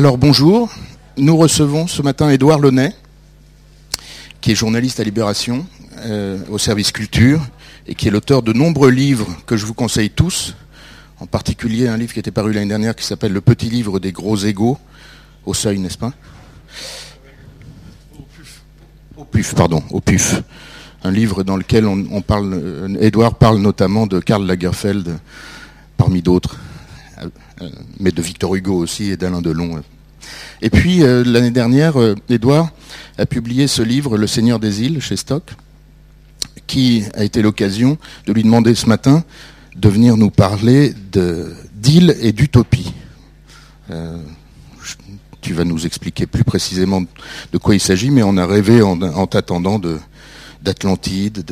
Alors 0.00 0.16
bonjour, 0.16 0.70
nous 1.18 1.36
recevons 1.36 1.86
ce 1.86 2.00
matin 2.00 2.30
Édouard 2.30 2.58
Launay, 2.58 2.94
qui 4.40 4.52
est 4.52 4.54
journaliste 4.54 4.98
à 4.98 5.04
Libération, 5.04 5.66
euh, 6.06 6.38
au 6.48 6.56
service 6.56 6.90
culture, 6.90 7.42
et 7.86 7.94
qui 7.94 8.08
est 8.08 8.10
l'auteur 8.10 8.42
de 8.42 8.54
nombreux 8.54 8.88
livres 8.88 9.28
que 9.44 9.58
je 9.58 9.66
vous 9.66 9.74
conseille 9.74 10.08
tous, 10.08 10.54
en 11.18 11.26
particulier 11.26 11.86
un 11.86 11.98
livre 11.98 12.14
qui 12.14 12.18
était 12.18 12.30
paru 12.30 12.54
l'année 12.54 12.70
dernière 12.70 12.96
qui 12.96 13.04
s'appelle 13.04 13.34
Le 13.34 13.42
petit 13.42 13.68
livre 13.68 14.00
des 14.00 14.10
gros 14.10 14.38
égaux, 14.38 14.78
au 15.44 15.52
seuil, 15.52 15.78
n'est-ce 15.78 15.98
pas? 15.98 16.14
Au 19.18 19.24
PUF, 19.26 19.54
pardon, 19.54 19.82
au 19.90 20.00
PUF. 20.00 20.42
Un 21.04 21.10
livre 21.10 21.42
dans 21.42 21.58
lequel 21.58 21.84
on, 21.84 22.22
parle, 22.22 22.54
euh, 22.54 22.96
Édouard 23.00 23.34
parle 23.34 23.58
notamment 23.58 24.06
de 24.06 24.18
Karl 24.18 24.46
Lagerfeld, 24.46 25.18
parmi 25.98 26.22
d'autres, 26.22 26.56
mais 27.98 28.10
de 28.10 28.22
Victor 28.22 28.54
Hugo 28.54 28.74
aussi 28.74 29.10
et 29.10 29.16
d'Alain 29.16 29.42
Delon. 29.42 29.80
Et 30.62 30.70
puis 30.70 31.02
euh, 31.02 31.24
l'année 31.24 31.50
dernière, 31.50 31.94
Édouard 32.28 32.70
a 33.18 33.26
publié 33.26 33.66
ce 33.66 33.82
livre, 33.82 34.16
Le 34.16 34.26
Seigneur 34.26 34.58
des 34.58 34.82
îles, 34.82 35.00
chez 35.00 35.16
Stock, 35.16 35.54
qui 36.66 37.04
a 37.14 37.24
été 37.24 37.42
l'occasion 37.42 37.98
de 38.26 38.32
lui 38.32 38.42
demander 38.42 38.74
ce 38.74 38.86
matin 38.86 39.24
de 39.76 39.88
venir 39.88 40.16
nous 40.16 40.30
parler 40.30 40.94
d'îles 41.74 42.16
et 42.20 42.32
d'utopie 42.32 42.92
tu 45.40 45.54
vas 45.54 45.64
nous 45.64 45.86
expliquer 45.86 46.26
plus 46.26 46.44
précisément 46.44 47.02
de 47.52 47.58
quoi 47.58 47.74
il 47.74 47.80
s'agit, 47.80 48.10
mais 48.10 48.22
on 48.22 48.36
a 48.36 48.46
rêvé 48.46 48.82
en, 48.82 49.26
t'attendant 49.26 49.80
d'Atlantide, 50.62 51.44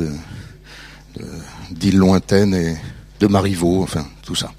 d'îles 1.71 1.97
lointaines 1.97 2.53
et 2.53 2.77
de 3.19 3.27
Marivaux, 3.27 3.83
enfin 3.83 4.05
tout 4.23 4.35
ça. 4.35 4.53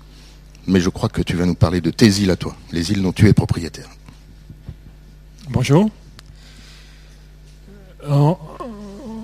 Mais 0.70 0.80
je 0.80 0.88
crois 0.88 1.08
que 1.08 1.20
tu 1.20 1.34
vas 1.36 1.46
nous 1.46 1.56
parler 1.56 1.80
de 1.80 1.90
tes 1.90 2.06
îles 2.06 2.30
à 2.30 2.36
toi, 2.36 2.54
les 2.70 2.92
îles 2.92 3.02
dont 3.02 3.10
tu 3.10 3.26
es 3.26 3.32
propriétaire. 3.32 3.88
Bonjour. 5.48 5.90
En, 8.08 8.38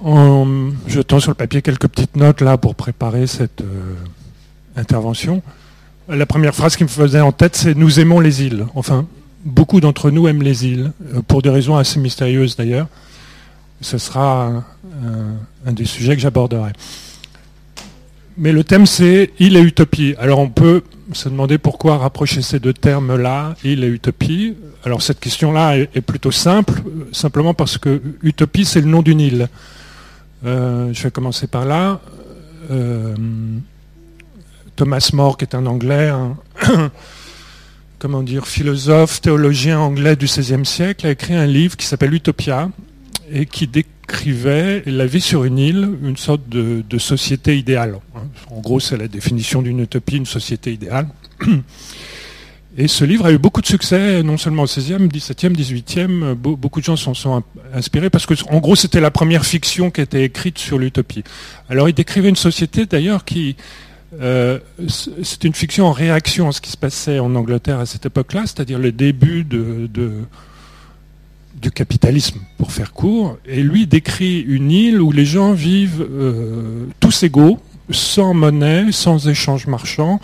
en, 0.02 0.70
jetant 0.88 1.20
sur 1.20 1.30
le 1.30 1.36
papier 1.36 1.62
quelques 1.62 1.86
petites 1.86 2.16
notes 2.16 2.40
là 2.40 2.58
pour 2.58 2.74
préparer 2.74 3.28
cette 3.28 3.60
euh, 3.60 3.94
intervention, 4.74 5.40
la 6.08 6.26
première 6.26 6.52
phrase 6.52 6.74
qui 6.74 6.82
me 6.82 6.88
faisait 6.88 7.20
en 7.20 7.30
tête, 7.30 7.54
c'est 7.54 7.76
Nous 7.76 8.00
aimons 8.00 8.18
les 8.18 8.42
îles. 8.42 8.66
Enfin, 8.74 9.06
beaucoup 9.44 9.80
d'entre 9.80 10.10
nous 10.10 10.26
aiment 10.26 10.42
les 10.42 10.66
îles, 10.66 10.90
euh, 11.14 11.22
pour 11.22 11.42
des 11.42 11.50
raisons 11.50 11.76
assez 11.76 12.00
mystérieuses 12.00 12.56
d'ailleurs. 12.56 12.88
Ce 13.80 13.98
sera 13.98 14.64
un, 15.64 15.72
des 15.72 15.84
sujets 15.84 16.16
que 16.16 16.22
j'aborderai. 16.22 16.72
Mais 18.36 18.50
le 18.50 18.64
thème 18.64 18.84
c'est 18.84 19.30
île 19.38 19.56
et 19.56 19.60
utopie. 19.60 20.16
Alors 20.18 20.40
on 20.40 20.48
peut 20.48 20.82
se 21.12 21.28
demander 21.28 21.58
pourquoi 21.58 21.98
rapprocher 21.98 22.42
ces 22.42 22.58
deux 22.58 22.72
termes-là, 22.72 23.54
île 23.64 23.84
et 23.84 23.88
utopie. 23.88 24.56
Alors 24.84 25.02
cette 25.02 25.20
question-là 25.20 25.78
est, 25.78 26.00
plutôt 26.00 26.30
simple, 26.30 26.82
simplement 27.12 27.54
parce 27.54 27.78
que 27.78 28.02
utopie 28.22 28.64
c'est 28.64 28.80
le 28.80 28.86
nom 28.86 29.02
d'une 29.02 29.20
île. 29.20 29.48
Euh, 30.44 30.92
je 30.92 31.02
vais 31.02 31.10
commencer 31.10 31.46
par 31.46 31.64
là. 31.64 32.00
Euh, 32.70 33.14
Thomas 34.74 35.10
More, 35.12 35.38
qui 35.38 35.44
est 35.44 35.54
un 35.54 35.64
Anglais, 35.66 36.12
comment 37.98 38.22
dire, 38.22 38.46
philosophe, 38.46 39.20
théologien 39.22 39.78
anglais 39.78 40.16
du 40.16 40.26
XVIe 40.26 40.66
siècle, 40.66 41.06
a 41.06 41.10
écrit 41.10 41.34
un 41.34 41.46
livre 41.46 41.76
qui 41.76 41.86
s'appelle 41.86 42.12
Utopia 42.12 42.68
et 43.32 43.46
qui 43.46 43.66
décrivait 44.06 44.82
la 44.86 45.06
vie 45.06 45.20
sur 45.20 45.44
une 45.44 45.58
île, 45.58 45.88
une 46.02 46.16
sorte 46.16 46.48
de, 46.48 46.98
société 46.98 47.58
idéale. 47.58 47.96
En 48.50 48.60
gros, 48.60 48.80
c'est 48.80 48.96
la 48.96 49.08
définition 49.08 49.62
d'une 49.62 49.80
utopie, 49.80 50.16
une 50.16 50.26
société 50.26 50.72
idéale. 50.72 51.08
Et 52.78 52.88
ce 52.88 53.04
livre 53.04 53.24
a 53.24 53.32
eu 53.32 53.38
beaucoup 53.38 53.62
de 53.62 53.66
succès, 53.66 54.22
non 54.22 54.36
seulement 54.36 54.64
au 54.64 54.66
XVIe, 54.66 55.08
XVIIe, 55.08 55.52
XVIIIe. 55.52 56.34
Beaucoup 56.36 56.80
de 56.80 56.84
gens 56.84 56.96
s'en 56.96 57.14
sont 57.14 57.42
inspirés 57.72 58.10
parce 58.10 58.26
que, 58.26 58.34
en 58.50 58.58
gros, 58.58 58.76
c'était 58.76 59.00
la 59.00 59.10
première 59.10 59.46
fiction 59.46 59.90
qui 59.90 60.02
était 60.02 60.24
écrite 60.24 60.58
sur 60.58 60.78
l'utopie. 60.78 61.24
Alors, 61.70 61.88
il 61.88 61.94
décrivait 61.94 62.28
une 62.28 62.36
société 62.36 62.84
d'ailleurs 62.84 63.24
qui, 63.24 63.56
euh, 64.20 64.58
c'est 64.88 65.44
une 65.44 65.54
fiction 65.54 65.86
en 65.86 65.92
réaction 65.92 66.48
à 66.48 66.52
ce 66.52 66.60
qui 66.60 66.70
se 66.70 66.76
passait 66.76 67.18
en 67.18 67.34
Angleterre 67.34 67.80
à 67.80 67.86
cette 67.86 68.06
époque-là, 68.06 68.42
c'est-à-dire 68.42 68.78
le 68.78 68.92
début 68.92 69.42
de, 69.42 69.88
du 71.60 71.70
capitalisme, 71.70 72.40
pour 72.58 72.72
faire 72.72 72.92
court. 72.92 73.38
Et 73.46 73.62
lui 73.62 73.86
décrit 73.86 74.40
une 74.40 74.70
île 74.70 75.00
où 75.00 75.12
les 75.12 75.24
gens 75.24 75.52
vivent 75.52 76.06
euh, 76.08 76.86
tous 77.00 77.22
égaux, 77.22 77.58
sans 77.90 78.34
monnaie, 78.34 78.92
sans 78.92 79.28
échange 79.28 79.66
marchand, 79.66 80.20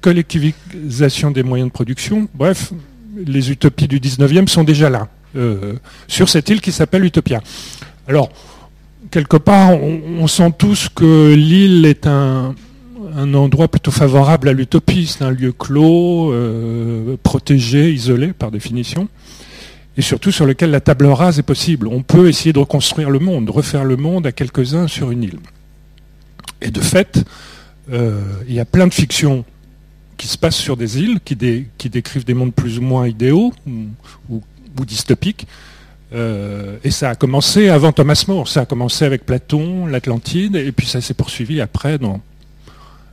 collectivisation 0.00 1.30
des 1.30 1.42
moyens 1.42 1.70
de 1.70 1.72
production. 1.72 2.28
Bref, 2.34 2.72
les 3.16 3.50
utopies 3.50 3.88
du 3.88 4.00
19e 4.00 4.48
sont 4.48 4.64
déjà 4.64 4.90
là, 4.90 5.08
euh, 5.36 5.74
sur 6.08 6.28
cette 6.28 6.48
île 6.48 6.60
qui 6.60 6.72
s'appelle 6.72 7.04
Utopia. 7.04 7.40
Alors, 8.06 8.30
quelque 9.10 9.36
part, 9.36 9.72
on 9.72 10.26
sent 10.26 10.52
tous 10.58 10.88
que 10.94 11.32
l'île 11.34 11.86
est 11.86 12.06
un, 12.06 12.54
endroit 13.16 13.68
plutôt 13.68 13.92
favorable 13.92 14.48
à 14.48 14.52
l'utopie. 14.52 15.06
C'est 15.06 15.24
un 15.24 15.30
lieu 15.30 15.52
clos, 15.52 16.32
euh, 16.32 17.16
protégé, 17.22 17.92
isolé 17.92 18.32
par 18.32 18.50
définition, 18.50 19.08
et 19.96 20.02
surtout 20.02 20.32
sur 20.32 20.46
lequel 20.46 20.70
la 20.70 20.80
table 20.80 21.06
rase 21.06 21.38
est 21.38 21.44
possible. 21.44 21.86
On 21.88 22.02
peut 22.02 22.28
essayer 22.28 22.52
de 22.52 22.58
reconstruire 22.58 23.10
le 23.10 23.18
monde, 23.18 23.46
de 23.46 23.50
refaire 23.50 23.84
le 23.84 23.96
monde 23.96 24.26
à 24.26 24.32
quelques-uns 24.32 24.88
sur 24.88 25.10
une 25.10 25.22
île. 25.22 25.38
Et 26.60 26.70
de 26.70 26.80
fait, 26.80 27.24
euh, 27.92 28.20
il 28.48 28.54
y 28.54 28.60
a 28.60 28.64
plein 28.64 28.86
de 28.86 28.94
fictions 28.94 29.44
qui 30.16 30.26
se 30.26 30.38
passent 30.38 30.56
sur 30.56 30.76
des 30.76 30.98
îles, 31.00 31.20
qui, 31.24 31.36
décrivent 31.36 32.24
des 32.24 32.34
mondes 32.34 32.54
plus 32.54 32.78
ou 32.78 32.82
moins 32.82 33.06
idéaux 33.06 33.52
ou, 33.66 34.40
dystopiques. 34.84 35.46
Euh, 36.12 36.76
et 36.84 36.90
ça 36.90 37.10
a 37.10 37.14
commencé 37.14 37.68
avant 37.68 37.92
Thomas 37.92 38.24
More, 38.28 38.48
ça 38.48 38.62
a 38.62 38.66
commencé 38.66 39.04
avec 39.04 39.26
Platon, 39.26 39.86
l'Atlantide, 39.86 40.56
et 40.56 40.70
puis 40.70 40.86
ça 40.86 41.00
s'est 41.00 41.14
poursuivi 41.14 41.60
après 41.60 41.98
dans 41.98 42.20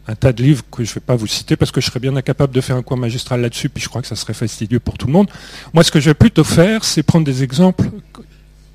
un 0.08 0.16
tas 0.16 0.34
de 0.34 0.42
livres 0.42 0.64
que 0.72 0.84
je 0.84 0.90
ne 0.92 0.96
vais 0.96 1.02
pas 1.02 1.16
vous 1.16 1.28
citer 1.28 1.56
parce 1.56 1.72
que 1.72 1.80
je 1.80 1.86
serais 1.86 2.00
bien 2.00 2.16
incapable 2.16 2.54
de 2.54 2.62
faire 2.62 2.76
un 2.76 2.82
coin 2.82 2.98
magistral 2.98 3.42
là-dessus, 3.42 3.70
puis 3.70 3.84
je 3.84 3.90
crois 3.90 4.02
que 4.02 4.08
ça 4.08 4.16
serait 4.16 4.34
fastidieux 4.34 4.80
pour 4.80 4.98
tout 4.98 5.08
le 5.08 5.14
monde. 5.14 5.30
Moi, 5.74 5.84
ce 5.84 5.92
que 5.92 6.00
je 6.00 6.10
vais 6.10 6.16
plutôt 6.16 6.44
faire, 6.44 6.84
c'est 6.84 7.04
prendre 7.04 7.26
des 7.26 7.44
exemples 7.44 7.90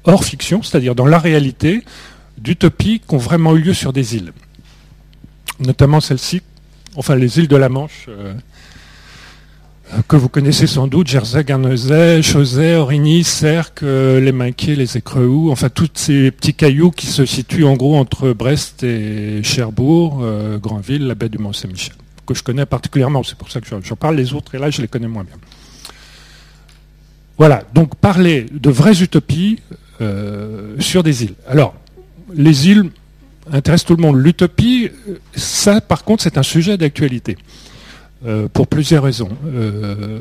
hors 0.05 0.25
fiction, 0.25 0.63
c'est-à-dire 0.63 0.95
dans 0.95 1.07
la 1.07 1.19
réalité, 1.19 1.83
d'utopies 2.39 3.01
qui 3.01 3.15
ont 3.15 3.19
vraiment 3.19 3.57
eu 3.57 3.61
lieu 3.61 3.75
sur 3.75 3.93
des 3.93 4.17
îles. 4.17 4.33
Notamment 5.59 6.01
celle-ci, 6.01 6.43
enfin 6.95 7.17
les 7.17 7.39
îles 7.39 7.49
de 7.49 7.57
la 7.57 7.69
Manche. 7.69 8.07
Euh, 8.09 8.35
que 10.09 10.17
vous 10.17 10.29
connaissez 10.29 10.67
sans 10.67 10.89
doute, 10.89 11.07
Jersey, 11.07 11.45
Guernesey, 11.45 12.23
Chausey, 12.23 12.75
Origny, 12.75 13.25
Cerques, 13.25 13.83
euh, 13.83 14.21
les 14.21 14.33
Minquiers, 14.33 14.77
les 14.77 14.97
Écreux, 14.97 15.49
enfin 15.51 15.69
tous 15.69 15.91
ces 15.95 16.31
petits 16.31 16.55
cailloux 16.55 16.91
qui 16.91 17.07
se 17.07 17.25
situent 17.25 17.65
en 17.65 17.75
gros 17.75 17.97
entre 17.97 18.33
Brest 18.33 18.83
et 18.83 19.43
Cherbourg, 19.43 20.21
euh, 20.23 20.59
Granville, 20.59 21.07
la 21.07 21.15
baie 21.15 21.29
du 21.29 21.39
Mont-Saint-Michel, 21.39 21.95
que 22.27 22.35
je 22.35 22.43
connais 22.43 22.67
particulièrement, 22.67 23.23
c'est 23.23 23.39
pour 23.39 23.51
ça 23.51 23.61
que 23.61 23.67
j'en 23.69 23.97
parle, 23.97 24.17
les 24.17 24.35
autres, 24.35 24.55
et 24.55 24.59
là 24.59 24.71
je 24.71 24.83
les 24.83 24.89
connais 24.89 25.09
moins 25.09 25.25
bien. 25.25 25.37
Voilà, 27.39 27.63
donc 27.75 27.95
parler 27.97 28.47
de 28.53 28.71
vraies 28.71 29.03
utopies 29.03 29.61
euh, 30.01 30.75
sur 30.81 31.03
des 31.03 31.25
îles. 31.25 31.35
Alors, 31.47 31.75
les 32.35 32.69
îles 32.69 32.91
intéressent 33.53 33.87
tout 33.87 33.97
le 33.97 34.03
monde. 34.03 34.17
L'utopie, 34.17 34.91
ça 35.35 35.81
par 35.81 36.03
contre 36.03 36.23
c'est 36.23 36.39
un 36.39 36.43
sujet 36.43 36.77
d'actualité. 36.77 37.37
Euh, 38.25 38.49
pour 38.51 38.67
plusieurs 38.67 39.03
raisons. 39.05 39.29
Euh, 39.47 40.21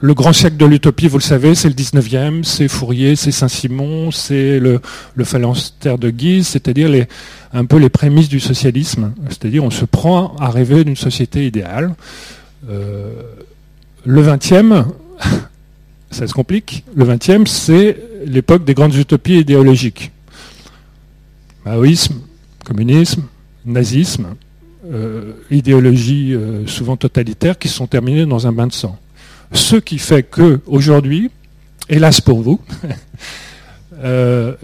le 0.00 0.14
grand 0.14 0.32
siècle 0.32 0.56
de 0.56 0.66
l'utopie, 0.66 1.08
vous 1.08 1.18
le 1.18 1.22
savez, 1.22 1.54
c'est 1.56 1.68
le 1.68 1.74
19e, 1.74 2.44
c'est 2.44 2.68
Fourier, 2.68 3.16
c'est 3.16 3.32
Saint-Simon, 3.32 4.12
c'est 4.12 4.60
le, 4.60 4.80
le 5.16 5.24
phalanstère 5.24 5.98
de 5.98 6.10
Guise, 6.10 6.46
c'est-à-dire 6.46 7.06
un 7.52 7.64
peu 7.64 7.76
les 7.76 7.88
prémices 7.88 8.28
du 8.28 8.38
socialisme. 8.38 9.12
C'est-à-dire 9.28 9.64
on 9.64 9.70
se 9.70 9.84
prend 9.84 10.36
à 10.36 10.48
rêver 10.50 10.84
d'une 10.84 10.96
société 10.96 11.44
idéale. 11.44 11.94
Euh, 12.68 13.12
le 14.04 14.22
20e, 14.22 14.86
ça 16.12 16.26
se 16.26 16.34
complique, 16.34 16.84
le 16.94 17.04
20e, 17.04 17.46
c'est 17.46 17.96
l'époque 18.26 18.64
des 18.64 18.74
grandes 18.74 18.94
utopies 18.94 19.38
idéologiques. 19.38 20.12
Maoïsme, 21.64 22.20
communisme, 22.64 23.22
nazisme, 23.66 24.34
euh, 24.92 25.32
idéologies 25.50 26.34
euh, 26.34 26.66
souvent 26.66 26.96
totalitaires 26.96 27.58
qui 27.58 27.68
sont 27.68 27.86
terminées 27.86 28.26
dans 28.26 28.46
un 28.46 28.52
bain 28.52 28.66
de 28.66 28.74
sang. 28.74 28.98
Ce 29.52 29.76
qui 29.76 29.98
fait 29.98 30.22
que 30.22 30.60
aujourd'hui, 30.66 31.30
hélas 31.88 32.20
pour 32.20 32.42
vous, 32.42 32.60
euh, 34.04 34.54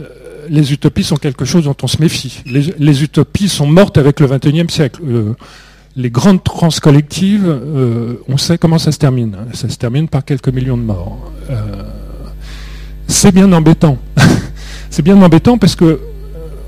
les 0.50 0.72
utopies 0.72 1.04
sont 1.04 1.16
quelque 1.16 1.46
chose 1.46 1.64
dont 1.64 1.76
on 1.82 1.86
se 1.86 2.02
méfie. 2.02 2.42
Les, 2.44 3.02
utopies 3.02 3.48
sont 3.48 3.66
mortes 3.66 3.96
avec 3.96 4.20
le 4.20 4.26
XXIe 4.26 4.68
siècle. 4.68 5.00
les 5.96 6.10
grandes 6.10 6.44
transcollectives, 6.44 7.48
on 8.28 8.36
sait 8.36 8.58
comment 8.58 8.78
ça 8.78 8.92
se 8.92 8.98
termine. 8.98 9.36
Ça 9.54 9.68
se 9.68 9.76
termine 9.76 10.08
par 10.08 10.24
quelques 10.24 10.48
millions 10.48 10.76
de 10.76 10.82
morts. 10.82 11.32
c'est 13.06 13.32
bien 13.32 13.50
embêtant. 13.52 13.98
c'est 14.90 15.02
bien 15.02 15.20
embêtant 15.22 15.58
parce 15.58 15.74
que 15.74 16.00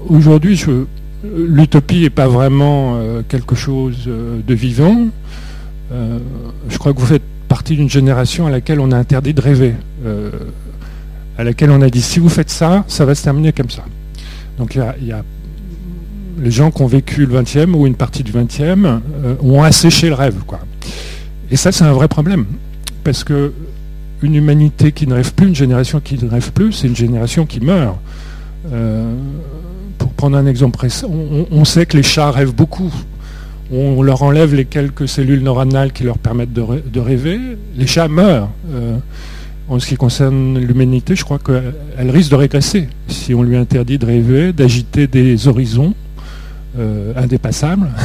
aujourd'hui, 0.09 0.57
je, 0.57 0.85
l'utopie 1.25 2.01
n'est 2.01 2.11
pas 2.11 2.29
vraiment 2.29 2.97
euh, 2.97 3.23
quelque 3.27 3.55
chose 3.55 4.05
euh, 4.07 4.41
de 4.47 4.55
vivant. 4.55 5.09
Euh, 5.93 6.19
je 6.69 6.79
crois 6.79 6.93
que 6.93 7.01
vous 7.01 7.07
faites 7.07 7.23
partie 7.49 7.77
d'une 7.77 7.91
génération 7.91 8.47
à 8.47 8.51
laquelle 8.51 8.81
on 8.81 8.93
a 8.93 8.97
interdit 8.97 9.35
de 9.35 9.41
rêver, 9.41 9.75
à 11.37 11.43
laquelle 11.43 11.73
on 11.73 11.83
a 11.83 11.91
dit 11.91 12.01
si 12.01 12.21
vous 12.21 12.29
faites 12.29 12.49
ça, 12.49 12.85
ça 12.87 13.05
va 13.05 13.17
se 13.17 13.25
terminer 13.25 13.53
comme 13.53 13.71
ça. 13.71 13.83
Donc 14.57 14.77
il 14.77 15.07
y 15.09 15.11
a, 15.13 15.25
les 16.39 16.51
gens 16.53 16.71
qui 16.71 16.83
ont 16.83 16.87
vécu 16.87 17.27
le 17.27 17.43
20e 17.43 17.75
ou 17.75 17.89
une 17.89 17.97
partie 17.97 18.23
du 18.23 18.31
20e 18.31 19.01
ont 19.43 19.65
asséché 19.65 20.11
le 20.11 20.15
rêve. 20.15 20.37
Quoi. 20.47 20.61
Et 21.51 21.57
ça, 21.57 21.73
c'est 21.73 21.83
un 21.83 21.93
vrai 21.93 22.07
problème. 22.07 22.47
Parce 23.03 23.25
que 23.25 23.53
une 24.23 24.37
humanité 24.37 24.93
qui 24.93 25.09
ne 25.09 25.15
rêve 25.15 25.35
plus, 25.35 25.49
une 25.49 25.57
génération 25.57 25.99
qui 25.99 26.25
ne 26.25 26.31
rêve 26.31 26.53
plus, 26.53 26.73
c'est 26.73 26.87
une 26.87 26.95
génération 26.95 27.47
qui 27.47 27.59
meurt. 27.59 27.97
Pour 30.01 30.11
prendre 30.13 30.37
un 30.39 30.47
exemple 30.47 30.79
précis, 30.79 31.05
on, 31.05 31.65
sait 31.67 31.85
que 31.85 31.97
les 31.97 32.03
chats 32.03 32.31
rêvent 32.31 32.55
beaucoup. 32.55 32.93
On 33.71 34.03
leur 34.03 34.23
enlève 34.23 34.55
les 34.55 34.65
quelques 34.65 35.07
cellules 35.07 35.43
neuronales 35.43 35.93
qui 35.93 36.05
leur 36.05 36.17
permettent 36.19 36.55
de, 36.55 37.01
rêver. 37.01 37.39
Les 37.77 37.87
chats 37.87 38.09
meurent. 38.09 38.49
Euh, 38.73 38.97
en 39.69 39.79
ce 39.79 39.87
qui 39.87 39.97
concerne 39.97 40.59
l'humanité, 40.59 41.15
je 41.15 41.23
crois 41.23 41.39
qu'elle 41.39 42.11
risque 42.11 42.31
de 42.31 42.37
régresser 42.37 42.89
si 43.09 43.35
on 43.35 43.43
lui 43.43 43.57
interdit 43.57 43.99
de 43.99 44.07
rêver, 44.07 44.53
d'agiter 44.53 45.07
des 45.07 45.47
horizons 45.47 45.95
euh, 46.79 47.13
indépassables. 47.17 47.89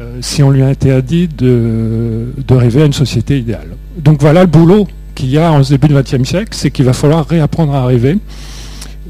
Euh, 0.00 0.18
si 0.20 0.44
on 0.44 0.50
lui 0.50 0.62
interdit 0.62 1.26
de, 1.26 2.28
rêver 2.50 2.82
à 2.82 2.84
une 2.84 2.92
société 2.92 3.40
idéale. 3.40 3.70
Donc 3.98 4.20
voilà 4.20 4.42
le 4.42 4.46
boulot 4.46 4.86
qu'il 5.16 5.28
y 5.28 5.38
a 5.38 5.50
en 5.50 5.64
ce 5.64 5.70
début 5.70 5.88
du 5.88 5.94
XXe 5.94 6.22
siècle, 6.22 6.50
c'est 6.52 6.70
qu'il 6.70 6.84
va 6.84 6.92
falloir 6.92 7.26
réapprendre 7.26 7.74
à 7.74 7.84
rêver. 7.84 8.16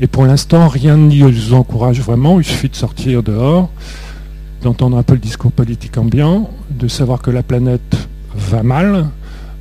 Et 0.01 0.07
pour 0.07 0.27
l'instant, 0.27 0.69
rien 0.69 0.97
n'y 0.97 1.21
nous 1.21 1.55
encourage 1.55 2.01
vraiment. 2.01 2.39
Il 2.39 2.45
suffit 2.45 2.69
de 2.69 2.77
sortir 2.77 3.23
dehors, 3.23 3.71
d'entendre 4.63 4.97
un 4.97 5.03
peu 5.03 5.15
le 5.15 5.21
discours 5.21 5.53
politique 5.53 5.99
ambiant, 5.99 6.51
de 6.71 6.89
savoir 6.89 7.21
que 7.21 7.31
la 7.31 7.43
planète 7.43 8.09
va 8.35 8.63
mal. 8.63 9.07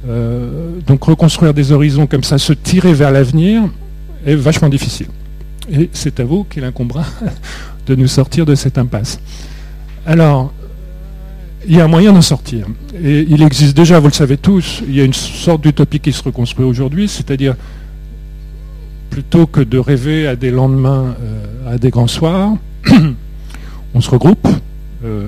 Euh, 0.08 0.80
donc 0.86 1.04
reconstruire 1.04 1.54
des 1.54 1.72
horizons 1.72 2.06
comme 2.06 2.24
ça, 2.24 2.38
se 2.38 2.54
tirer 2.54 2.94
vers 2.94 3.12
l'avenir, 3.12 3.64
est 4.26 4.36
vachement 4.36 4.70
difficile. 4.70 5.08
Et 5.72 5.90
c'est 5.92 6.20
à 6.20 6.24
vous 6.24 6.44
qu'il 6.44 6.64
incombera 6.64 7.04
de 7.88 7.96
nous 7.96 8.08
sortir 8.08 8.46
de 8.46 8.54
cette 8.54 8.78
impasse. 8.78 9.20
Alors, 10.06 10.54
il 11.68 11.76
y 11.76 11.82
a 11.82 11.86
un 11.86 11.90
moyen 11.90 12.14
d'en 12.14 12.22
sortir. 12.22 12.68
Et 13.04 13.26
il 13.28 13.42
existe 13.42 13.76
déjà, 13.76 14.00
vous 14.00 14.08
le 14.08 14.14
savez 14.14 14.38
tous, 14.38 14.84
il 14.88 14.96
y 14.96 15.02
a 15.02 15.04
une 15.04 15.14
sorte 15.14 15.62
d'utopie 15.62 16.00
qui 16.00 16.14
se 16.14 16.24
reconstruit 16.24 16.66
aujourd'hui, 16.66 17.08
c'est-à-dire 17.08 17.56
plutôt 19.10 19.48
que 19.48 19.62
de 19.62 19.78
rêver 19.78 20.28
à 20.28 20.36
des 20.36 20.52
lendemains, 20.52 21.16
euh, 21.22 21.74
à 21.74 21.78
des 21.78 21.90
grands 21.90 22.08
soirs, 22.08 22.56
on 23.94 24.02
se 24.02 24.10
regroupe, 24.10 24.48
euh, 25.04 25.28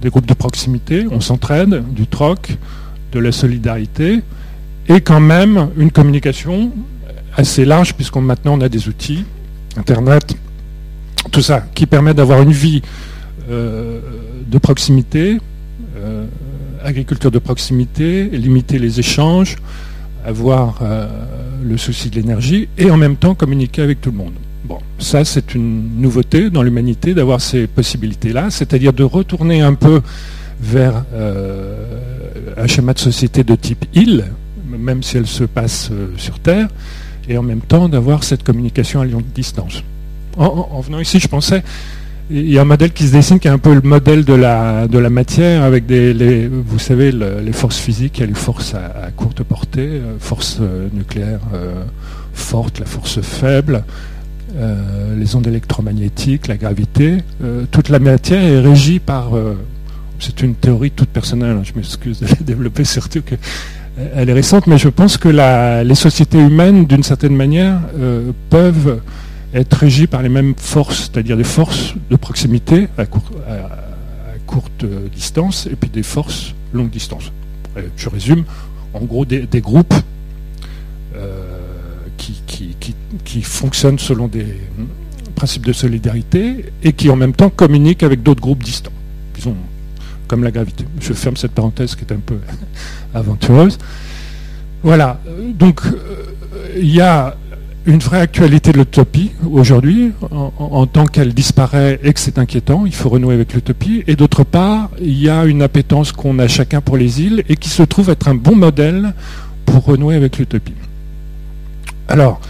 des 0.00 0.10
groupes 0.10 0.26
de 0.26 0.34
proximité, 0.34 1.06
on 1.10 1.20
s'entraide, 1.20 1.84
du 1.92 2.06
troc, 2.06 2.56
de 3.12 3.18
la 3.18 3.32
solidarité, 3.32 4.20
et 4.88 5.00
quand 5.00 5.20
même 5.20 5.70
une 5.76 5.90
communication 5.90 6.72
assez 7.36 7.64
large, 7.64 7.94
puisqu'on 7.94 8.20
maintenant 8.20 8.58
on 8.58 8.60
a 8.60 8.68
des 8.68 8.88
outils, 8.88 9.24
Internet, 9.76 10.36
tout 11.30 11.42
ça, 11.42 11.64
qui 11.74 11.86
permet 11.86 12.14
d'avoir 12.14 12.42
une 12.42 12.52
vie 12.52 12.82
euh, 13.48 14.00
de 14.46 14.58
proximité, 14.58 15.38
agriculture 16.84 17.30
de 17.30 17.38
proximité, 17.38 18.24
limiter 18.24 18.78
les 18.78 18.98
échanges, 18.98 19.56
avoir 20.24 20.78
euh, 20.82 21.08
le 21.62 21.76
souci 21.76 22.10
de 22.10 22.16
l'énergie 22.16 22.68
et 22.78 22.90
en 22.90 22.96
même 22.96 23.16
temps 23.16 23.34
communiquer 23.34 23.82
avec 23.82 24.00
tout 24.00 24.10
le 24.10 24.16
monde. 24.16 24.34
Bon, 24.64 24.78
ça 24.98 25.24
c'est 25.24 25.54
une 25.54 26.00
nouveauté 26.00 26.50
dans 26.50 26.62
l'humanité 26.62 27.14
d'avoir 27.14 27.40
ces 27.40 27.66
possibilités-là, 27.66 28.50
c'est-à-dire 28.50 28.92
de 28.92 29.02
retourner 29.02 29.60
un 29.60 29.74
peu 29.74 30.00
vers 30.60 31.04
un 32.56 32.66
schéma 32.68 32.94
de 32.94 33.00
société 33.00 33.42
de 33.42 33.56
type 33.56 33.84
île, 33.94 34.26
même 34.68 35.02
si 35.02 35.16
elle 35.16 35.26
se 35.26 35.42
passe 35.42 35.90
sur 36.16 36.38
Terre, 36.38 36.68
et 37.28 37.36
en 37.36 37.42
même 37.42 37.60
temps 37.60 37.88
d'avoir 37.88 38.22
cette 38.22 38.44
communication 38.44 39.00
à 39.00 39.06
distance. 39.34 39.82
en 40.36 40.80
venant 40.80 41.00
ici, 41.00 41.18
je 41.18 41.26
pensais 41.26 41.64
il 42.32 42.50
y 42.50 42.58
a 42.58 42.62
un 42.62 42.64
modèle 42.64 42.92
qui 42.92 43.06
se 43.06 43.12
dessine 43.12 43.38
qui 43.38 43.48
est 43.48 43.50
un 43.50 43.58
peu 43.58 43.74
le 43.74 43.82
modèle 43.82 44.24
de 44.24 44.32
la, 44.32 44.88
de 44.88 44.98
la 44.98 45.10
matière 45.10 45.62
avec 45.62 45.84
des, 45.84 46.14
les, 46.14 46.48
vous 46.48 46.78
savez, 46.78 47.12
les 47.12 47.52
forces 47.52 47.78
physiques, 47.78 48.18
il 48.18 48.20
y 48.22 48.24
a 48.24 48.26
les 48.26 48.34
forces 48.34 48.74
à, 48.74 49.10
courte 49.14 49.42
portée, 49.42 49.80
euh, 49.86 50.16
force 50.18 50.58
euh, 50.60 50.88
nucléaire 50.92 51.40
euh, 51.54 51.84
forte, 52.32 52.78
la 52.80 52.86
force 52.86 53.20
faible, 53.20 53.84
les 55.16 55.34
ondes 55.34 55.46
électromagnétiques, 55.46 56.46
la 56.46 56.58
gravité. 56.58 57.18
toute 57.70 57.88
la 57.88 57.98
matière 57.98 58.42
est 58.42 58.60
régie 58.60 58.98
par... 58.98 59.30
c'est 60.18 60.42
une 60.42 60.54
théorie 60.54 60.90
toute 60.90 61.08
personnelle, 61.08 61.56
hein, 61.58 61.62
je 61.64 61.72
m'excuse 61.74 62.20
de 62.20 62.26
la 62.26 62.34
développer 62.40 62.84
surtout 62.84 63.22
que 63.22 63.34
elle 64.14 64.28
est 64.28 64.34
récente, 64.34 64.66
mais 64.66 64.76
je 64.76 64.88
pense 64.88 65.16
que 65.16 65.30
les 65.82 65.94
sociétés 65.94 66.38
humaines, 66.38 66.84
d'une 66.84 67.02
certaine 67.02 67.34
manière, 67.34 67.80
peuvent 68.50 69.00
être 69.54 69.74
régi 69.74 70.06
par 70.06 70.22
les 70.22 70.28
mêmes 70.28 70.54
forces, 70.56 71.10
c'est-à-dire 71.12 71.36
des 71.36 71.44
forces 71.44 71.94
de 72.10 72.16
proximité 72.16 72.88
à, 72.98 73.04
courte 74.46 74.84
distance 75.14 75.66
et 75.66 75.76
puis 75.76 75.88
des 75.88 76.02
forces 76.02 76.54
longue 76.72 76.90
distance. 76.90 77.32
Je 77.96 78.08
résume, 78.08 78.44
en 78.94 79.00
gros 79.00 79.24
des, 79.24 79.46
groupes 79.60 79.94
euh, 81.16 81.42
qui, 82.16 83.42
fonctionnent 83.42 83.98
selon 83.98 84.28
des 84.28 84.46
principes 85.34 85.66
de 85.66 85.72
solidarité 85.72 86.66
et 86.82 86.92
qui 86.92 87.08
en 87.10 87.16
même 87.16 87.32
temps 87.32 87.50
communiquent 87.50 88.02
avec 88.02 88.22
d'autres 88.22 88.42
groupes 88.42 88.62
distants, 88.62 88.92
disons 89.34 89.56
comme 90.28 90.44
la 90.44 90.50
gravité. 90.50 90.84
Je 91.00 91.12
ferme 91.12 91.36
cette 91.36 91.52
parenthèse 91.52 91.94
qui 91.94 92.04
est 92.04 92.12
un 92.12 92.20
peu 92.24 92.38
aventureuse. 93.14 93.78
Voilà, 94.82 95.20
donc 95.54 95.82
euh, 95.84 96.32
il 96.76 96.92
y 96.92 97.00
a 97.00 97.36
une 97.86 97.98
vraie 97.98 98.20
actualité 98.20 98.72
de 98.72 98.78
l'utopie 98.78 99.32
aujourd'hui, 99.50 100.12
en, 100.30 100.86
tant 100.86 101.06
qu'elle 101.06 101.34
disparaît 101.34 101.98
et 102.02 102.12
que 102.12 102.20
c'est 102.20 102.38
inquiétant, 102.38 102.86
il 102.86 102.94
faut 102.94 103.08
renouer 103.08 103.34
avec 103.34 103.54
l'utopie. 103.54 104.04
Et 104.06 104.14
d'autre 104.14 104.44
part, 104.44 104.90
il 105.00 105.20
y 105.20 105.28
a 105.28 105.44
une 105.44 105.62
appétence 105.62 106.12
qu'on 106.12 106.38
a 106.38 106.46
chacun 106.46 106.80
pour 106.80 106.96
les 106.96 107.22
îles 107.22 107.42
et 107.48 107.56
qui 107.56 107.68
se 107.68 107.82
trouve 107.82 108.10
être 108.10 108.28
un 108.28 108.34
bon 108.34 108.54
modèle 108.54 109.14
pour 109.66 109.84
renouer 109.84 110.14
avec 110.14 110.38
l'utopie. 110.38 110.74
Alors, 112.08 112.40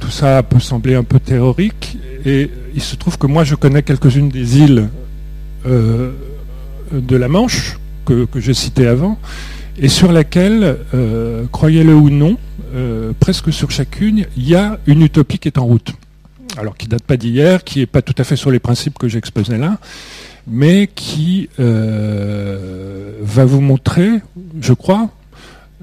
tout 0.00 0.10
ça 0.10 0.42
peut 0.42 0.60
sembler 0.60 0.94
un 0.94 1.04
peu 1.04 1.20
théorique, 1.20 1.98
et 2.24 2.50
il 2.74 2.80
se 2.80 2.96
trouve 2.96 3.18
que 3.18 3.26
moi 3.26 3.44
je 3.44 3.54
connais 3.54 3.82
quelques-unes 3.82 4.28
des 4.28 4.58
îles 4.58 4.88
euh, 5.66 6.12
de 6.92 7.16
la 7.16 7.28
Manche 7.28 7.78
que, 8.04 8.26
j'ai 8.36 8.54
citées 8.54 8.86
avant, 8.86 9.18
et 9.78 9.88
sur 9.88 10.10
laquelle, 10.10 10.78
euh, 10.94 11.44
croyez-le 11.52 11.94
ou 11.94 12.10
non, 12.10 12.36
euh, 12.74 13.12
presque 13.18 13.52
sur 13.52 13.70
chacune, 13.70 14.26
il 14.36 14.48
y 14.48 14.54
a 14.54 14.78
une 14.86 15.02
utopie 15.02 15.38
qui 15.38 15.48
est 15.48 15.58
en 15.58 15.64
route. 15.64 15.92
Alors 16.56 16.76
qui 16.76 16.88
date 16.88 17.02
pas 17.02 17.16
d'hier, 17.16 17.62
qui 17.64 17.80
n'est 17.80 17.86
pas 17.86 18.02
tout 18.02 18.14
à 18.18 18.24
fait 18.24 18.36
sur 18.36 18.50
les 18.50 18.58
principes 18.58 18.98
que 18.98 19.08
j'exposais 19.08 19.58
là, 19.58 19.78
mais 20.46 20.88
qui 20.92 21.48
euh, 21.60 23.12
va 23.22 23.44
vous 23.44 23.60
montrer, 23.60 24.10
je 24.60 24.72
crois, 24.72 25.10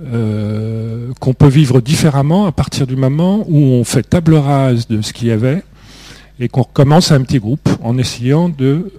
euh, 0.04 1.12
qu'on 1.20 1.34
peut 1.34 1.48
vivre 1.48 1.80
différemment 1.82 2.46
à 2.48 2.52
partir 2.52 2.88
du 2.88 2.96
moment 2.96 3.46
où 3.48 3.58
on 3.58 3.84
fait 3.84 4.04
table 4.04 4.36
rase 4.36 4.88
de 4.88 5.02
ce 5.02 5.14
qu'il 5.14 5.28
y 5.28 5.32
avait 5.32 5.64
et 6.40 6.50
qu'on 6.50 6.64
recommence 6.64 7.12
à 7.12 7.16
un 7.16 7.22
petit 7.22 7.40
groupe 7.40 7.70
en 7.82 7.98
essayant 7.98 8.50
de 8.50 8.92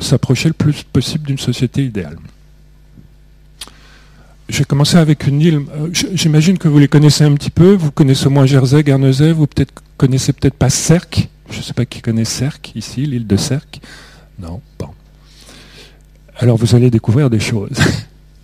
s'approcher 0.00 0.48
le 0.48 0.54
plus 0.54 0.84
possible 0.84 1.26
d'une 1.26 1.38
société 1.38 1.84
idéale. 1.84 2.16
J'ai 4.48 4.64
commencé 4.64 4.96
avec 4.96 5.26
une 5.26 5.40
île. 5.40 5.62
Euh, 5.74 5.88
j'imagine 5.92 6.58
que 6.58 6.68
vous 6.68 6.78
les 6.78 6.88
connaissez 6.88 7.24
un 7.24 7.32
petit 7.34 7.50
peu. 7.50 7.74
Vous 7.74 7.90
connaissez 7.90 8.26
au 8.26 8.30
moins 8.30 8.46
Jersey, 8.46 8.82
Guernesey. 8.82 9.32
Vous 9.32 9.46
peut-être 9.46 9.82
connaissez 9.96 10.32
peut-être 10.32 10.54
pas 10.54 10.70
Serc. 10.70 11.28
Je 11.50 11.58
ne 11.58 11.62
sais 11.62 11.72
pas 11.72 11.84
qui 11.84 12.00
connaît 12.00 12.24
Serc 12.24 12.72
ici, 12.74 13.06
l'île 13.06 13.26
de 13.26 13.36
Serc. 13.36 13.80
Non. 14.38 14.60
Bon. 14.78 14.88
Alors 16.38 16.56
vous 16.56 16.74
allez 16.74 16.90
découvrir 16.90 17.30
des 17.30 17.40
choses. 17.40 17.78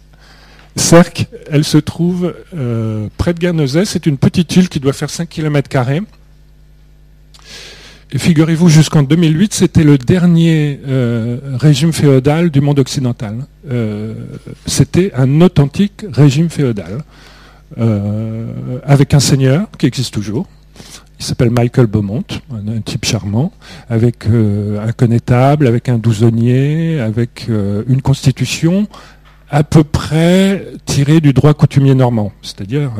Serc, 0.76 1.26
elle 1.50 1.64
se 1.64 1.78
trouve 1.78 2.34
euh, 2.54 3.08
près 3.16 3.34
de 3.34 3.40
Guernesey. 3.40 3.84
C'est 3.84 4.06
une 4.06 4.16
petite 4.16 4.54
île 4.56 4.68
qui 4.68 4.80
doit 4.80 4.92
faire 4.92 5.10
5 5.10 5.28
km 5.28 5.68
et 5.90 6.02
figurez-vous, 8.16 8.68
jusqu'en 8.70 9.02
2008, 9.02 9.52
c'était 9.52 9.84
le 9.84 9.98
dernier 9.98 10.80
euh, 10.88 11.38
régime 11.58 11.92
féodal 11.92 12.50
du 12.50 12.62
monde 12.62 12.78
occidental. 12.78 13.44
Euh, 13.70 14.14
c'était 14.64 15.12
un 15.14 15.42
authentique 15.42 16.06
régime 16.10 16.48
féodal, 16.48 17.02
euh, 17.78 18.78
avec 18.84 19.12
un 19.12 19.20
seigneur 19.20 19.68
qui 19.76 19.84
existe 19.84 20.14
toujours. 20.14 20.46
Il 21.20 21.24
s'appelle 21.24 21.50
Michael 21.50 21.86
Beaumont, 21.86 22.24
un, 22.50 22.80
type 22.80 23.04
charmant, 23.04 23.52
avec 23.90 24.26
un 24.26 24.92
connétable, 24.92 25.66
avec 25.66 25.88
un 25.88 25.98
douzaunier, 25.98 27.00
avec 27.00 27.48
une 27.48 28.00
constitution 28.02 28.86
à 29.50 29.64
peu 29.64 29.82
près 29.82 30.64
tirée 30.86 31.20
du 31.20 31.32
droit 31.32 31.54
coutumier 31.54 31.96
normand, 31.96 32.30
c'est-à-dire 32.40 32.92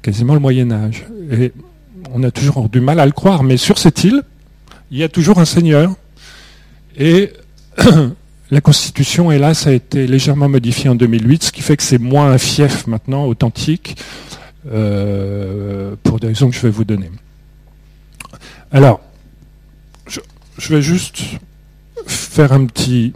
quasiment 0.00 0.34
le 0.34 0.40
Moyen 0.40 0.70
Âge. 0.70 1.04
On 2.12 2.22
a 2.22 2.30
toujours 2.30 2.68
du 2.68 2.80
mal 2.80 3.00
à 3.00 3.06
le 3.06 3.12
croire, 3.12 3.42
mais 3.42 3.56
sur 3.56 3.78
cette 3.78 4.04
île, 4.04 4.22
il 4.90 4.98
y 4.98 5.02
a 5.02 5.08
toujours 5.08 5.38
un 5.38 5.44
seigneur. 5.44 5.94
Et 6.96 7.32
la 8.50 8.60
Constitution, 8.60 9.30
hélas, 9.30 9.66
a 9.66 9.72
été 9.72 10.06
légèrement 10.06 10.48
modifiée 10.48 10.90
en 10.90 10.94
2008, 10.94 11.44
ce 11.44 11.52
qui 11.52 11.62
fait 11.62 11.76
que 11.76 11.82
c'est 11.82 11.98
moins 11.98 12.30
un 12.32 12.38
fief 12.38 12.86
maintenant, 12.86 13.26
authentique, 13.26 13.96
pour 14.64 16.20
des 16.20 16.28
raisons 16.28 16.50
que 16.50 16.56
je 16.56 16.62
vais 16.62 16.70
vous 16.70 16.84
donner. 16.84 17.10
Alors, 18.70 19.00
je, 20.06 20.74
vais 20.74 20.80
juste 20.80 21.22
faire 22.06 22.52
un 22.52 22.64
petit 22.64 23.12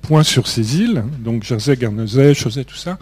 point 0.00 0.22
sur 0.22 0.46
ces 0.46 0.78
îles, 0.78 1.04
donc 1.18 1.44
Jersey, 1.44 1.76
Guernesey, 1.76 2.32
Chausey, 2.32 2.64
tout 2.64 2.76
ça, 2.76 2.98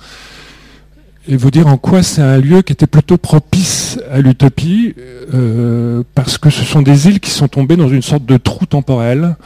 et 1.28 1.36
vous 1.36 1.50
dire 1.50 1.66
en 1.66 1.76
quoi 1.76 2.02
c'est 2.02 2.22
un 2.22 2.38
lieu 2.38 2.62
qui 2.62 2.72
était 2.72 2.86
plutôt 2.86 3.18
propice 3.18 4.00
à 4.10 4.20
l'utopie, 4.20 4.94
euh, 5.34 6.02
parce 6.14 6.38
que 6.38 6.48
ce 6.48 6.64
sont 6.64 6.80
des 6.80 7.06
îles 7.06 7.20
qui 7.20 7.30
sont 7.30 7.48
tombées 7.48 7.76
dans 7.76 7.88
une 7.88 8.02
sorte 8.02 8.24
de 8.24 8.38
trou 8.38 8.64
temporel 8.64 9.36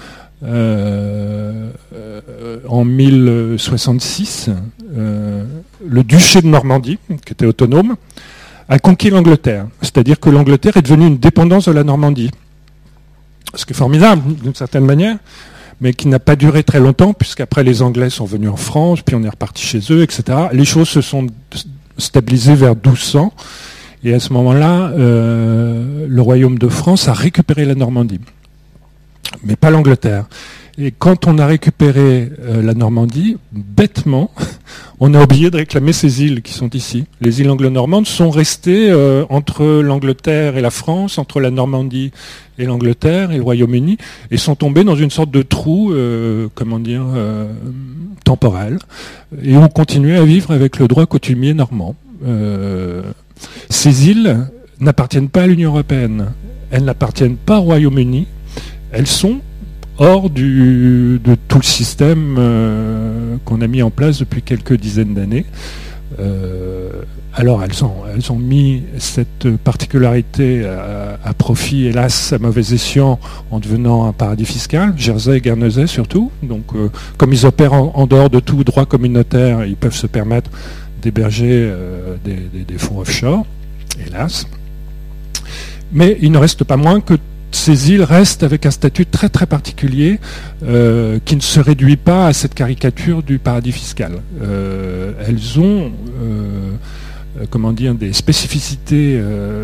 euh, 0.44 1.70
en 2.68 2.84
1066. 2.84 4.50
Euh, 4.96 5.44
le 5.84 6.04
duché 6.04 6.40
de 6.40 6.46
Normandie, 6.46 6.98
qui 7.26 7.32
était 7.32 7.46
autonome, 7.46 7.96
a 8.68 8.78
conquis 8.78 9.10
l'Angleterre. 9.10 9.66
C'est-à-dire 9.82 10.20
que 10.20 10.30
l'Angleterre 10.30 10.76
est 10.76 10.82
devenue 10.82 11.08
une 11.08 11.18
dépendance 11.18 11.66
de 11.66 11.72
la 11.72 11.82
Normandie. 11.82 12.30
Ce 13.54 13.66
qui 13.66 13.72
est 13.72 13.76
formidable, 13.76 14.22
d'une 14.40 14.54
certaine 14.54 14.84
manière, 14.84 15.16
mais 15.82 15.92
qui 15.92 16.06
n'a 16.06 16.20
pas 16.20 16.36
duré 16.36 16.62
très 16.62 16.78
longtemps, 16.78 17.12
puisqu'après 17.12 17.64
les 17.64 17.82
Anglais 17.82 18.08
sont 18.08 18.24
venus 18.24 18.48
en 18.48 18.56
France, 18.56 19.02
puis 19.02 19.16
on 19.16 19.22
est 19.24 19.28
reparti 19.28 19.66
chez 19.66 19.80
eux, 19.90 20.02
etc. 20.02 20.22
Les 20.52 20.64
choses 20.64 20.88
se 20.88 21.00
sont 21.00 21.26
stabilisées 21.98 22.54
vers 22.54 22.76
1200, 22.76 23.32
et 24.04 24.14
à 24.14 24.20
ce 24.20 24.32
moment-là, 24.32 24.92
euh, 24.96 26.06
le 26.08 26.22
royaume 26.22 26.56
de 26.56 26.68
France 26.68 27.08
a 27.08 27.12
récupéré 27.12 27.64
la 27.64 27.74
Normandie, 27.74 28.20
mais 29.42 29.56
pas 29.56 29.70
l'Angleterre. 29.70 30.26
Et 30.78 30.90
quand 30.90 31.26
on 31.26 31.38
a 31.38 31.46
récupéré 31.46 32.30
euh, 32.40 32.62
la 32.62 32.72
Normandie, 32.72 33.36
bêtement, 33.52 34.30
on 35.00 35.12
a 35.12 35.22
oublié 35.22 35.50
de 35.50 35.58
réclamer 35.58 35.92
ces 35.92 36.24
îles 36.24 36.40
qui 36.40 36.54
sont 36.54 36.70
ici. 36.70 37.04
Les 37.20 37.40
îles 37.42 37.50
anglo-normandes 37.50 38.06
sont 38.06 38.30
restées 38.30 38.90
euh, 38.90 39.24
entre 39.28 39.64
l'Angleterre 39.82 40.56
et 40.56 40.62
la 40.62 40.70
France, 40.70 41.18
entre 41.18 41.40
la 41.40 41.50
Normandie 41.50 42.10
et 42.58 42.64
l'Angleterre 42.64 43.32
et 43.32 43.36
le 43.36 43.42
Royaume-Uni, 43.42 43.98
et 44.30 44.36
sont 44.38 44.54
tombées 44.54 44.84
dans 44.84 44.96
une 44.96 45.10
sorte 45.10 45.30
de 45.30 45.42
trou, 45.42 45.92
euh, 45.92 46.48
comment 46.54 46.78
dire, 46.78 47.04
temporel, 48.24 48.78
et 49.42 49.56
ont 49.56 49.68
continué 49.68 50.16
à 50.16 50.24
vivre 50.24 50.52
avec 50.52 50.78
le 50.78 50.88
droit 50.88 51.04
coutumier 51.06 51.54
normand. 51.54 51.96
ces 53.68 54.08
îles 54.08 54.46
n'appartiennent 54.80 55.28
pas 55.28 55.42
à 55.42 55.46
l'Union 55.46 55.70
européenne, 55.70 56.28
elles 56.70 56.84
n'appartiennent 56.84 57.36
pas 57.36 57.58
au 57.58 57.62
Royaume-Uni, 57.62 58.26
elles 58.92 59.06
sont 59.06 59.40
hors 59.98 60.30
de 60.30 61.18
tout 61.48 61.58
le 61.58 61.64
système 61.64 62.36
euh, 62.38 63.36
qu'on 63.44 63.60
a 63.60 63.66
mis 63.66 63.82
en 63.82 63.90
place 63.90 64.18
depuis 64.18 64.42
quelques 64.42 64.74
dizaines 64.74 65.14
d'années. 65.14 65.46
Euh, 66.20 66.90
alors 67.34 67.62
elles 67.64 67.82
ont, 67.84 68.02
elles 68.12 68.30
ont 68.30 68.38
mis 68.38 68.82
cette 68.98 69.48
particularité 69.56 70.66
à, 70.66 71.32
profit, 71.32 71.86
hélas, 71.86 72.34
à 72.34 72.38
mauvais 72.38 72.60
escient, 72.60 73.18
en 73.50 73.58
devenant 73.60 74.06
un 74.06 74.12
paradis 74.12 74.44
fiscal, 74.44 74.92
Jersey 74.96 75.38
et 75.38 75.40
Guernesey 75.40 75.86
surtout. 75.86 76.30
Donc 76.42 76.64
euh, 76.74 76.90
comme 77.16 77.32
ils 77.32 77.46
opèrent 77.46 77.72
en, 77.72 78.06
dehors 78.06 78.28
de 78.28 78.40
tout 78.40 78.62
droit 78.64 78.84
communautaire, 78.84 79.64
ils 79.64 79.76
peuvent 79.76 79.94
se 79.94 80.06
permettre 80.06 80.50
d'héberger 81.00 81.72
des 82.24 82.78
fonds 82.78 83.00
offshore, 83.00 83.44
hélas. 84.06 84.46
Mais 85.92 86.16
il 86.20 86.30
ne 86.32 86.38
reste 86.38 86.64
pas 86.64 86.76
moins 86.76 87.00
que 87.00 87.14
ces 87.54 87.90
îles 87.90 88.02
restent 88.02 88.42
avec 88.42 88.66
un 88.66 88.70
statut 88.70 89.06
très 89.06 89.28
très 89.28 89.46
particulier 89.46 90.20
euh, 90.64 91.18
qui 91.24 91.36
ne 91.36 91.40
se 91.40 91.60
réduit 91.60 91.96
pas 91.96 92.26
à 92.26 92.32
cette 92.32 92.54
caricature 92.54 93.22
du 93.22 93.38
paradis 93.38 93.72
fiscal. 93.72 94.12
Euh, 94.42 95.12
elles 95.26 95.60
ont 95.60 95.92
euh, 96.22 96.70
comment 97.50 97.72
dire, 97.72 97.94
des 97.94 98.12
spécificités 98.12 99.20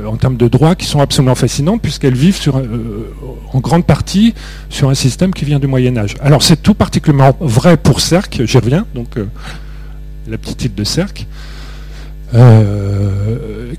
en 0.07 0.17
termes 0.17 0.39
de 0.39 0.49
droit 0.49 0.75
qui 0.75 0.87
sont 0.87 1.01
absolument 1.01 1.35
fascinantes 1.35 1.83
puisqu'elles 1.83 2.15
vivent 2.15 2.41
en 3.53 3.61
grande 3.61 3.85
partie 3.85 4.35
sur 4.71 4.89
un 4.89 4.95
système 4.95 5.35
qui 5.35 5.45
vient 5.45 5.59
du 5.59 5.67
Moyen 5.67 5.97
Âge. 5.99 6.17
Alors 6.21 6.43
c'est 6.43 6.63
tout 6.63 6.73
particulièrement 6.73 7.37
vrai 7.41 7.77
pour 7.77 8.01
Cercle, 8.01 8.47
j'y 8.47 8.57
reviens, 8.57 8.87
donc 8.95 9.17
la 10.27 10.39
petite 10.39 10.65
île 10.65 10.75
de 10.75 10.85
Cercle, 10.85 11.27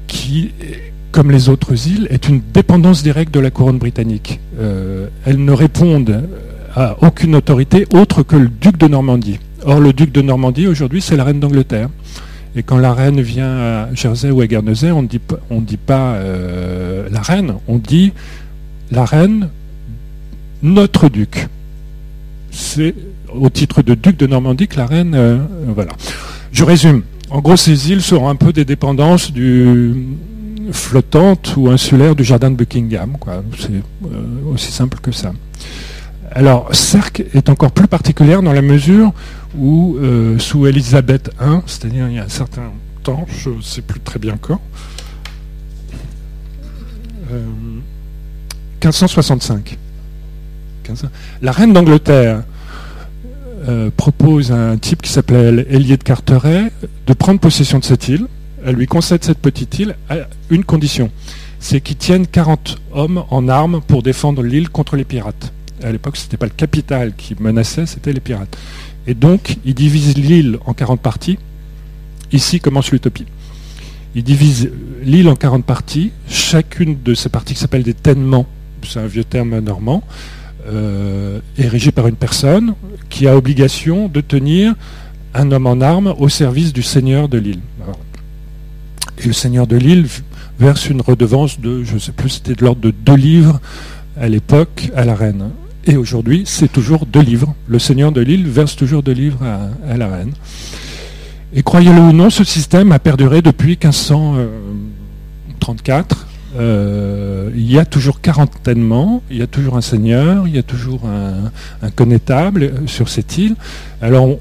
qui 0.05 0.51
comme 1.11 1.31
les 1.31 1.49
autres 1.49 1.87
îles, 1.87 2.07
est 2.09 2.27
une 2.27 2.41
dépendance 2.53 3.03
directe 3.03 3.33
de 3.33 3.39
la 3.39 3.51
couronne 3.51 3.77
britannique. 3.77 4.39
Euh, 4.59 5.07
elles 5.25 5.43
ne 5.43 5.51
répondent 5.51 6.23
à 6.75 6.97
aucune 7.01 7.35
autorité 7.35 7.87
autre 7.93 8.23
que 8.23 8.35
le 8.35 8.47
duc 8.47 8.77
de 8.77 8.87
Normandie. 8.87 9.39
Or, 9.65 9.79
le 9.79 9.91
duc 9.91 10.11
de 10.11 10.21
Normandie, 10.21 10.67
aujourd'hui, 10.67 11.01
c'est 11.01 11.15
la 11.15 11.23
reine 11.23 11.39
d'Angleterre. 11.39 11.89
Et 12.55 12.63
quand 12.63 12.77
la 12.77 12.93
reine 12.93 13.21
vient 13.21 13.57
à 13.57 13.93
Jersey 13.93 14.31
ou 14.31 14.41
à 14.41 14.47
Guernesey, 14.47 14.91
on 14.91 15.01
ne 15.03 15.07
dit, 15.07 15.77
pas 15.77 16.13
euh, 16.13 17.07
la 17.11 17.21
reine, 17.21 17.55
on 17.67 17.77
dit 17.77 18.11
la 18.91 19.05
reine, 19.05 19.49
notre 20.63 21.09
duc. 21.09 21.47
C'est 22.51 22.95
au 23.33 23.49
titre 23.49 23.81
de 23.81 23.93
duc 23.93 24.17
de 24.17 24.27
Normandie 24.27 24.67
que 24.67 24.77
la 24.77 24.85
reine... 24.85 25.13
Euh, 25.15 25.37
voilà. 25.67 25.91
Je 26.51 26.63
résume. 26.63 27.03
En 27.29 27.41
gros, 27.41 27.57
ces 27.57 27.91
îles 27.91 28.01
seront 28.01 28.29
un 28.29 28.35
peu 28.35 28.51
des 28.51 28.65
dépendances 28.65 29.31
du, 29.31 29.93
flottante 30.71 31.55
ou 31.57 31.69
insulaire 31.69 32.15
du 32.15 32.23
jardin 32.23 32.51
de 32.51 32.55
Buckingham. 32.55 33.17
C'est 33.57 33.71
euh, 33.71 34.53
aussi 34.53 34.71
simple 34.71 34.99
que 34.99 35.11
ça. 35.11 35.33
Alors, 36.31 36.73
Cercle 36.73 37.25
est 37.33 37.49
encore 37.49 37.71
plus 37.71 37.87
particulière 37.87 38.41
dans 38.43 38.53
la 38.53 38.61
mesure 38.61 39.13
où, 39.57 39.97
euh, 39.97 40.37
sous 40.37 40.67
Élisabeth 40.67 41.31
I, 41.41 41.59
c'est-à-dire 41.65 42.07
il 42.07 42.15
y 42.15 42.19
a 42.19 42.23
un 42.23 42.29
certain 42.29 42.71
temps, 43.03 43.25
je 43.27 43.49
ne 43.49 43.61
sais 43.61 43.81
plus 43.81 43.99
très 43.99 44.19
bien 44.19 44.37
quand, 44.39 44.59
1565, 48.81 49.77
euh, 50.89 50.93
la 51.41 51.51
reine 51.51 51.73
d'Angleterre 51.73 52.43
propose 53.97 54.51
à 54.51 54.71
un 54.71 54.77
type 54.77 55.03
qui 55.03 55.11
s'appelait 55.11 55.67
Elié 55.69 55.97
de 55.97 56.03
Carteret 56.03 56.71
de 57.05 57.13
prendre 57.13 57.39
possession 57.39 57.77
de 57.77 57.83
cette 57.83 58.07
île, 58.07 58.25
elle 58.65 58.75
lui 58.75 58.87
concède 58.87 59.23
cette 59.23 59.39
petite 59.39 59.79
île 59.79 59.95
à 60.09 60.15
une 60.49 60.63
condition, 60.63 61.09
c'est 61.59 61.81
qu'il 61.81 61.97
tienne 61.97 62.27
40 62.27 62.77
hommes 62.93 63.23
en 63.29 63.47
armes 63.47 63.81
pour 63.85 64.03
défendre 64.03 64.43
l'île 64.43 64.69
contre 64.69 64.95
les 64.95 65.05
pirates. 65.05 65.51
À 65.83 65.91
l'époque, 65.91 66.17
ce 66.17 66.23
n'était 66.23 66.37
pas 66.37 66.45
le 66.45 66.51
capital 66.51 67.13
qui 67.15 67.35
menaçait, 67.39 67.85
c'était 67.85 68.13
les 68.13 68.19
pirates. 68.19 68.57
Et 69.07 69.13
donc, 69.13 69.57
il 69.65 69.73
divise 69.73 70.15
l'île 70.17 70.57
en 70.65 70.73
40 70.73 70.99
parties. 70.99 71.37
Ici 72.31 72.59
commence 72.59 72.91
l'utopie. 72.91 73.25
Il 74.15 74.23
divise 74.23 74.71
l'île 75.03 75.29
en 75.29 75.35
40 75.35 75.63
parties. 75.63 76.11
Chacune 76.27 76.97
de 77.03 77.13
ces 77.13 77.29
parties 77.29 77.53
qui 77.53 77.59
s'appelle 77.59 77.83
des 77.83 77.93
ténements, 77.93 78.45
c'est 78.83 78.99
un 78.99 79.07
vieux 79.07 79.23
terme 79.23 79.59
normand, 79.59 80.03
euh, 80.67 81.39
par 81.95 82.07
une 82.07 82.15
personne 82.15 82.73
qui 83.09 83.27
a 83.27 83.35
obligation 83.35 84.07
de 84.07 84.21
tenir 84.21 84.75
un 85.33 85.51
homme 85.51 85.67
en 85.67 85.81
armes 85.81 86.13
au 86.17 86.29
service 86.29 86.73
du 86.73 86.83
seigneur 86.83 87.29
de 87.29 87.37
l'île. 87.37 87.61
Et 89.21 89.27
le 89.27 89.33
seigneur 89.33 89.67
de 89.67 89.75
l'île 89.75 90.07
verse 90.59 90.89
une 90.89 91.01
redevance 91.01 91.59
de, 91.59 91.83
je 91.83 91.95
ne 91.95 91.99
sais 91.99 92.13
plus, 92.13 92.29
c'était 92.29 92.55
de 92.55 92.63
l'ordre 92.63 92.81
de 92.81 92.91
deux 92.91 93.15
livres 93.15 93.59
à 94.19 94.27
l'époque 94.29 94.89
à 94.95 95.05
la 95.05 95.13
reine. 95.15 95.49
Et 95.85 95.95
aujourd'hui, 95.97 96.43
c'est 96.45 96.71
toujours 96.71 97.05
deux 97.05 97.21
livres. 97.21 97.53
Le 97.67 97.79
seigneur 97.79 98.11
de 98.11 98.21
l'île 98.21 98.47
verse 98.47 98.75
toujours 98.75 99.03
deux 99.03 99.13
livres 99.13 99.39
à, 99.87 99.97
la 99.97 100.07
reine. 100.07 100.33
Et 101.53 101.61
croyez-le 101.63 101.99
ou 101.99 102.11
non, 102.11 102.29
ce 102.29 102.43
système 102.43 102.91
a 102.91 102.99
perduré 102.99 103.41
depuis 103.41 103.79
1534. 103.81 106.27
Euh, 106.57 107.49
il 107.55 107.71
y 107.71 107.79
a 107.79 107.85
toujours 107.85 108.19
quarantainement, 108.21 109.23
il 109.29 109.37
y 109.37 109.41
a 109.41 109.47
toujours 109.47 109.77
un 109.77 109.81
seigneur, 109.81 110.47
il 110.47 110.55
y 110.55 110.59
a 110.59 110.63
toujours 110.63 111.01
un, 111.05 111.51
connétable 111.91 112.73
sur 112.87 113.09
cette 113.09 113.37
île. 113.37 113.55
Alors, 114.01 114.25
on, 114.25 114.39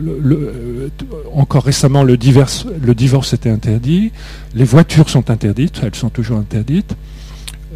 le, 0.00 0.90
encore 1.32 1.64
récemment, 1.64 2.02
le, 2.02 2.14
le, 2.14 2.94
divorce 2.94 3.32
était 3.32 3.50
interdit, 3.50 4.12
les 4.54 4.64
voitures 4.64 5.08
sont 5.08 5.30
interdites, 5.30 5.80
elles 5.82 5.94
sont 5.94 6.10
toujours 6.10 6.38
interdites, 6.38 6.94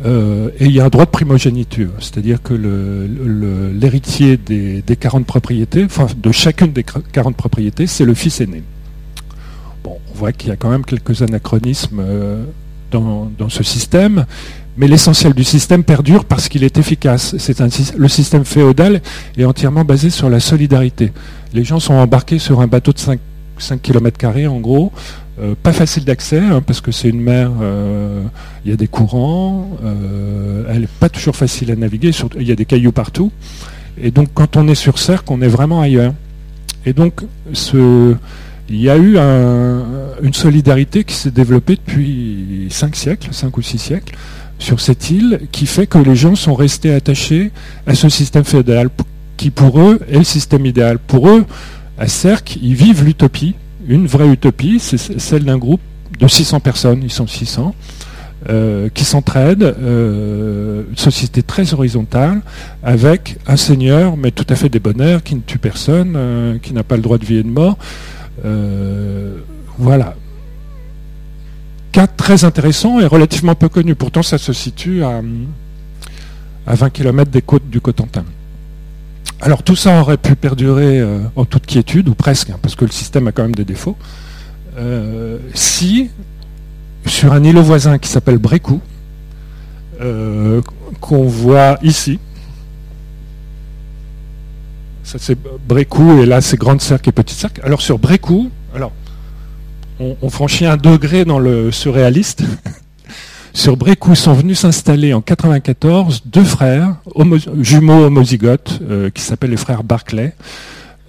euh, 0.04 0.50
et 0.58 0.66
il 0.66 0.72
y 0.72 0.80
a 0.80 0.84
un 0.84 0.88
droit 0.88 1.06
de 1.06 1.10
primogéniture, 1.10 1.90
c'est-à-dire 1.98 2.40
que 2.42 2.54
l'héritier 2.54 4.36
des, 4.36 4.82
40 4.98 5.26
propriétés, 5.26 5.84
enfin 5.84 6.06
de 6.16 6.32
chacune 6.32 6.72
des 6.72 6.84
40 6.84 7.36
propriétés, 7.36 7.86
c'est 7.86 8.04
le 8.04 8.14
fils 8.14 8.40
aîné. 8.40 8.62
Bon, 9.82 9.98
on 10.12 10.14
voit 10.16 10.32
qu'il 10.32 10.50
y 10.50 10.52
a 10.52 10.56
quand 10.56 10.70
même 10.70 10.84
quelques 10.84 11.22
anachronismes 11.22 12.00
euh, 12.00 12.44
dans, 12.90 13.48
ce 13.48 13.62
système, 13.62 14.24
mais 14.78 14.87
l'essentiel 14.87 15.35
du 15.35 15.44
système 15.44 15.82
perdure 15.82 16.25
parce 16.25 16.49
qu'il 16.49 16.62
est 16.62 16.78
efficace. 16.78 17.35
Le 17.97 18.08
système 18.08 18.44
féodal 18.44 19.02
est 19.37 19.44
entièrement 19.44 19.85
basé 19.85 20.08
sur 20.08 20.30
la 20.30 20.38
solidarité. 20.40 21.12
Les 21.52 21.64
gens 21.64 21.80
sont 21.80 21.94
embarqués 21.94 22.38
sur 22.38 22.61
un 22.61 22.68
bateau 22.68 22.92
de 22.92 22.99
5, 22.99 23.18
5 23.58 23.82
km 23.82 24.26
en 24.49 24.61
gros, 24.61 24.92
euh, 25.40 25.54
pas 25.61 25.73
facile 25.73 26.04
d'accès 26.04 26.38
hein, 26.38 26.62
parce 26.64 26.80
que 26.80 26.92
c'est 26.92 27.08
une 27.08 27.20
mer, 27.20 27.50
euh, 27.61 28.23
il 28.64 28.70
y 28.70 28.75
a 28.75 28.76
des 28.76 28.87
courants, 28.88 29.68
euh, 29.85 30.64
elle 30.68 30.82
n'est 30.82 30.88
pas 31.00 31.08
toujours 31.08 31.35
facile 31.35 31.73
à 31.73 31.76
naviguer, 31.76 32.11
il 32.38 32.47
y 32.47 32.52
a 32.52 32.56
des 32.56 32.64
cailloux 32.64 32.92
partout. 32.92 33.32
Et 34.00 34.12
donc 34.12 34.28
quand 34.32 34.56
on 34.56 34.68
est 34.68 34.76
sur 34.76 34.99
Cercle, 34.99 35.32
on 35.32 35.42
est 35.42 35.49
vraiment 35.49 35.80
ailleurs. 35.80 36.14
Et 36.87 36.92
donc 36.92 37.23
il 38.70 38.80
y 38.80 38.88
a 38.88 38.97
eu 38.97 39.16
une 40.23 40.35
solidarité 40.35 41.02
qui 41.02 41.14
s'est 41.14 41.30
développée 41.32 41.76
depuis 41.76 42.68
5 42.70 42.94
siècles, 42.94 43.28
5 43.32 43.56
ou 43.56 43.62
6 43.62 43.78
siècles, 43.78 44.14
sur 44.58 44.80
cette 44.80 45.10
île, 45.10 45.40
qui 45.52 45.66
fait 45.66 45.86
que 45.86 45.98
les 45.98 46.16
gens 46.16 46.34
sont 46.34 46.54
restés 46.54 46.92
attachés 46.92 47.50
à 47.86 47.94
ce 47.94 48.08
système 48.08 48.44
fédéral 48.44 48.88
qui 49.38 49.50
pour 49.50 49.80
eux 49.80 50.00
est 50.10 50.18
le 50.18 50.24
système 50.24 50.66
idéal. 50.66 50.98
Pour 50.98 51.28
eux, 51.30 51.46
à 51.96 52.08
Cercle, 52.08 52.58
ils 52.60 52.74
vivent 52.74 53.04
l'utopie, 53.04 53.54
une 53.88 54.06
vraie 54.06 54.28
utopie, 54.28 54.78
c'est 54.80 54.98
celle 55.18 55.44
d'un 55.44 55.56
groupe 55.56 55.80
de 56.18 56.28
600 56.28 56.60
personnes, 56.60 57.00
ils 57.02 57.12
sont 57.12 57.26
600, 57.26 57.74
euh, 58.48 58.88
qui 58.92 59.04
s'entraident, 59.04 59.74
euh, 59.80 60.82
une 60.90 60.96
société 60.96 61.42
très 61.42 61.72
horizontale, 61.72 62.40
avec 62.82 63.36
un 63.46 63.56
seigneur, 63.56 64.16
mais 64.16 64.30
tout 64.30 64.46
à 64.48 64.56
fait 64.56 64.68
débonnaire, 64.68 65.22
qui 65.22 65.36
ne 65.36 65.40
tue 65.40 65.58
personne, 65.58 66.14
euh, 66.16 66.58
qui 66.58 66.74
n'a 66.74 66.82
pas 66.82 66.96
le 66.96 67.02
droit 67.02 67.18
de 67.18 67.24
vie 67.24 67.38
et 67.38 67.42
de 67.42 67.48
mort. 67.48 67.78
voilà. 69.78 70.14
Cas 71.92 72.07
très 72.07 72.45
intéressant 72.45 73.00
et 73.00 73.07
relativement 73.07 73.54
peu 73.54 73.68
connu. 73.68 73.95
Pourtant, 73.95 74.23
ça 74.23 74.38
se 74.38 74.52
situe 74.52 75.02
à, 75.02 75.23
à 76.66 76.75
20 76.75 76.90
km 76.90 77.30
des 77.30 77.42
côtes 77.42 77.68
du 77.68 77.80
Cotentin. 77.80 78.25
Alors 79.40 79.62
tout 79.62 79.76
ça 79.76 80.00
aurait 80.00 80.16
pu 80.16 80.35
perdurer 80.35 81.00
en 81.37 81.45
toute 81.45 81.64
quiétude, 81.64 82.09
ou 82.09 82.14
presque, 82.14 82.50
hein, 82.50 82.59
parce 82.61 82.75
que 82.75 82.85
le 82.85 82.90
système 82.90 83.28
a 83.28 83.33
quand 83.33 83.42
même 83.42 83.54
des 83.54 83.64
défauts, 83.64 83.97
si 85.54 86.11
sur 87.07 87.33
un 87.33 87.42
îlot 87.42 87.62
voisin 87.62 87.99
qui 87.99 88.09
s'appelle 88.09 88.38
Brécou, 88.38 88.80
euh, 90.00 90.61
qu'on 91.00 91.25
voit 91.25 91.78
ici. 91.83 92.18
Ça 95.02 95.18
c'est 95.18 95.38
Brécou 95.66 96.23
et 96.23 96.26
là 96.26 96.40
c'est 96.40 96.57
Grande 96.57 96.80
Cercle 96.80 97.09
et 97.09 97.12
Petite 97.12 97.38
Cercle. 97.38 97.61
Alors 97.64 97.80
sur 97.80 97.99
Brécou, 97.99 98.50
on, 100.00 100.31
franchit 100.31 100.67
un 100.67 100.76
degré 100.76 101.25
dans 101.25 101.38
le 101.38 101.71
surréaliste. 101.73 102.45
sur 103.52 103.76
Brécou 103.76 104.14
sont 104.14 104.35
venus 104.35 104.61
s'installer 104.61 105.12
en 105.14 105.21
94 105.21 106.23
deux 106.26 106.45
frères 106.45 106.97
jumeaux 107.61 108.05
homozygotes 108.05 108.81
euh, 108.83 109.11
qui 109.11 109.23
s'appellent 109.23 109.50
les 109.50 109.57
frères 109.57 109.83
Barclay, 109.83 110.35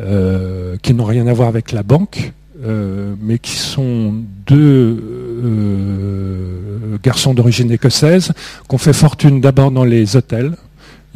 euh, 0.01 0.75
qui 0.81 0.93
n'ont 0.93 1.05
rien 1.05 1.27
à 1.27 1.33
voir 1.33 1.47
avec 1.47 1.71
la 1.71 1.83
banque, 1.83 2.33
euh, 2.65 3.13
mais 3.21 3.37
qui 3.37 3.55
sont 3.55 4.15
deux 4.47 5.01
garçons 7.03 7.33
d'origine 7.33 7.71
écossaise, 7.71 8.33
qui 8.67 8.75
ont 8.75 8.79
fait 8.79 8.93
fortune 8.93 9.41
d'abord 9.41 9.71
dans 9.71 9.85
les 9.85 10.15
hôtels. 10.15 10.55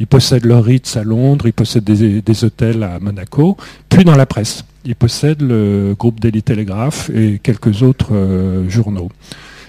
Ils 0.00 0.06
possèdent 0.06 0.46
leur 0.46 0.64
Ritz 0.64 0.96
à 0.96 1.04
Londres, 1.04 1.46
ils 1.46 1.52
possèdent 1.52 1.84
des, 1.84 2.44
hôtels 2.44 2.82
à 2.82 2.98
Monaco, 2.98 3.56
puis 3.88 4.04
dans 4.04 4.16
la 4.16 4.26
presse. 4.26 4.64
Ils 4.84 4.94
possèdent 4.94 5.42
le 5.42 5.94
groupe 5.98 6.20
Daily 6.20 6.42
Telegraph 6.42 7.10
et 7.14 7.40
quelques 7.42 7.82
autres 7.82 8.14
euh, 8.14 8.68
journaux. 8.68 9.10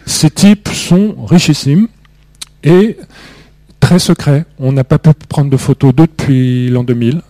Ces 0.05 0.29
types 0.29 0.69
sont 0.69 1.15
richissimes 1.25 1.87
et 2.63 2.97
très 3.79 3.99
secrets. 3.99 4.45
On 4.59 4.71
n'a 4.71 4.83
pas 4.83 4.97
pu 4.99 5.11
prendre 5.27 5.49
de 5.49 5.57
photos 5.57 5.93
d'eux 5.95 6.07
depuis 6.07 6.69
l'an 6.69 6.83
2000. 6.83 7.21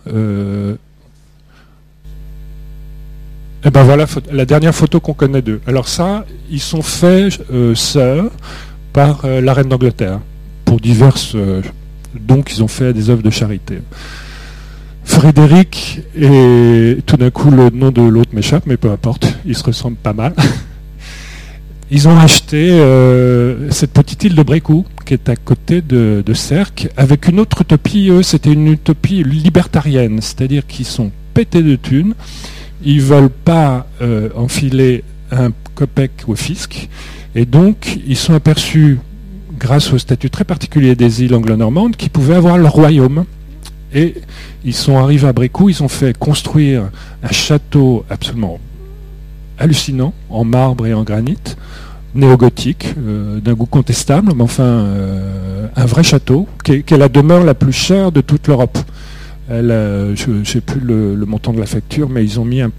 Et 3.66 3.68
eh 3.68 3.72
ben 3.72 3.82
voilà 3.82 4.06
la 4.30 4.44
dernière 4.44 4.72
photo 4.72 5.00
qu'on 5.00 5.12
connaît 5.12 5.42
d'eux. 5.42 5.60
Alors 5.66 5.88
ça, 5.88 6.24
ils 6.50 6.60
sont 6.60 6.82
faits 6.82 7.40
euh, 7.52 7.74
seuls 7.74 8.30
par 8.92 9.24
euh, 9.24 9.40
la 9.40 9.54
reine 9.54 9.68
d'Angleterre 9.68 10.20
pour 10.64 10.78
diverses. 10.78 11.32
Euh, 11.34 11.62
donc 12.14 12.52
ils 12.52 12.62
ont 12.62 12.68
fait 12.68 12.92
des 12.92 13.10
œuvres 13.10 13.24
de 13.24 13.30
charité. 13.30 13.80
Frédéric 15.06 16.02
et 16.14 16.98
tout 17.06 17.16
d'un 17.16 17.30
coup 17.30 17.50
le 17.50 17.70
nom 17.70 17.90
de 17.90 18.02
l'autre 18.02 18.30
m'échappe, 18.34 18.64
mais 18.66 18.76
peu 18.76 18.90
importe, 18.90 19.38
ils 19.46 19.56
se 19.56 19.64
ressemblent 19.64 19.96
pas 19.96 20.12
mal. 20.12 20.34
Ils 21.88 22.08
ont 22.08 22.18
acheté 22.18 22.70
cette 23.70 23.92
petite 23.92 24.24
île 24.24 24.34
de 24.34 24.42
Brécou, 24.42 24.84
qui 25.04 25.14
est 25.14 25.28
à 25.28 25.36
côté 25.36 25.82
de, 25.82 26.20
de 26.26 26.34
Cerques, 26.34 26.88
avec 26.96 27.28
une 27.28 27.38
autre 27.38 27.62
utopie. 27.62 28.08
Eux, 28.10 28.24
c'était 28.24 28.52
une 28.52 28.66
utopie 28.66 29.22
libertarienne, 29.22 30.20
c'est-à-dire 30.20 30.66
qu'ils 30.66 30.84
sont 30.84 31.12
pétés 31.32 31.62
de 31.62 31.76
thunes 31.76 32.14
ils 32.82 32.96
ne 32.96 33.02
veulent 33.02 33.30
pas 33.30 33.86
euh, 34.02 34.28
enfiler 34.36 35.04
un 35.30 35.50
copec 35.74 36.12
au 36.28 36.36
fisc, 36.36 36.88
et 37.34 37.44
donc 37.44 37.98
ils 38.06 38.16
sont 38.16 38.34
aperçus, 38.34 38.98
grâce 39.58 39.92
au 39.92 39.98
statut 39.98 40.30
très 40.30 40.44
particulier 40.44 40.94
des 40.94 41.24
îles 41.24 41.34
anglo-normandes, 41.34 41.96
qu'ils 41.96 42.10
pouvaient 42.10 42.34
avoir 42.34 42.58
leur 42.58 42.72
royaume. 42.72 43.24
Et 43.94 44.14
ils 44.64 44.74
sont 44.74 44.98
arrivés 44.98 45.28
à 45.28 45.32
Brécou, 45.32 45.68
ils 45.68 45.82
ont 45.82 45.88
fait 45.88 46.16
construire 46.16 46.90
un 47.22 47.32
château 47.32 48.04
absolument 48.10 48.58
hallucinant, 49.58 50.12
en 50.28 50.44
marbre 50.44 50.86
et 50.86 50.92
en 50.92 51.02
granit, 51.02 51.38
néo-gothique, 52.14 52.94
euh, 52.98 53.40
d'un 53.40 53.54
goût 53.54 53.66
contestable, 53.66 54.32
mais 54.36 54.42
enfin 54.42 54.64
euh, 54.64 55.66
un 55.76 55.86
vrai 55.86 56.02
château, 56.02 56.46
qui 56.64 56.72
est, 56.72 56.90
la 56.92 57.08
demeure 57.08 57.44
la 57.44 57.54
plus 57.54 57.72
chère 57.72 58.12
de 58.12 58.20
toute 58.20 58.48
l'Europe 58.48 58.78
je 59.48 60.30
ne 60.30 60.44
sais 60.44 60.60
plus 60.60 60.80
le, 60.80 61.16
montant 61.26 61.52
de 61.52 61.60
la 61.60 61.66
facture, 61.66 62.08
mais 62.08 62.24
ils 62.24 62.40
ont 62.40 62.44
mis 62.44 62.60
un, 62.60 62.70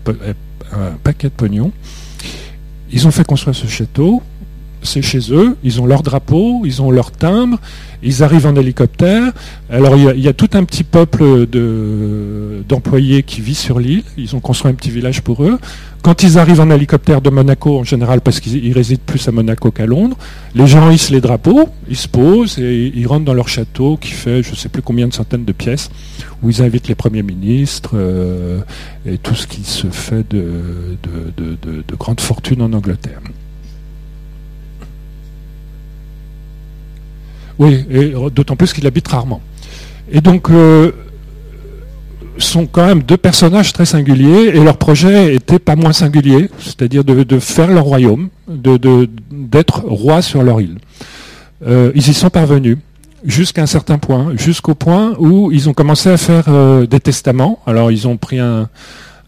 paquet 1.04 1.28
de 1.28 1.34
pognon. 1.34 1.72
Ils 2.92 3.08
ont 3.08 3.12
fait 3.12 3.26
construire 3.26 3.56
ce 3.56 3.68
château, 3.68 4.22
c'est 4.88 5.02
chez 5.02 5.32
eux, 5.32 5.56
ils 5.64 5.82
ont 5.82 5.86
leur 5.86 6.04
drapeau, 6.04 6.62
ils 6.66 6.82
ont 6.82 6.92
leur 6.92 7.12
timbre, 7.12 7.60
ils 8.04 8.24
arrivent 8.24 8.48
en 8.48 8.56
hélicoptère. 8.56 9.32
Alors 9.70 9.96
il 9.96 10.20
y, 10.20 10.28
a, 10.28 10.34
tout 10.34 10.50
un 10.54 10.64
petit 10.64 10.84
peuple 10.84 11.46
d'employés 12.68 13.24
qui 13.24 13.42
vit 13.42 13.56
sur 13.56 13.80
l'île, 13.80 14.04
ils 14.18 14.36
ont 14.36 14.40
construit 14.40 14.72
un 14.72 14.76
petit 14.76 14.92
village 14.92 15.22
pour 15.22 15.44
eux. 15.44 15.60
Quand 16.04 16.24
ils 16.24 16.38
arrivent 16.38 16.62
en 16.62 16.70
hélicoptère 16.70 17.22
de 17.22 17.30
Monaco, 17.30 17.80
en 17.80 17.84
général 17.84 18.22
parce 18.22 18.40
qu'ils 18.40 18.72
résident 18.72 19.02
plus 19.06 19.28
à 19.28 19.32
Monaco 19.32 19.72
qu'à 19.72 19.86
Londres, 19.86 20.18
les 20.56 20.68
gens 20.68 20.90
hissent 20.90 21.10
les 21.10 21.22
drapeaux, 21.22 21.70
ils 21.90 21.98
se 21.98 22.08
posent 22.08 22.60
et 22.60 22.94
ils 22.96 23.08
rentrent 23.08 23.26
dans 23.26 23.34
leur 23.34 23.50
château 23.50 23.98
qui 23.98 24.12
fait 24.12 24.42
je 24.44 24.52
ne 24.52 24.56
sais 24.56 24.70
plus 24.70 24.82
combien 24.82 25.08
de 25.08 25.14
centaines 25.14 25.46
de 25.46 25.52
pièces, 25.52 25.90
où 26.42 26.50
ils 26.50 26.62
invitent 26.62 26.88
les 26.88 26.96
premiers 26.96 27.24
ministres 27.24 27.92
euh, 27.96 28.60
et 29.06 29.18
tout 29.18 29.36
ce 29.36 29.48
qui 29.48 29.64
se 29.64 29.88
fait 29.88 30.26
de, 30.30 30.98
de, 31.04 31.56
de 31.58 32.22
fortune 32.22 32.62
en 32.62 32.72
Angleterre. 32.74 33.20
Oui, 37.60 37.86
et 37.90 38.14
d'autant 38.32 38.56
plus 38.56 38.74
qu'il 38.74 38.86
habite 38.86 39.08
rarement. 39.08 39.42
Et 40.12 40.22
donc, 40.22 40.50
euh, 40.50 40.92
sont 42.38 42.68
quand 42.68 42.86
même 42.86 43.02
deux 43.02 43.18
personnages 43.18 43.74
très 43.74 43.86
singuliers, 43.86 44.52
et 44.54 44.64
leur 44.64 44.78
projet 44.78 45.36
était 45.36 45.60
pas 45.60 45.76
moins 45.76 45.94
singulier, 45.94 46.50
c'est-à-dire 46.60 47.04
de, 47.04 47.40
faire 47.40 47.72
leur 47.72 47.86
royaume, 47.86 48.30
d'être 48.48 49.82
de, 49.84 49.88
roi 49.88 50.22
sur 50.22 50.44
leur 50.44 50.62
île. 50.62 50.78
Euh, 51.66 51.92
ils 51.96 52.08
y 52.08 52.14
sont 52.14 52.30
parvenus 52.30 52.78
jusqu'à 53.26 53.64
un 53.64 53.68
certain 53.68 53.98
point, 53.98 54.34
jusqu'au 54.38 54.76
point 54.76 55.16
où 55.18 55.52
ils 55.52 55.68
ont 55.68 55.74
commencé 55.74 56.10
à 56.10 56.18
faire 56.18 56.46
euh, 56.48 56.86
des 56.86 57.00
testaments. 57.00 57.60
Alors, 57.66 57.92
ils 57.92 58.08
ont 58.08 58.18
pris 58.18 58.38
un, 58.38 58.70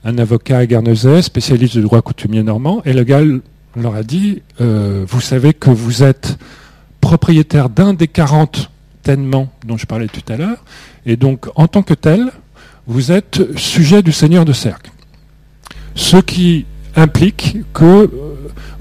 un 0.06 0.18
avocat 0.20 0.60
à 0.60 0.66
Guernesey, 0.68 1.24
spécialiste 1.24 1.76
du 1.76 1.82
droit 1.82 2.04
coutumier 2.04 2.44
normand, 2.44 2.84
et 2.86 2.94
le 2.94 3.04
gars 3.04 3.22
leur 3.76 3.96
a 3.96 4.04
dit, 4.04 4.44
vous 4.60 5.22
savez 5.22 5.54
que 5.54 5.72
vous 5.72 6.04
êtes 6.04 6.38
propriétaire 7.02 7.70
d'un 7.70 7.94
des 7.94 8.08
40 8.08 8.70
tenements 9.04 9.52
dont 9.66 9.78
je 9.78 9.86
parlais 9.86 10.08
tout 10.08 10.24
à 10.32 10.38
l'heure, 10.38 10.64
et 11.06 11.16
donc 11.16 11.48
en 11.56 11.68
tant 11.68 11.82
que 11.82 11.94
tel, 11.94 12.32
vous 12.88 13.12
êtes 13.12 13.58
sujet 13.58 14.02
du 14.02 14.12
seigneur 14.12 14.46
de 14.46 14.54
cercle. 14.54 14.92
Ce 15.96 16.18
qui 16.18 16.66
implique 16.96 17.58
que 17.74 17.86
euh, 17.86 18.08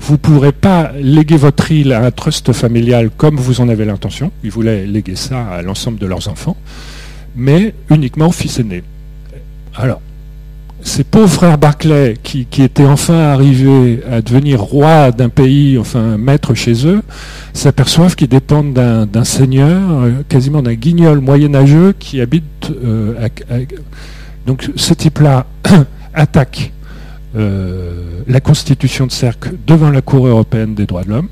vous 0.00 0.14
ne 0.14 0.18
pourrez 0.18 0.52
pas 0.52 0.92
léguer 0.98 1.37
votre 1.37 1.70
île 1.70 1.92
à 1.92 2.04
un 2.04 2.11
trust 2.11 2.52
familial 2.52 3.11
comme 3.16 3.37
vous 3.37 3.61
en 3.61 3.68
avez 3.68 3.85
l'intention, 3.85 4.33
ils 4.42 4.50
voulaient 4.50 4.87
léguer 4.87 5.16
ça 5.16 5.46
à 5.46 5.62
l'ensemble 5.62 5.98
de 5.98 6.07
leurs 6.07 6.28
enfants, 6.28 6.57
mais 7.37 7.74
uniquement 7.90 8.28
au 8.28 8.33
fils 8.33 8.59
aîné. 8.59 8.83
Alors, 9.76 10.00
ces 10.82 11.04
pauvres 11.04 11.28
frères 11.28 11.58
Barclay 11.58 12.16
qui, 12.22 12.46
étaient 12.62 12.86
enfin 12.86 13.18
arrivés 13.18 14.00
à 14.10 14.22
devenir 14.22 14.60
rois 14.60 15.10
d'un 15.10 15.28
pays, 15.28 15.76
enfin 15.78 16.16
maître 16.16 16.54
chez 16.54 16.86
eux, 16.86 17.02
s'aperçoivent 17.52 18.14
qu'ils 18.14 18.28
dépendent 18.28 18.72
d'un 18.74 19.24
seigneur, 19.24 19.90
euh, 19.90 20.12
quasiment 20.28 20.62
d'un 20.62 20.74
guignol 20.74 21.20
moyenâgeux 21.20 21.94
qui 21.98 22.20
habite 22.20 22.70
euh, 22.84 23.28
Donc 24.46 24.70
ce 24.76 24.94
type-là 24.94 25.46
attaque 26.14 26.72
euh, 27.36 28.22
la 28.26 28.40
constitution 28.40 29.06
de 29.06 29.12
Cercle 29.12 29.52
devant 29.66 29.90
la 29.90 30.00
Cour 30.00 30.26
européenne 30.26 30.74
des 30.74 30.86
droits 30.86 31.04
de 31.04 31.10
l'homme, 31.10 31.28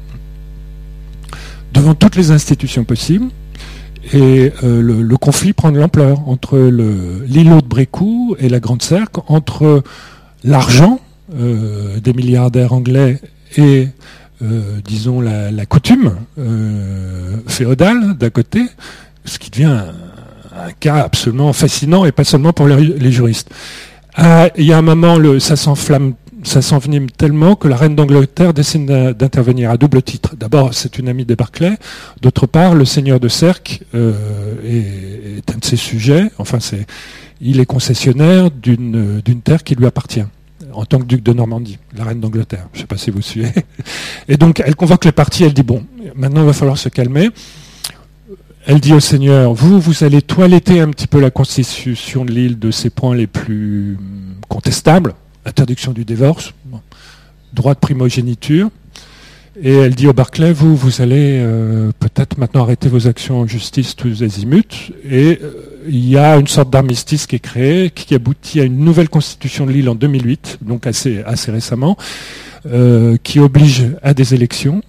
devant 1.72 1.94
toutes 1.94 2.16
les 2.16 2.30
institutions 2.30 2.84
possibles, 2.84 3.28
et 4.12 4.52
euh, 4.62 4.80
le, 4.82 5.16
conflit 5.16 5.52
prend 5.52 5.72
de 5.72 5.78
l'ampleur 5.78 6.28
entre 6.28 6.58
l'îlot 6.58 7.60
de 7.60 7.66
Brécou 7.66 8.36
et 8.38 8.48
la 8.48 8.60
Grande 8.60 8.82
Cercle, 8.82 9.20
entre 9.26 9.82
l'argent 10.44 11.00
euh, 11.34 11.98
des 11.98 12.12
milliardaires 12.12 12.72
anglais 12.72 13.20
et, 13.56 13.88
euh, 14.42 14.78
disons, 14.84 15.20
la, 15.20 15.66
coutume 15.66 16.16
féodale 17.48 18.16
d'un 18.16 18.30
côté, 18.30 18.62
ce 19.24 19.38
qui 19.38 19.50
devient 19.50 19.82
un 20.56 20.72
cas 20.78 20.96
absolument 20.96 21.52
fascinant 21.52 22.04
et 22.04 22.12
pas 22.12 22.24
seulement 22.24 22.52
pour 22.52 22.68
les, 22.68 23.12
juristes. 23.12 23.50
Ah, 24.14 24.48
il 24.56 24.64
y 24.64 24.72
a 24.72 24.78
un 24.78 24.82
moment, 24.82 25.18
le, 25.18 25.40
ça 25.40 25.56
s'enflamme 25.56 26.14
ça 26.46 26.62
s'envenime 26.62 27.10
tellement 27.10 27.56
que 27.56 27.66
la 27.66 27.76
reine 27.76 27.96
d'Angleterre 27.96 28.54
décide 28.54 28.86
d'intervenir 28.86 29.70
à 29.70 29.76
double 29.76 30.00
titre. 30.02 30.36
D'abord, 30.36 30.74
c'est 30.74 30.98
une 30.98 31.08
amie 31.08 31.24
des 31.24 31.34
Barclay. 31.34 31.76
D'autre 32.22 32.46
part, 32.46 32.74
le 32.74 32.84
seigneur 32.84 33.18
de 33.18 33.26
Cerques 33.26 33.82
euh, 33.94 34.14
est, 34.64 35.50
un 35.50 35.58
de 35.58 35.64
ses 35.64 35.76
sujets. 35.76 36.30
Enfin, 36.38 36.60
c'est, 36.60 36.86
il 37.40 37.58
est 37.58 37.66
concessionnaire 37.66 38.50
d'une, 38.52 39.20
d'une 39.24 39.40
terre 39.40 39.64
qui 39.64 39.74
lui 39.74 39.86
appartient 39.86 40.22
en 40.72 40.84
tant 40.84 40.98
que 40.98 41.04
duc 41.04 41.22
de 41.22 41.32
Normandie, 41.32 41.78
la 41.96 42.04
reine 42.04 42.20
d'Angleterre. 42.20 42.68
Je 42.72 42.78
ne 42.78 42.80
sais 42.82 42.86
pas 42.86 42.96
si 42.96 43.10
vous 43.10 43.22
suivez. 43.22 43.52
Et 44.28 44.36
donc, 44.36 44.62
elle 44.64 44.76
convoque 44.76 45.04
les 45.04 45.12
parties. 45.12 45.44
Elle 45.44 45.54
dit 45.54 45.62
bon, 45.62 45.84
maintenant, 46.14 46.42
il 46.42 46.46
va 46.46 46.52
falloir 46.52 46.78
se 46.78 46.88
calmer. 46.88 47.30
Elle 48.66 48.80
dit 48.80 48.92
au 48.92 49.00
Seigneur, 49.00 49.52
vous, 49.52 49.80
vous 49.80 50.04
allez 50.04 50.22
toiletter 50.22 50.80
un 50.80 50.90
petit 50.90 51.06
peu 51.06 51.20
la 51.20 51.30
constitution 51.30 52.24
de 52.24 52.32
l'île 52.32 52.58
de 52.58 52.70
ses 52.70 52.90
points 52.90 53.14
les 53.14 53.26
plus 53.26 53.96
contestables, 54.48 55.14
interdiction 55.46 55.92
du 55.92 56.04
divorce, 56.04 56.52
droit 57.52 57.74
de 57.74 57.78
primogéniture. 57.78 58.70
Et 59.62 59.72
elle 59.72 59.94
dit 59.94 60.06
au 60.06 60.12
Barclay, 60.12 60.52
vous, 60.52 60.76
vous 60.76 61.00
allez 61.00 61.38
euh, 61.40 61.90
peut-être 61.98 62.36
maintenant 62.36 62.62
arrêter 62.62 62.90
vos 62.90 63.06
actions 63.06 63.40
en 63.40 63.46
justice 63.46 63.96
tous 63.96 64.22
azimuts. 64.22 64.92
Et 65.08 65.38
euh, 65.42 65.84
il 65.88 66.06
y 66.06 66.18
a 66.18 66.36
une 66.36 66.46
sorte 66.46 66.68
d'armistice 66.68 67.26
qui 67.26 67.36
est 67.36 67.40
créé, 67.40 67.88
qui 67.88 68.14
aboutit 68.14 68.60
à 68.60 68.64
une 68.64 68.78
nouvelle 68.78 69.08
constitution 69.08 69.64
de 69.64 69.72
l'île 69.72 69.88
en 69.88 69.94
2008, 69.94 70.58
donc 70.60 70.86
assez, 70.86 71.22
assez 71.22 71.50
récemment, 71.50 71.96
euh, 72.66 73.16
qui 73.22 73.40
oblige 73.40 73.86
à 74.02 74.12
des 74.12 74.34
élections, 74.34 74.82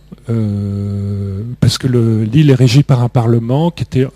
parce 1.61 1.77
que 1.77 1.87
l'île 1.87 2.49
est 2.49 2.55
régie 2.55 2.83
par 2.83 3.01
un 3.01 3.07
parlement 3.07 3.71
qui 3.71 3.83
était 3.83 4.07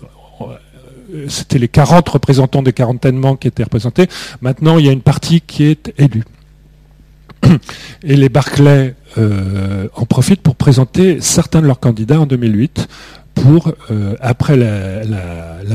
c'était 1.28 1.58
les 1.58 1.68
40 1.68 2.08
représentants 2.08 2.62
des 2.62 2.72
quarantainements 2.72 3.36
qui 3.36 3.48
étaient 3.48 3.64
représentés. 3.64 4.08
Maintenant, 4.40 4.78
il 4.78 4.86
y 4.86 4.88
a 4.88 4.92
une 4.92 5.02
partie 5.02 5.40
qui 5.40 5.64
est 5.64 5.92
élue. 5.98 6.24
Et 8.02 8.16
les 8.16 8.28
Barclay 8.28 8.94
euh, 9.18 9.88
en 9.94 10.06
profitent 10.06 10.42
pour 10.42 10.56
présenter 10.56 11.20
certains 11.20 11.60
de 11.60 11.66
leurs 11.66 11.80
candidats 11.80 12.20
en 12.20 12.26
2008 12.26 12.88
pour, 13.34 13.72
euh, 13.90 14.14
après 14.20 14.56
la, 14.56 15.02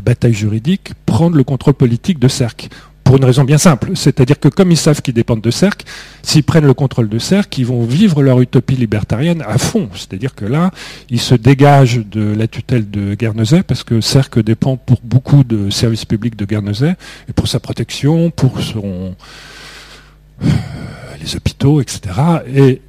bataille 0.04 0.34
juridique, 0.34 0.92
prendre 1.06 1.36
le 1.36 1.44
contrôle 1.44 1.74
politique 1.74 2.20
de 2.20 2.28
Cercle. 2.28 2.70
Pour 3.08 3.16
une 3.16 3.24
raison 3.24 3.46
bien 3.46 3.58
simple, 3.58 3.92
c'est-à-dire 3.96 4.38
que 4.38 4.50
comme 4.50 4.70
ils 4.70 4.78
savent 4.78 5.02
qu'ils 5.02 5.14
dépendent 5.14 5.40
de 5.40 5.50
Cercle, 5.50 5.86
s'ils 6.24 6.44
prennent 6.44 6.66
le 6.66 6.74
contrôle 6.74 7.08
de 7.08 7.20
Cercle, 7.20 7.62
ils 7.62 7.66
vont 7.66 7.86
vivre 7.86 8.22
leur 8.22 8.42
utopie 8.42 8.76
libertarienne 8.76 9.42
à 9.48 9.58
fond. 9.58 9.88
C'est-à-dire 9.94 10.36
que 10.36 10.44
là, 10.44 10.72
ils 11.10 11.22
se 11.22 11.34
dégagent 11.34 12.06
de 12.06 12.36
la 12.36 12.50
tutelle 12.50 12.92
de 12.92 13.16
Guernesey, 13.16 13.64
parce 13.64 13.86
que 13.86 14.02
Cercle 14.02 14.44
dépend 14.44 14.76
pour 14.76 15.00
beaucoup 15.06 15.46
de 15.46 15.70
services 15.70 16.04
publics 16.04 16.36
de 16.36 16.44
Guernesey, 16.44 16.98
et 17.30 17.34
pour 17.34 17.48
sa 17.48 17.62
protection, 17.62 18.30
pour 18.30 18.60
son 18.60 19.16
les 21.22 21.38
hôpitaux, 21.38 21.80
etc. 21.80 22.02
Et 22.54 22.82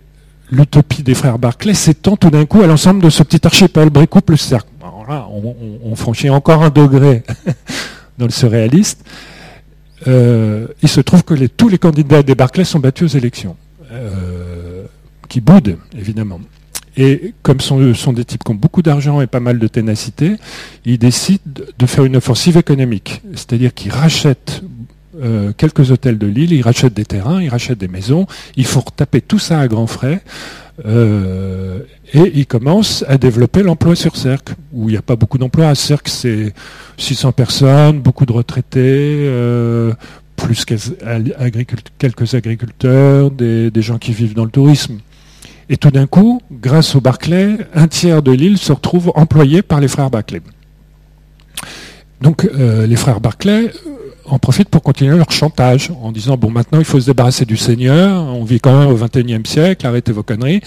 l'utopie 0.51 1.05
des 1.05 1.15
frères 1.15 1.39
Barclay 1.39 1.75
s'étend 1.75 2.17
tout 2.17 2.31
d'un 2.31 2.45
coup 2.45 2.61
à 2.63 2.67
l'ensemble 2.67 3.05
de 3.05 3.11
ce 3.11 3.23
petit 3.23 3.47
archipel, 3.47 3.89
Brécourt 3.91 4.25
plus 4.25 4.37
cercle. 4.37 4.69
on, 4.83 5.95
franchit 5.95 6.29
encore 6.29 6.65
un 6.65 6.71
degré 6.71 7.23
dans 8.19 8.27
le 8.27 8.33
surréaliste. 8.33 9.05
Euh, 10.07 10.69
il 10.83 10.89
se 10.89 11.01
trouve 11.01 11.25
que 11.25 11.35
tous 11.47 11.69
les 11.69 11.79
candidats 11.79 12.23
des 12.23 12.35
Barclay 12.35 12.65
sont 12.65 12.79
battus 12.79 13.15
aux 13.15 13.19
élections, 13.19 13.57
euh, 13.93 14.85
qui 15.29 15.41
boudent, 15.41 15.77
évidemment. 15.97 16.41
Et 16.97 17.33
comme 17.43 17.61
ce 17.61 17.95
sont 17.95 18.13
des 18.13 18.25
types 18.25 18.43
qui 18.43 18.51
ont 18.51 18.57
beaucoup 18.57 18.83
d'argent 18.83 19.21
et 19.21 19.29
pas 19.29 19.41
mal 19.41 19.59
de 19.59 19.69
ténacité, 19.69 20.37
ils 20.85 20.99
décident 20.99 21.63
de 21.79 21.87
faire 21.87 22.05
une 22.05 22.17
offensive 22.17 22.57
économique. 22.57 23.23
C'est-à-dire 23.35 23.73
qu'ils 23.73 23.93
rachètent 23.93 24.63
euh, 25.21 25.53
quelques 25.57 25.91
hôtels 25.91 26.19
de 26.19 26.27
l'île, 26.27 26.53
ils 26.53 26.63
rachètent 26.63 26.95
des 26.95 27.05
terrains, 27.05 27.43
ils 27.43 27.49
rachètent 27.49 27.79
des 27.79 27.89
maisons, 27.89 28.27
il 28.57 28.67
faut 28.67 28.81
retaper 28.81 29.21
tout 29.21 29.39
ça 29.39 29.61
à 29.61 29.69
grands 29.69 29.87
frais. 29.87 30.23
Euh, 30.87 31.81
et 32.15 32.33
ils 32.35 32.47
commencent 32.47 33.05
à 33.09 33.19
développer 33.19 33.63
l'emploi 33.63 33.97
sur 33.97 34.17
Cercle, 34.17 34.55
où 34.73 34.89
il 34.89 34.93
n'y 34.93 34.99
a 34.99 35.03
pas 35.03 35.17
beaucoup 35.17 35.39
d'emplois. 35.39 35.69
À 35.69 35.75
Cercle, 35.75 36.11
c'est 36.11 36.55
600 36.99 37.33
personnes, 37.33 38.01
beaucoup 38.01 38.27
de 38.27 38.33
retraités, 38.33 38.79
euh, 38.79 39.93
plus 40.37 40.65
quelques 40.65 42.35
agriculteurs, 42.35 43.31
des, 43.33 43.73
gens 43.83 43.99
qui 43.99 44.13
vivent 44.13 44.35
dans 44.35 44.45
le 44.45 44.51
tourisme. 44.51 44.99
Et 45.69 45.77
tout 45.77 45.91
d'un 45.91 46.07
coup, 46.07 46.41
grâce 46.51 46.95
au 46.95 47.01
Barclay, 47.01 47.59
un 47.75 47.89
tiers 47.89 48.23
de 48.23 48.31
l'île 48.31 48.57
se 48.57 48.73
retrouve 48.73 49.13
employé 49.17 49.63
par 49.63 49.81
les 49.81 49.89
frères 49.89 50.11
Barclay. 50.11 50.41
Donc 52.21 52.49
les 52.57 52.97
frères 52.97 53.21
Barclay 53.21 53.71
en 54.31 54.39
profitent 54.39 54.69
pour 54.69 54.83
continuer 54.83 55.17
leur 55.17 55.31
chantage 55.31 55.91
en 56.03 56.13
disant 56.13 56.37
bon 56.37 56.51
maintenant 56.51 56.79
il 56.79 56.85
faut 56.85 57.01
se 57.01 57.07
débarrasser 57.07 57.45
du 57.45 57.57
Seigneur, 57.57 58.23
on 58.25 58.45
vit 58.45 58.61
quand 58.61 58.79
même 58.79 58.89
au 58.89 58.97
XXIe 58.97 59.41
siècle, 59.45 59.87
arrêtez 59.87 60.13
vos 60.13 60.23
conneries, 60.23 60.61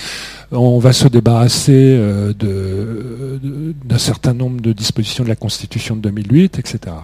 on 0.51 0.79
va 0.79 0.93
se 0.93 1.07
débarrasser 1.07 1.73
euh, 1.75 2.33
d'un 3.85 3.97
certain 3.97 4.33
nombre 4.33 4.61
de 4.61 4.73
dispositions 4.73 5.23
de 5.23 5.29
la 5.29 5.35
Constitution 5.35 5.95
de 5.95 6.01
2008, 6.01 6.59
etc. 6.59 6.95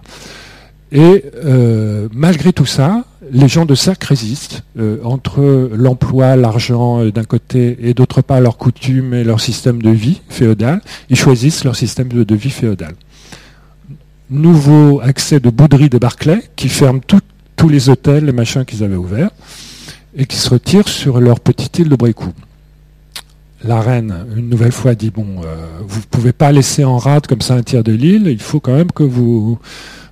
Et 0.91 1.25
euh, 1.43 2.07
malgré 2.13 2.53
tout 2.53 2.65
ça, 2.65 3.03
les 3.29 3.49
gens 3.49 3.65
de 3.65 3.75
cercle 3.75 4.07
résistent 4.07 4.63
euh, 4.79 4.99
entre 5.03 5.69
l'emploi, 5.73 6.37
l'argent 6.37 7.05
d'un 7.05 7.25
côté 7.25 7.77
et 7.81 7.93
d'autre 7.93 8.21
part 8.21 8.39
leurs 8.39 8.57
coutumes 8.57 9.13
et 9.13 9.25
leur 9.25 9.41
système 9.41 9.81
de 9.81 9.89
vie 9.89 10.21
féodal. 10.29 10.81
Ils 11.09 11.17
choisissent 11.17 11.65
leur 11.65 11.75
système 11.75 12.07
de 12.07 12.35
vie 12.35 12.49
féodal 12.49 12.93
nouveau 14.29 15.01
accès 15.01 15.39
de 15.39 15.49
bouderie 15.49 15.89
de 15.89 15.97
Barclay, 15.97 16.43
qui 16.55 16.69
ferment 16.69 17.01
tous 17.55 17.69
les 17.69 17.89
hôtels, 17.89 18.25
les 18.25 18.31
machins 18.31 18.65
qu'ils 18.65 18.83
avaient 18.83 18.95
ouverts, 18.95 19.31
et 20.15 20.25
qui 20.25 20.37
se 20.37 20.49
retirent 20.49 20.89
sur 20.89 21.19
leur 21.19 21.39
petite 21.39 21.79
île 21.79 21.89
de 21.89 21.95
Brécourt. 21.95 22.33
La 23.63 23.81
reine, 23.81 24.25
une 24.35 24.49
nouvelle 24.49 24.71
fois, 24.71 24.93
dit 24.93 25.09
bon, 25.09 25.41
euh, 25.43 25.55
vous 25.87 25.99
ne 25.99 26.05
pouvez 26.05 26.31
pas 26.31 26.51
laisser 26.51 26.83
en 26.83 26.97
rade 26.97 27.25
comme 27.25 27.41
ça 27.41 27.55
un 27.55 27.63
tiers 27.63 27.83
de 27.83 27.91
l'île, 27.91 28.27
il 28.27 28.41
faut 28.41 28.59
quand 28.59 28.75
même 28.75 28.91
que 28.91 29.03
vous, 29.03 29.57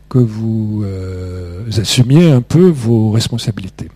que 0.10 0.18
vous 0.18 0.84
euh, 0.84 1.62
assumiez 1.78 2.32
un 2.32 2.42
peu 2.42 2.68
vos 2.68 3.12
responsabilités. 3.12 3.90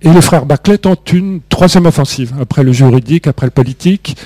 Et 0.00 0.12
les 0.12 0.20
frères 0.20 0.46
Barclay 0.46 0.78
tentent 0.78 1.12
une 1.12 1.40
troisième 1.48 1.86
offensive, 1.86 2.34
après 2.40 2.62
le 2.62 2.72
juridique, 2.72 3.26
après 3.26 3.46
le 3.46 3.50
politique, 3.50 4.16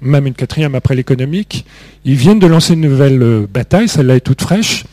même 0.00 0.26
une 0.26 0.34
quatrième 0.34 0.74
après 0.74 0.94
l'économique. 0.94 1.64
Ils 2.04 2.16
viennent 2.16 2.38
de 2.38 2.46
lancer 2.46 2.74
une 2.74 2.82
nouvelle 2.82 3.22
euh, 3.22 3.46
bataille, 3.52 3.88
celle-là 3.88 4.16
est 4.16 4.20
toute 4.20 4.42
fraîche. 4.42 4.84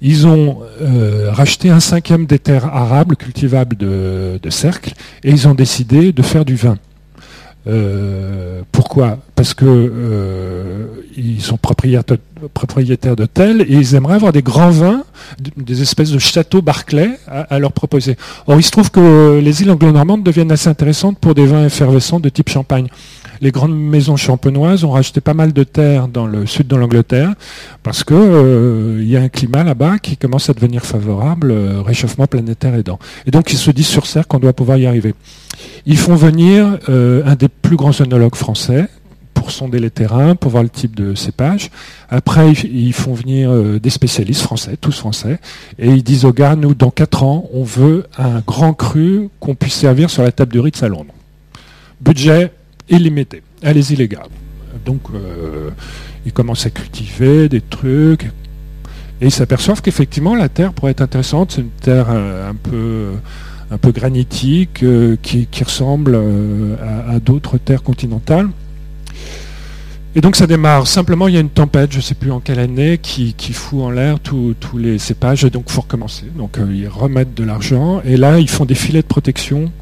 Ils 0.00 0.26
ont 0.26 0.60
euh, 0.80 1.30
racheté 1.30 1.70
un 1.70 1.78
cinquième 1.78 2.26
des 2.26 2.40
terres 2.40 2.66
arables 2.66 3.16
cultivables 3.16 3.76
de, 3.76 4.38
Cercle 4.50 4.94
et 5.22 5.30
ils 5.30 5.46
ont 5.46 5.54
décidé 5.54 6.12
de 6.12 6.22
faire 6.22 6.44
du 6.44 6.56
vin. 6.56 6.76
Euh, 7.68 8.62
pourquoi? 8.72 9.18
Parce 9.36 9.54
que 9.54 10.88
ils 11.16 11.40
sont 11.40 11.56
propriétaires, 11.56 13.14
d'hôtels 13.14 13.60
et 13.60 13.74
ils 13.74 13.94
aimeraient 13.94 14.16
avoir 14.16 14.32
des 14.32 14.42
grands 14.42 14.70
vins, 14.70 15.04
des 15.56 15.82
espèces 15.82 16.10
de 16.10 16.18
châteaux 16.18 16.62
Barclay 16.62 17.10
à, 17.28 17.60
leur 17.60 17.70
proposer. 17.70 18.16
Or, 18.48 18.58
il 18.58 18.64
se 18.64 18.72
trouve 18.72 18.90
que 18.90 19.38
les 19.40 19.62
îles 19.62 19.70
anglo-normandes 19.70 20.24
deviennent 20.24 20.50
assez 20.50 20.68
intéressantes 20.68 21.18
pour 21.18 21.36
des 21.36 21.46
vins 21.46 21.64
effervescents 21.64 22.18
de 22.18 22.28
type 22.28 22.48
champagne 22.48 22.88
les 23.42 23.50
grandes 23.50 23.76
maisons 23.76 24.16
champenoises 24.16 24.84
ont 24.84 24.92
racheté 24.92 25.20
pas 25.20 25.34
mal 25.34 25.52
de 25.52 25.64
terres 25.64 26.06
dans 26.06 26.26
le 26.26 26.46
sud 26.46 26.68
de 26.68 26.76
l'Angleterre 26.76 27.34
parce 27.82 28.04
qu'il 28.04 28.16
euh, 28.16 29.02
y 29.04 29.16
a 29.16 29.20
un 29.20 29.28
climat 29.28 29.64
là-bas 29.64 29.98
qui 29.98 30.16
commence 30.16 30.48
à 30.48 30.54
devenir 30.54 30.86
favorable, 30.86 31.50
euh, 31.50 31.82
réchauffement 31.82 32.28
planétaire 32.28 32.74
aidant. 32.76 33.00
Et 33.26 33.32
donc 33.32 33.52
ils 33.52 33.58
se 33.58 33.72
disent 33.72 33.88
sur 33.88 34.06
Serre 34.06 34.28
qu'on 34.28 34.38
doit 34.38 34.52
pouvoir 34.52 34.78
y 34.78 34.86
arriver. 34.86 35.16
Ils 35.86 35.98
font 35.98 36.14
venir 36.14 36.78
euh, 36.88 37.22
un 37.26 37.34
des 37.34 37.48
plus 37.48 37.74
grands 37.74 38.00
œnologues 38.00 38.36
français 38.36 38.86
pour 39.34 39.50
sonder 39.50 39.80
les 39.80 39.90
terrains, 39.90 40.36
pour 40.36 40.52
voir 40.52 40.62
le 40.62 40.68
type 40.68 40.94
de 40.94 41.16
cépage. 41.16 41.70
Après, 42.10 42.52
ils 42.52 42.92
font 42.92 43.12
venir 43.12 43.50
des 43.80 43.90
spécialistes 43.90 44.42
français, 44.42 44.76
tous 44.80 44.96
français, 44.96 45.40
et 45.80 45.88
ils 45.88 46.04
disent 46.04 46.24
aux 46.26 46.32
gars, 46.32 46.54
nous, 46.54 46.74
dans 46.74 46.90
quatre 46.90 47.24
ans, 47.24 47.48
on 47.52 47.64
veut 47.64 48.06
un 48.18 48.40
grand 48.46 48.72
cru 48.72 49.30
qu'on 49.40 49.56
puisse 49.56 49.74
servir 49.74 50.10
sur 50.10 50.22
la 50.22 50.30
table 50.30 50.52
de 50.52 50.60
Ritz 50.60 50.82
à 50.84 50.88
Londres. 50.88 51.14
Budget 52.00 52.52
illimité. 52.92 53.42
Allez-y 53.62 53.96
les 53.96 54.08
gars. 54.08 54.22
Donc 54.84 55.00
euh, 55.14 55.70
ils 56.26 56.32
commencent 56.32 56.66
à 56.66 56.70
cultiver 56.70 57.48
des 57.48 57.60
trucs 57.60 58.24
et 59.20 59.26
ils 59.26 59.30
s'aperçoivent 59.30 59.82
qu'effectivement 59.82 60.34
la 60.34 60.48
terre 60.48 60.72
pourrait 60.72 60.92
être 60.92 61.02
intéressante. 61.02 61.52
C'est 61.52 61.60
une 61.62 61.68
terre 61.68 62.06
euh, 62.10 62.50
un 63.70 63.78
peu 63.78 63.92
granitique 63.92 64.82
euh, 64.82 65.16
qui, 65.22 65.46
ressemble 65.64 66.18
à, 67.08 67.18
d'autres 67.20 67.58
terres 67.58 67.82
continentales. 67.82 68.48
Et 70.14 70.20
donc 70.20 70.36
ça 70.36 70.46
démarre. 70.46 70.86
Simplement, 70.86 71.26
il 71.26 71.34
y 71.34 71.38
a 71.38 71.40
une 71.40 71.48
tempête, 71.48 71.90
je 71.90 71.96
ne 71.96 72.02
sais 72.02 72.14
plus 72.14 72.30
en 72.30 72.40
quelle 72.40 72.58
année, 72.58 72.98
qui, 72.98 73.34
fout 73.54 73.80
en 73.80 73.90
l'air 73.90 74.20
tous 74.20 74.54
les 74.76 74.98
cépages, 74.98 75.42
et 75.44 75.50
donc 75.50 75.64
il 75.68 75.72
faut 75.72 75.80
recommencer. 75.80 76.26
Donc 76.36 76.58
ils 76.70 76.86
remettent 76.86 77.32
de 77.34 77.44
l'argent, 77.44 78.02
et 78.04 78.18
là, 78.18 78.38
ils 78.38 78.50
font 78.50 78.66
des 78.66 78.74
filets 78.74 79.00
de 79.00 79.06
protection 79.06 79.72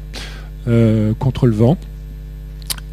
contre 1.19 1.47
le 1.47 1.53
vent. 1.53 1.77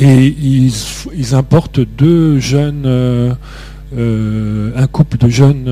Et 0.01 0.27
ils, 0.27 1.35
importent 1.35 1.81
deux 1.81 2.39
jeunes, 2.39 2.85
euh, 2.87 4.71
un 4.77 4.87
couple 4.87 5.19
de 5.19 5.29
jeunes 5.29 5.67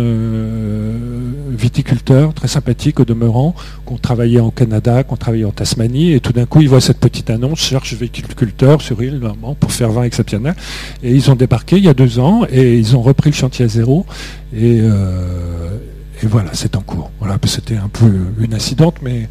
viticulteurs 1.51 2.35
très 2.35 2.49
sympathiques 2.49 2.99
au 2.99 3.05
demeurant, 3.05 3.55
qui 3.87 3.93
ont 3.93 3.99
travaillé 3.99 4.41
en 4.41 4.51
Canada, 4.51 5.05
qui 5.05 5.13
ont 5.13 5.17
travaillé 5.17 5.45
en 5.45 5.53
Tasmanie, 5.53 6.13
et 6.13 6.19
tout 6.21 6.33
d'un 6.33 6.45
coup 6.45 6.61
ils 6.61 6.69
voient 6.69 6.81
cette 6.81 6.99
petite 6.99 7.31
annonce, 7.31 7.61
cherche 7.61 7.95
viticulteurs 7.95 8.83
sur 8.83 9.01
île 9.01 9.21
pour 9.61 9.71
faire 9.71 9.93
vin 9.93 10.03
exceptionnel. 10.03 10.57
Et 11.05 11.13
ils 11.13 11.31
ont 11.31 11.37
débarqué 11.37 11.77
il 11.77 11.85
y 11.85 11.89
a 11.89 11.95
deux 11.95 12.19
ans 12.19 12.47
et 12.51 12.77
ils 12.77 12.97
ont 12.97 13.03
repris 13.03 13.31
le 13.31 13.37
chantier 13.37 13.65
à 13.65 13.69
zéro. 13.69 14.07
Et, 14.53 14.79
et 14.79 16.27
voilà, 16.27 16.51
c'est 16.53 16.75
en 16.75 16.81
cours. 16.81 17.13
Voilà, 17.21 17.39
c'était 17.45 17.77
un 17.77 17.89
peu 17.89 18.11
une 18.41 18.55
incidente, 18.55 18.97
mais 19.03 19.29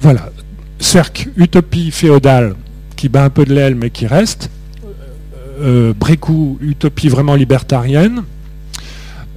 voilà. 0.00 0.30
Cercle, 0.78 1.30
utopie 1.36 1.90
féodale 1.90 2.54
qui 2.96 3.08
bat 3.08 3.24
un 3.24 3.30
peu 3.30 3.44
de 3.44 3.54
l'aile 3.54 3.74
mais 3.74 3.90
qui 3.90 4.06
reste. 4.06 4.50
Euh, 5.60 5.92
Brécou, 5.92 6.58
utopie 6.60 7.08
vraiment 7.08 7.34
libertarienne. 7.34 8.22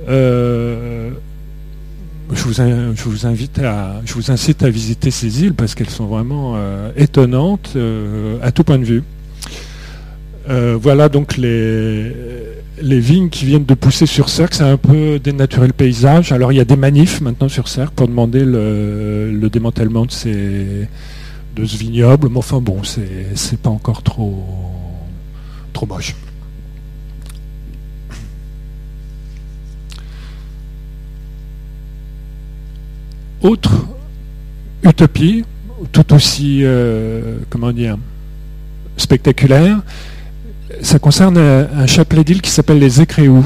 Euh, 0.09 1.11
je, 2.33 2.43
vous, 2.43 3.25
invite 3.25 3.59
à, 3.59 4.01
incite 4.29 4.63
à 4.63 4.69
visiter 4.69 5.11
ces 5.11 5.43
îles 5.43 5.53
parce 5.53 5.75
qu'elles 5.75 5.89
sont 5.89 6.05
vraiment 6.05 6.53
euh, 6.55 6.91
étonnantes 6.95 7.75
à 8.41 8.51
tout 8.51 8.63
point 8.63 8.79
de 8.79 8.85
vue. 8.85 9.03
voilà 10.47 11.09
donc 11.09 11.37
les, 11.37 12.11
vignes 12.81 13.29
qui 13.29 13.45
viennent 13.45 13.65
de 13.65 13.73
pousser 13.73 14.05
sur 14.05 14.29
Cercle, 14.29 14.55
c'est 14.55 14.63
un 14.63 14.77
peu 14.77 15.19
dénaturer 15.19 15.67
le 15.67 15.73
paysage. 15.73 16.31
Alors 16.31 16.51
il 16.51 16.55
y 16.55 16.61
a 16.61 16.65
des 16.65 16.77
manifs 16.77 17.21
maintenant 17.21 17.49
sur 17.49 17.67
Cercle 17.67 17.93
pour 17.95 18.07
demander 18.07 18.43
le 18.45 19.49
démantèlement 19.49 20.05
de 20.05 20.11
ces, 20.11 20.87
de 21.55 21.65
ce 21.65 21.77
vignoble, 21.77 22.29
mais 22.29 22.37
enfin 22.37 22.59
bon, 22.61 22.81
c'est 22.83 23.59
pas 23.59 23.69
encore 23.69 24.03
trop, 24.03 24.43
trop 25.73 25.85
moche. 25.85 26.15
Autre 33.41 33.71
utopie, 34.83 35.43
tout 35.91 36.13
aussi, 36.13 36.59
euh, 36.63 37.39
comment 37.49 37.71
dire, 37.71 37.97
spectaculaire, 38.97 39.81
ça 40.81 40.99
concerne 40.99 41.37
un, 41.37 41.87
chapelet 41.87 42.23
d'îles 42.23 42.41
qui 42.41 42.51
s'appelle 42.51 42.79
les 42.79 43.01
Écréous. 43.01 43.45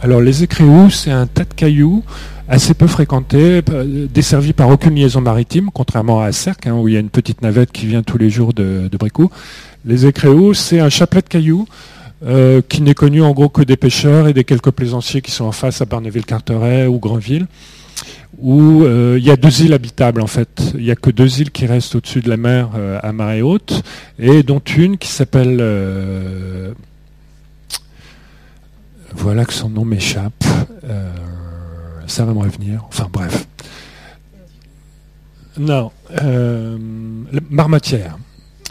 Alors 0.00 0.20
les 0.20 0.44
Écréous, 0.44 0.90
c'est 0.90 1.10
un 1.10 1.26
tas 1.26 1.44
de 1.44 1.52
cailloux 1.52 2.04
assez 2.48 2.74
peu 2.74 2.86
fréquenté, 2.86 3.60
euh, 3.70 4.06
desservi 4.12 4.52
par 4.52 4.68
aucune 4.70 4.94
liaison 4.94 5.20
maritime, 5.20 5.70
contrairement 5.72 6.22
à 6.22 6.32
Cerc, 6.32 6.66
hein, 6.66 6.72
où 6.72 6.88
il 6.88 6.94
y 6.94 6.96
a 6.96 7.00
une 7.00 7.10
petite 7.10 7.42
navette 7.42 7.72
qui 7.72 7.86
vient 7.86 8.02
tous 8.02 8.18
les 8.18 8.30
jours 8.30 8.54
de, 8.54 8.88
de. 8.90 8.98
Les 9.84 10.06
Écréaux, 10.06 10.54
c'est 10.54 10.80
un 10.80 10.88
chapelet 10.88 11.22
de 11.22 11.28
cailloux 11.28 11.66
euh, 12.26 12.62
qui 12.66 12.82
n'est 12.82 12.94
connu 12.94 13.22
en 13.22 13.32
gros 13.32 13.48
que 13.48 13.62
des 13.62 13.76
pêcheurs 13.76 14.28
et 14.28 14.32
des 14.32 14.44
quelques 14.44 14.70
plaisanciers 14.70 15.20
qui 15.20 15.30
sont 15.30 15.44
en 15.44 15.52
face 15.52 15.80
à 15.82 15.84
Barneville-Carteret 15.84 16.86
ou 16.86 16.98
Grandville, 16.98 17.46
où 18.38 18.82
euh, 18.82 19.16
il 19.18 19.24
y 19.24 19.30
a 19.30 19.36
deux 19.36 19.62
îles 19.62 19.74
habitables 19.74 20.20
en 20.20 20.26
fait. 20.26 20.72
Il 20.74 20.84
n'y 20.84 20.90
a 20.90 20.96
que 20.96 21.10
deux 21.10 21.40
îles 21.40 21.50
qui 21.50 21.66
restent 21.66 21.94
au-dessus 21.94 22.20
de 22.20 22.28
la 22.28 22.36
mer 22.36 22.70
à 23.02 23.12
marée 23.12 23.42
haute, 23.42 23.82
et 24.18 24.42
dont 24.42 24.60
une 24.60 24.96
qui 24.96 25.08
s'appelle... 25.08 25.62
voilà 29.14 29.44
que 29.44 29.52
son 29.52 29.68
nom 29.68 29.84
m'échappe 29.84 30.44
ça 32.08 32.24
va 32.24 32.32
me 32.32 32.40
revenir. 32.40 32.84
Enfin 32.88 33.08
bref. 33.12 33.46
Non. 35.58 35.90
Euh, 36.22 36.76
Marmotière. 37.50 38.16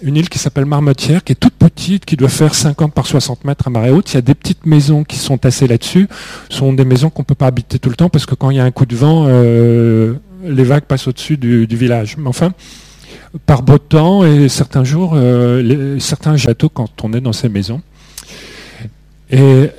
Une 0.02 0.16
île 0.16 0.30
qui 0.30 0.38
s'appelle 0.38 0.66
Marmotière, 0.66 1.24
qui 1.24 1.32
est 1.32 1.36
toute 1.36 1.56
petite, 1.56 2.06
qui 2.06 2.16
doit 2.18 2.30
faire 2.30 2.54
50 2.54 2.94
par 2.94 3.08
60 3.08 3.46
mètres 3.46 3.68
à 3.68 3.70
marée 3.72 3.90
haute. 3.90 4.12
Il 4.12 4.16
y 4.16 4.18
a 4.18 4.22
des 4.22 4.36
petites 4.36 4.66
maisons 4.66 5.04
qui 5.04 5.18
sont 5.18 5.38
tassées 5.38 5.68
là-dessus. 5.68 6.08
Ce 6.50 6.58
sont 6.58 6.74
des 6.74 6.86
maisons 6.86 7.10
qu'on 7.10 7.24
ne 7.24 7.26
peut 7.26 7.36
pas 7.36 7.48
habiter 7.48 7.80
tout 7.80 7.90
le 7.90 7.96
temps 7.96 8.10
parce 8.10 8.26
que 8.26 8.36
quand 8.36 8.52
il 8.52 8.58
y 8.58 8.60
a 8.60 8.64
un 8.64 8.72
coup 8.72 8.86
de 8.86 8.96
vent, 8.96 9.26
euh, 9.28 10.14
les 10.44 10.64
vagues 10.64 10.84
passent 10.84 11.08
au-dessus 11.08 11.38
du, 11.38 11.66
village. 11.66 12.16
Mais 12.18 12.28
enfin, 12.28 12.54
par 13.48 13.64
beau 13.64 13.80
temps 13.80 14.24
et 14.24 14.50
certains 14.50 14.84
jours, 14.84 15.14
euh, 15.16 15.98
certains 16.00 16.38
châteaux 16.38 16.70
quand 16.70 17.04
on 17.04 17.14
est 17.14 17.22
dans 17.22 17.34
ces 17.34 17.50
maisons. 17.50 17.82
Et 19.32 19.70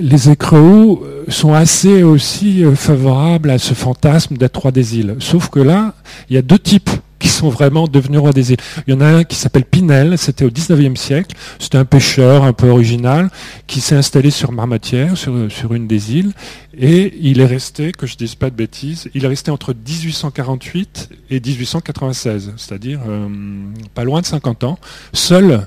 les 0.00 0.30
écreux 0.30 1.13
sont 1.28 1.54
assez 1.54 2.02
aussi 2.02 2.64
euh, 2.64 2.74
favorables 2.74 3.50
à 3.50 3.58
ce 3.58 3.74
fantasme 3.74 4.36
d'être 4.36 4.58
roi 4.58 4.70
des 4.70 4.98
îles. 4.98 5.16
Sauf 5.18 5.48
que 5.48 5.60
là, 5.60 5.94
il 6.28 6.36
y 6.36 6.38
a 6.38 6.42
deux 6.42 6.58
types 6.58 6.90
qui 7.18 7.28
sont 7.28 7.48
vraiment 7.48 7.88
devenus 7.88 8.20
rois 8.20 8.34
des 8.34 8.52
îles. 8.52 8.58
Il 8.86 8.92
y 8.92 8.96
en 8.96 9.00
a 9.00 9.06
un 9.06 9.24
qui 9.24 9.36
s'appelle 9.36 9.64
Pinel, 9.64 10.18
c'était 10.18 10.44
au 10.44 10.50
19e 10.50 10.94
siècle, 10.94 11.34
c'était 11.58 11.78
un 11.78 11.86
pêcheur 11.86 12.44
un 12.44 12.52
peu 12.52 12.68
original 12.68 13.30
qui 13.66 13.80
s'est 13.80 13.94
installé 13.94 14.30
sur 14.30 14.52
Marmotière, 14.52 15.16
sur, 15.16 15.72
une 15.72 15.86
des 15.86 16.16
îles, 16.16 16.32
et 16.76 17.14
il 17.18 17.40
est 17.40 17.46
resté, 17.46 17.92
que 17.92 18.06
je 18.06 18.16
dise 18.16 18.34
pas 18.34 18.50
de 18.50 18.54
bêtises, 18.54 19.08
il 19.14 19.24
est 19.24 19.28
resté 19.28 19.50
entre 19.50 19.72
1848 19.72 21.08
et 21.30 21.40
1896, 21.40 22.52
c'est-à-dire 22.58 23.00
euh, 23.08 23.28
pas 23.94 24.04
loin 24.04 24.20
de 24.20 24.26
50 24.26 24.64
ans, 24.64 24.78
seul 25.14 25.66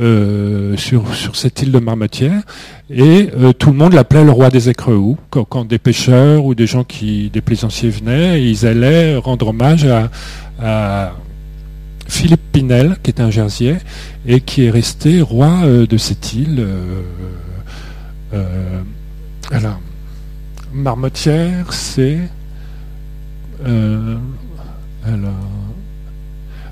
euh, 0.00 0.74
sur, 0.78 1.04
cette 1.36 1.60
île 1.60 1.70
de 1.70 1.78
Marmotière 1.78 2.40
et 2.88 3.28
euh, 3.36 3.52
tout 3.52 3.72
le 3.72 3.76
monde 3.76 3.92
l'appelait 3.92 4.24
le 4.24 4.30
roi 4.30 4.48
des 4.48 4.70
écreux 4.70 5.16
quand, 5.28 5.44
quand, 5.44 5.66
des 5.66 5.78
pêcheurs 5.78 6.46
ou 6.46 6.54
des 6.54 6.66
gens 6.66 6.82
qui 6.82 7.28
des 7.28 7.42
plaisanciers 7.42 7.90
venaient 7.90 8.42
ils 8.42 8.64
allaient 8.64 9.16
rendre 9.16 9.48
hommage 9.48 9.86
à, 10.58 11.12
Philippe 12.08 12.40
Pinel 12.52 12.96
qui 13.02 13.10
est 13.10 13.20
un 13.20 13.30
jersier 13.30 13.76
et 14.26 14.40
qui 14.40 14.64
est 14.64 14.70
resté 14.70 15.20
roi 15.20 15.60
euh, 15.64 15.86
de 15.86 15.98
cette 15.98 16.32
île 16.32 16.66
alors 19.50 19.78
Marmotière 20.72 21.70
c'est 21.74 22.18
alors 23.62 25.30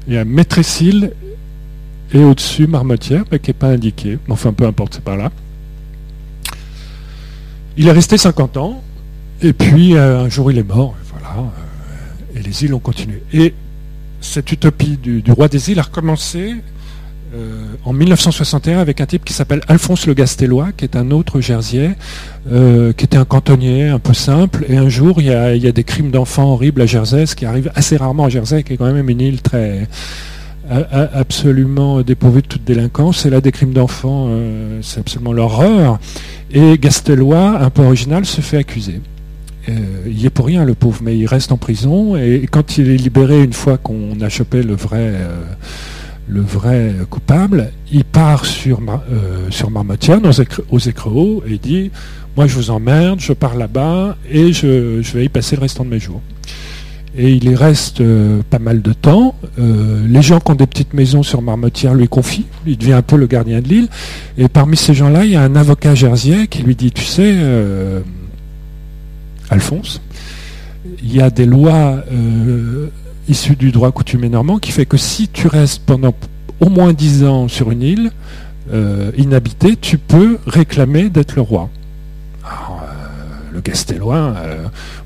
il 0.09 0.15
y 0.15 0.17
a 0.17 0.25
Maîtressil 0.25 1.13
et 2.13 2.25
au-dessus 2.25 2.67
Marmotière, 2.67 3.25
mais 3.31 3.39
qui 3.39 3.51
n'est 3.51 3.55
pas 3.55 3.69
indiqué. 3.69 4.19
Enfin, 4.29 4.53
peu 4.53 4.67
importe, 4.67 4.95
c'est 4.95 5.05
pas 5.05 5.17
là. 5.17 5.31
Il 7.77 7.87
est 7.87 7.93
resté 7.93 8.19
50 8.19 8.57
ans, 8.57 8.83
et 9.43 9.53
puis 9.53 9.95
euh, 9.95 10.25
un 10.25 10.29
jour 10.29 10.51
il 10.51 10.59
est 10.59 10.69
mort, 10.69 10.95
et 11.01 11.07
voilà, 11.13 11.39
euh, 11.39 12.39
et 12.39 12.43
les 12.43 12.65
îles 12.65 12.75
ont 12.75 12.81
continué. 12.81 13.23
Et 13.33 13.55
cette 14.21 14.51
utopie 14.53 14.99
du, 14.99 15.23
roi 15.31 15.49
des 15.49 15.71
îles 15.71 15.79
a 15.79 15.83
recommencé 15.83 16.57
euh, 17.33 17.65
en 17.85 17.93
1961 17.93 18.81
avec 18.81 19.01
un 19.01 19.07
type 19.07 19.25
qui 19.25 19.33
s'appelle 19.33 19.61
Alphonse 19.69 20.07
le 20.07 20.15
Gastellois, 20.15 20.73
qui 20.77 20.85
est 20.85 20.97
un 20.97 21.13
autre 21.13 21.41
Jersier, 21.41 21.93
qui 22.51 23.05
était 23.05 23.17
un 23.17 23.25
cantonnier 23.25 23.89
un 23.89 24.01
peu 24.01 24.15
simple. 24.15 24.67
Et 24.69 24.77
un 24.77 24.89
jour, 24.89 25.21
il 25.21 25.27
y 25.27 25.33
a, 25.33 25.55
il 25.55 25.63
y 25.63 25.69
a 25.69 25.73
des 25.73 25.85
crimes 25.85 26.11
d'enfants 26.11 26.53
horribles 26.53 26.83
à 26.83 26.87
Jersey, 26.87 27.25
ce 27.25 27.37
qui 27.37 27.47
arrive 27.47 27.71
assez 27.77 27.97
rarement 27.97 28.25
à 28.25 28.29
Jersey, 28.29 28.65
qui 28.65 28.75
est 28.75 28.77
quand 28.77 28.93
même 28.93 29.09
une 29.09 29.21
île 29.21 29.41
très, 29.41 29.87
absolument 30.71 32.01
dépourvu 32.03 32.43
de 32.43 32.47
toute 32.47 32.65
délinquance. 32.65 33.27
Et 33.27 33.31
là, 33.31 33.41
des 33.41 33.53
crimes 33.53 33.73
d'enfants, 33.73 34.29
euh, 34.29 34.79
c'est 34.83 35.01
absolument 35.01 35.33
l'horreur. 35.33 35.99
Et 36.53 36.79
Gastellois, 36.79 37.59
un 37.61 37.71
peu 37.71 37.83
original, 37.83 38.25
se 38.25 38.41
fait 38.41 38.59
accuser. 38.59 39.01
Euh, 39.69 39.73
il 40.07 40.25
est 40.25 40.31
pour 40.31 40.47
rien, 40.47 40.65
le 40.65 40.75
pauvre, 40.75 41.01
mais 41.03 41.17
il 41.19 41.27
reste 41.27 41.53
en 41.53 41.57
prison. 41.57 42.17
Et 42.17 42.47
quand 42.51 42.79
il 42.79 42.89
est 42.89 42.97
libéré, 42.97 43.43
une 43.43 43.53
fois 43.53 43.79
qu'on 43.79 44.21
a 44.21 44.29
chopé 44.29 44.63
le 44.63 44.75
vrai, 44.75 45.13
euh, 46.33 47.05
coupable, 47.11 47.73
il 47.93 48.05
part 48.05 48.47
sur, 48.47 48.81
sur 49.51 49.71
aux 50.71 50.79
Écreaux, 50.79 51.43
et 51.47 51.53
il 51.53 51.59
dit 51.59 51.91
Moi, 52.37 52.47
je 52.47 52.55
vous 52.55 52.71
emmerde, 52.71 53.21
je 53.21 53.33
pars 53.33 53.57
là-bas 53.57 54.17
et 54.31 54.53
je 54.53 55.01
vais 55.15 55.25
y 55.25 55.29
passer 55.29 55.57
le 55.57 55.63
restant 55.63 55.85
de 55.85 55.91
mes 55.91 55.99
jours 55.99 56.23
et 57.17 57.33
il 57.33 57.45
y 57.45 57.55
reste 57.55 58.01
euh, 58.01 58.41
pas 58.49 58.59
mal 58.59 58.83
de 58.83 58.93
temps. 58.93 59.35
Euh, 59.59 60.07
les 60.07 60.23
gens 60.23 60.39
qui 60.39 60.53
ont 60.53 60.55
des 60.55 60.67
petites 60.67 60.95
maisons 60.95 61.23
sur 61.23 61.43
Marmotière 61.43 61.95
lui 61.95 62.09
confient, 62.09 62.47
il 62.67 62.79
devient 62.79 62.93
un 62.93 63.03
peu 63.03 63.17
le 63.17 63.27
gardien 63.27 63.61
de 63.61 63.69
l'île. 63.69 63.89
Et 64.39 64.49
parmi 64.49 64.77
ces 64.77 64.95
gens-là, 64.95 65.25
il 65.25 65.33
y 65.33 65.37
a 65.37 65.43
un 65.43 65.57
avocat 65.57 65.95
jersier 65.95 66.47
qui 66.47 66.63
lui 66.63 66.77
dit, 66.77 66.93
tu 66.93 67.05
sais, 67.05 67.33
euh, 67.35 68.01
Alphonse, 69.51 70.01
il 71.03 71.13
y 71.13 71.21
a 71.21 71.31
des 71.31 71.47
lois 71.47 72.05
issues 73.29 73.57
du 73.57 73.73
droit 73.73 73.91
coutumier 73.91 74.29
normand 74.29 74.59
qui 74.59 74.71
fait 74.71 74.87
que 74.87 74.97
si 74.97 75.29
tu 75.29 75.49
restes 75.49 75.83
pendant 75.85 76.15
au 76.61 76.69
moins 76.69 76.93
dix 76.93 77.25
ans 77.25 77.49
sur 77.49 77.71
une 77.71 77.83
île 77.83 78.11
inhabitée, 79.19 79.77
tu 79.77 79.99
peux 79.99 80.39
réclamer 80.47 81.11
d'être 81.11 81.35
le 81.35 81.43
roi. 81.43 81.69
Le 83.53 83.61
Gastellois, 83.61 84.35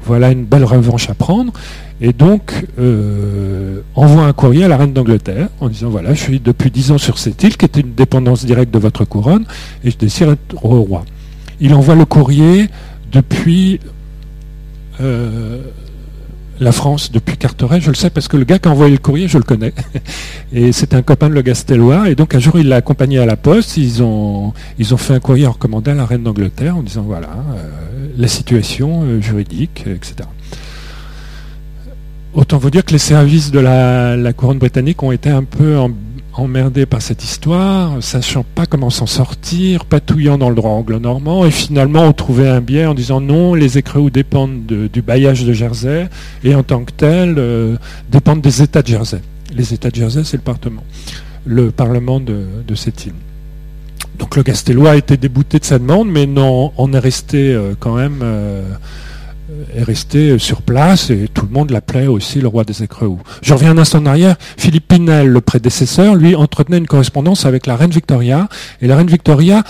voilà 0.05 0.31
une 0.31 0.45
belle 0.45 0.65
revanche 0.65 1.09
à 1.11 1.15
prendre 1.15 1.53
et 2.01 2.13
donc 2.13 2.67
euh, 2.79 3.81
envoie 3.95 4.25
un 4.25 4.33
courrier 4.33 4.65
à 4.65 4.69
la 4.69 4.77
reine 4.77 4.93
d'Angleterre 4.93 5.49
en 5.61 5.69
disant 5.69 5.91
voilà, 5.91 6.13
je 6.13 6.21
suis 6.21 6.41
depuis 6.41 6.71
dix 6.71 6.91
ans 6.91 6.99
sur 6.99 7.19
cette 7.19 7.43
île 7.43 7.57
qui 7.57 7.65
était 7.65 7.81
une 7.81 7.95
dépendance 7.95 8.45
directe 8.45 8.73
de 8.73 8.79
votre 8.79 9.05
couronne 9.05 9.45
et 9.85 9.91
je 9.91 9.97
désire 9.97 10.33
être 10.33 10.57
roi. 10.57 11.05
Il 11.61 11.73
envoie 11.75 11.95
le 11.95 12.05
courrier 12.05 12.69
depuis 13.13 13.81
euh, 15.01 15.63
la 16.61 16.73
France 16.73 17.11
depuis 17.11 17.37
Carteret, 17.37 17.81
je 17.81 17.91
le 17.91 17.95
sais 17.95 18.11
parce 18.11 18.29
que 18.29 18.37
le 18.37 18.45
gars 18.45 18.59
qui 18.59 18.69
a 18.69 18.71
envoyé 18.71 18.93
le 18.93 18.99
courrier, 18.99 19.29
je 19.29 19.39
le 19.39 19.45
connais. 19.45 19.73
Et 20.53 20.73
c'était 20.73 20.97
un 20.97 21.03
copain 21.03 21.29
de 21.29 21.35
Le 21.35 21.43
Gastellois. 21.43 22.11
Et 22.11 22.15
donc 22.15 22.35
un 22.35 22.39
jour, 22.39 22.59
il 22.59 22.69
l'a 22.69 22.77
accompagné 22.77 23.19
à 23.19 23.27
la 23.27 23.37
poste. 23.37 23.77
Ils 23.77 24.03
ont, 24.03 24.53
ils 24.79 24.95
ont 24.95 24.97
fait 24.97 25.15
un 25.15 25.21
courrier 25.21 25.47
recommandé 25.47 25.91
à 25.91 25.95
la 25.95 26.07
reine 26.07 26.23
d'Angleterre 26.23 26.77
en 26.77 26.83
disant 26.83 27.03
voilà, 27.03 27.29
euh, 27.29 28.07
la 28.17 28.29
situation 28.29 29.03
euh, 29.03 29.21
juridique, 29.21 29.85
etc. 29.87 30.29
Autant 32.35 32.59
vous 32.59 32.71
dire 32.71 32.85
que 32.85 32.93
les 32.93 32.99
services 32.99 33.51
de 33.51 33.61
la, 33.61 34.17
la 34.17 34.33
couronne 34.33 34.59
britannique 34.59 35.03
ont 35.03 35.13
été 35.13 35.31
un 35.31 35.45
peu 35.45 35.79
en 35.79 35.91
emmerdé 36.37 36.87
par 36.87 37.01
cette 37.01 37.23
histoire, 37.23 38.03
sachant 38.03 38.45
pas 38.55 38.67
comment 38.67 38.91
s'en 38.91 39.07
sortir, 39.07 39.85
patouillant 39.85 40.39
dans 40.39 40.49
le 40.49 40.55
droit 40.55 40.73
anglo-normand, 40.73 41.45
et 41.45 41.51
finalement 41.51 42.13
on 42.19 42.41
un 42.41 42.61
biais 42.61 42.87
en 42.87 42.95
disant 42.95 43.21
non, 43.21 43.55
les 43.55 43.79
écréous 43.79 44.11
dépendent 44.11 44.67
du 44.67 45.03
bailliage 45.03 45.45
de 45.45 45.53
Jersey, 45.53 46.09
et 46.43 46.55
en 46.55 46.63
tant 46.63 46.85
que 46.85 46.93
tel, 46.93 47.37
euh, 47.39 47.77
dépendent 48.11 48.41
des 48.41 48.63
États 48.63 48.83
de 48.83 48.89
Jersey. 48.89 49.21
Les 49.55 49.73
États 49.73 49.91
de 49.91 49.97
Jersey, 49.97 50.23
c'est 50.25 50.37
le 50.37 50.43
Parlement, 50.43 50.85
le 51.47 51.71
Parlement 51.71 52.21
de, 52.21 52.75
cette 52.75 53.07
île. 53.07 53.15
Donc 54.19 54.37
le 54.37 54.43
Gastellois 54.43 54.93
a 54.93 54.97
été 54.97 55.17
débouté 55.17 55.59
de 55.59 55.65
sa 55.65 55.79
demande, 55.79 56.09
mais 56.09 56.27
non, 56.27 56.73
on 56.77 56.93
est 56.93 56.99
resté 56.99 57.53
euh, 57.53 57.75
quand 57.79 57.95
même... 57.95 58.21
Euh, 58.23 58.63
est 59.75 59.83
resté 59.83 60.39
sur 60.39 60.63
place 60.63 61.11
et 61.11 61.29
tout 61.33 61.47
le 61.47 61.53
monde 61.53 61.71
l'appelait 61.71 62.07
aussi 62.07 62.41
le 62.41 62.49
roi 62.49 62.65
des 62.65 62.83
écreaux. 62.83 63.19
Je 63.43 63.53
reviens 63.53 63.73
un 63.73 63.79
instant 63.79 63.99
en 63.99 64.07
arrière. 64.07 64.37
Philippe 64.57 64.89
Pinel, 64.89 65.29
le 65.29 65.41
prédécesseur, 65.41 66.15
lui 66.15 66.35
entretenait 66.35 66.79
une 66.79 66.87
correspondance 66.87 67.45
avec 67.45 67.67
la 67.67 67.77
reine 67.77 67.91
Victoria 67.91 68.49
et 68.81 68.87
la 68.87 68.97
reine 68.97 69.09
Victoria 69.09 69.63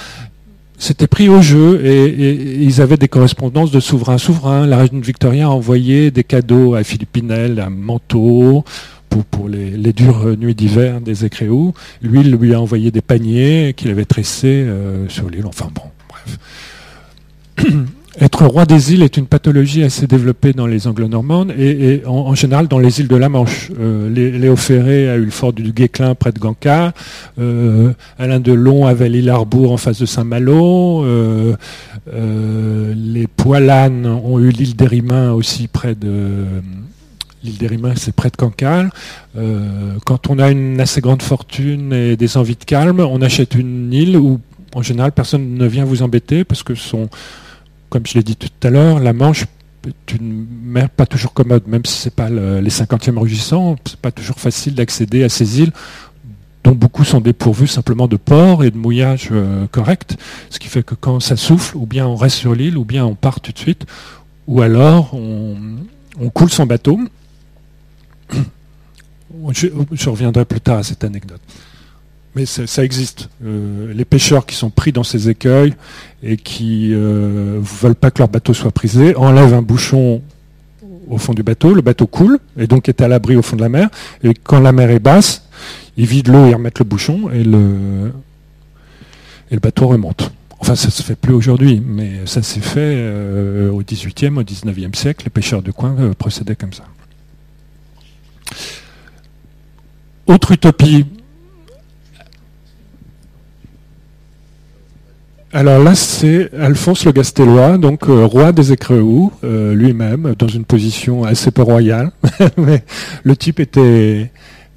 s'était 0.79 1.07
pris 1.07 1.29
au 1.29 1.41
jeu 1.41 1.85
et, 1.85 2.63
ils 2.63 2.81
avaient 2.81 2.97
des 2.97 3.09
correspondances 3.09 3.71
de 3.71 3.81
souverain 3.81 4.19
souverain. 4.19 4.67
La 4.67 4.79
reine 4.79 5.01
Victoria 5.01 5.47
a 5.47 5.51
envoyé 5.51 6.11
des 6.11 6.25
cadeaux 6.25 6.75
à 6.75 6.85
Philippe 6.85 7.13
Pinel, 7.13 7.61
un 7.61 7.71
manteau 7.71 8.65
pour, 9.31 9.49
les, 9.49 9.93
dures 9.93 10.37
nuits 10.37 10.55
d'hiver 10.55 11.01
des 11.01 11.25
écréaux. 11.25 11.75
Lui, 12.03 12.21
il 12.21 12.33
lui 12.33 12.53
a 12.53 12.61
envoyé 12.61 12.91
des 12.91 13.01
paniers 13.01 13.73
qu'il 13.77 13.91
avait 13.91 14.05
tressés 14.05 14.65
euh, 14.67 15.09
sur 15.09 15.31
l'île. 15.31 15.47
Enfin 15.47 15.69
bon, 15.73 15.83
bref. 16.09 16.39
Être 18.21 18.47
roi 18.47 18.65
des 18.65 18.93
îles 18.93 19.03
est 19.03 19.17
une 19.17 19.27
pathologie 19.27 19.83
assez 19.83 20.07
développée 20.07 20.53
dans 20.53 20.69
les 20.69 20.87
anglo-normandes 20.87 21.53
et, 21.59 22.03
en, 22.07 22.35
général 22.37 22.69
dans 22.69 22.79
les 22.79 23.01
îles 23.01 23.09
de 23.09 23.17
la 23.17 23.29
Manche. 23.29 23.73
Euh, 23.81 24.09
Léo 24.09 24.55
Ferré 24.55 25.09
a 25.09 25.17
eu 25.17 25.25
le 25.25 25.31
fort 25.33 25.53
du 25.53 25.73
Guéclin 25.73 26.15
près 26.15 26.31
de 26.31 26.39
Ganca, 26.39 26.93
euh, 27.41 27.93
Alain 28.17 28.39
Delon 28.39 28.87
avait 28.87 29.09
l'île 29.09 29.31
Arbour 29.31 29.73
en 29.73 29.79
face 29.79 29.99
de 29.99 30.07
Saint-Malo, 30.07 31.05
euh, 31.05 31.57
les 32.95 33.27
Poilanes 33.27 34.07
ont 34.07 34.39
eu 34.39 34.51
l'île 34.51 34.77
d'Érimain 34.77 35.33
aussi 35.33 35.67
près 35.67 35.95
de... 35.95 36.45
L'île 37.43 37.59
d'Érimain, 37.59 37.93
c'est 37.95 38.15
près 38.15 38.31
de 38.31 38.37
Cancale. 38.37 38.91
quand 40.07 40.31
on 40.31 40.39
a 40.39 40.51
une 40.51 40.81
assez 40.81 41.03
grande 41.03 41.21
fortune 41.21 41.93
et 41.93 42.17
des 42.17 42.39
envies 42.39 42.57
de 42.57 42.65
calme, 42.65 43.01
on 43.01 43.21
achète 43.21 43.55
une 43.55 43.93
île 43.93 44.17
où, 44.17 44.41
en 44.75 44.81
général, 44.81 45.13
personne 45.13 45.55
ne 45.55 45.67
vient 45.67 45.85
vous 45.85 46.01
embêter 46.01 46.45
parce 46.45 46.63
que 46.63 46.75
son, 46.75 47.11
comme 47.89 48.07
je 48.07 48.15
l'ai 48.15 48.23
dit 48.23 48.37
tout 48.37 48.49
à 48.63 48.71
l'heure, 48.71 48.99
la 49.01 49.13
Manche 49.13 49.47
est 49.87 50.13
une 50.15 50.47
mer 50.63 50.89
pas 50.89 51.07
toujours 51.07 51.35
commode, 51.35 51.67
même 51.67 51.85
si 51.85 52.01
ce 52.01 52.09
n'est 52.09 52.15
pas 52.15 52.31
les 52.31 52.71
50e 52.71 53.19
rugissants, 53.19 53.77
c'est 53.87 53.99
pas 53.99 54.13
toujours 54.13 54.41
facile 54.41 54.75
d'accéder 54.75 55.25
à 55.25 55.29
ces 55.29 55.61
îles 55.61 55.73
dont 56.65 56.73
beaucoup 56.73 57.05
sont 57.05 57.21
dépourvus 57.21 57.67
simplement 57.67 58.09
de 58.09 58.17
port 58.17 58.65
et 58.65 58.71
de 58.71 58.79
mouillage 58.79 59.29
euh, 59.31 59.67
correct, 59.71 60.17
ce 60.49 60.59
qui 60.59 60.69
fait 60.69 60.83
que 60.83 60.95
quand 60.95 61.21
ça 61.21 61.37
souffle, 61.37 61.77
ou 61.77 61.87
bien 61.87 62.07
on 62.07 62.17
reste 62.17 62.37
sur 62.37 62.55
l'île, 62.55 62.79
ou 62.79 62.87
bien 62.87 63.05
on 63.05 63.15
part 63.15 63.41
tout 63.41 63.53
de 63.53 63.59
suite, 63.59 63.85
ou 64.47 64.63
alors 64.63 65.15
on, 65.15 66.31
coule 66.31 66.51
son 66.51 66.65
bateau. 66.65 66.99
je 69.51 70.09
reviendrai 70.09 70.47
plus 70.47 70.61
tard 70.61 70.79
à 70.79 70.83
cette 70.83 71.05
anecdote. 71.05 71.41
Mais 72.35 72.47
ça 72.47 72.85
existe. 72.85 73.29
Euh, 73.45 73.93
les 73.95 74.05
pêcheurs 74.05 74.45
qui 74.45 74.57
sont 74.57 74.71
pris 74.71 74.91
dans 74.91 75.05
ces 75.05 75.29
écueils 75.29 75.75
et 76.23 76.37
qui 76.37 76.89
ne 76.89 76.97
euh, 76.97 77.61
veulent 77.61 77.95
pas 77.95 78.11
que 78.11 78.19
leur 78.19 78.29
bateau 78.29 78.53
soit 78.55 78.73
prisé 78.73 79.15
enlèvent 79.15 79.55
un 79.55 79.63
bouchon 79.63 80.21
au 81.09 81.19
fond 81.19 81.35
du 81.35 81.43
bateau, 81.43 81.75
le 81.75 81.83
bateau 81.83 82.07
coule 82.07 82.39
et 82.57 82.67
donc 82.67 82.89
est 82.89 83.03
à 83.03 83.09
l'abri 83.09 83.37
au 83.37 83.43
fond 83.43 83.57
de 83.57 83.61
la 83.61 83.69
mer. 83.69 83.89
Et 84.25 84.35
quand 84.35 84.59
la 84.59 84.73
mer 84.73 84.91
est 84.91 84.99
basse, 84.99 85.45
ils 85.97 86.07
vident 86.07 86.33
l'eau 86.33 86.47
et 86.47 86.55
remettent 86.55 86.81
le 86.81 86.85
bouchon 86.85 87.31
et 87.31 87.45
le, 87.45 88.13
et 89.51 89.55
le 89.55 89.61
bateau 89.61 89.87
remonte. 89.87 90.33
Enfin, 90.59 90.75
ça 90.75 90.91
se 90.91 91.03
fait 91.03 91.15
plus 91.15 91.35
aujourd'hui, 91.35 91.81
mais 91.87 92.27
ça 92.27 92.43
s'est 92.43 92.61
fait 92.61 92.95
euh, 92.97 93.71
au 93.71 93.83
18e, 93.83 94.39
au 94.39 94.43
19e 94.43 94.97
siècle. 94.97 95.27
Les 95.27 95.31
pêcheurs 95.31 95.63
du 95.63 95.73
coin 95.73 95.95
procédaient 96.19 96.57
comme 96.57 96.73
ça. 96.73 96.85
Autre 100.27 100.53
utopie 100.53 101.05
Alors 105.57 105.79
là, 105.79 105.95
c'est 105.95 106.51
Alphonse 106.59 107.05
le 107.05 107.13
Gastellois, 107.13 107.79
donc 107.79 108.09
euh, 108.09 108.27
roi 108.27 108.51
des 108.51 108.73
Écréous, 108.73 109.31
euh, 109.45 109.73
lui-même, 109.73 110.35
dans 110.37 110.49
une 110.49 110.65
position 110.65 111.23
assez 111.23 111.53
peu 111.53 111.63
royale. 111.63 112.11
Mais 112.57 112.83
le 113.23 113.37
type 113.37 113.61
était, 113.61 114.33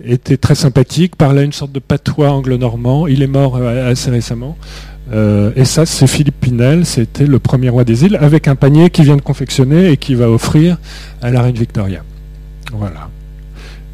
était 0.05 0.37
très 0.37 0.53
sympathique, 0.53 1.15
parlait 1.15 1.43
une 1.43 1.51
sorte 1.51 1.71
de 1.71 1.79
patois 1.79 2.29
anglo-normand. 2.29 3.07
Il 3.07 3.23
est 3.23 3.27
mort 3.27 3.55
euh, 3.55 3.91
assez 3.91 4.11
récemment. 4.11 4.55
et 5.11 5.65
ça, 5.65 5.87
c'est 5.87 6.05
Philippe 6.05 6.41
Pinel, 6.41 6.85
c'était 6.85 7.25
le 7.25 7.39
premier 7.39 7.69
roi 7.69 7.83
des 7.83 8.05
îles, 8.05 8.17
avec 8.21 8.47
un 8.47 8.55
panier 8.55 8.91
qu'il 8.91 9.05
vient 9.05 9.15
de 9.15 9.21
confectionner 9.21 9.89
et 9.89 9.97
qui 9.97 10.13
va 10.13 10.29
offrir 10.29 10.77
à 11.23 11.31
la 11.31 11.41
reine 11.41 11.55
Victoria. 11.55 12.03
Voilà. 12.71 13.09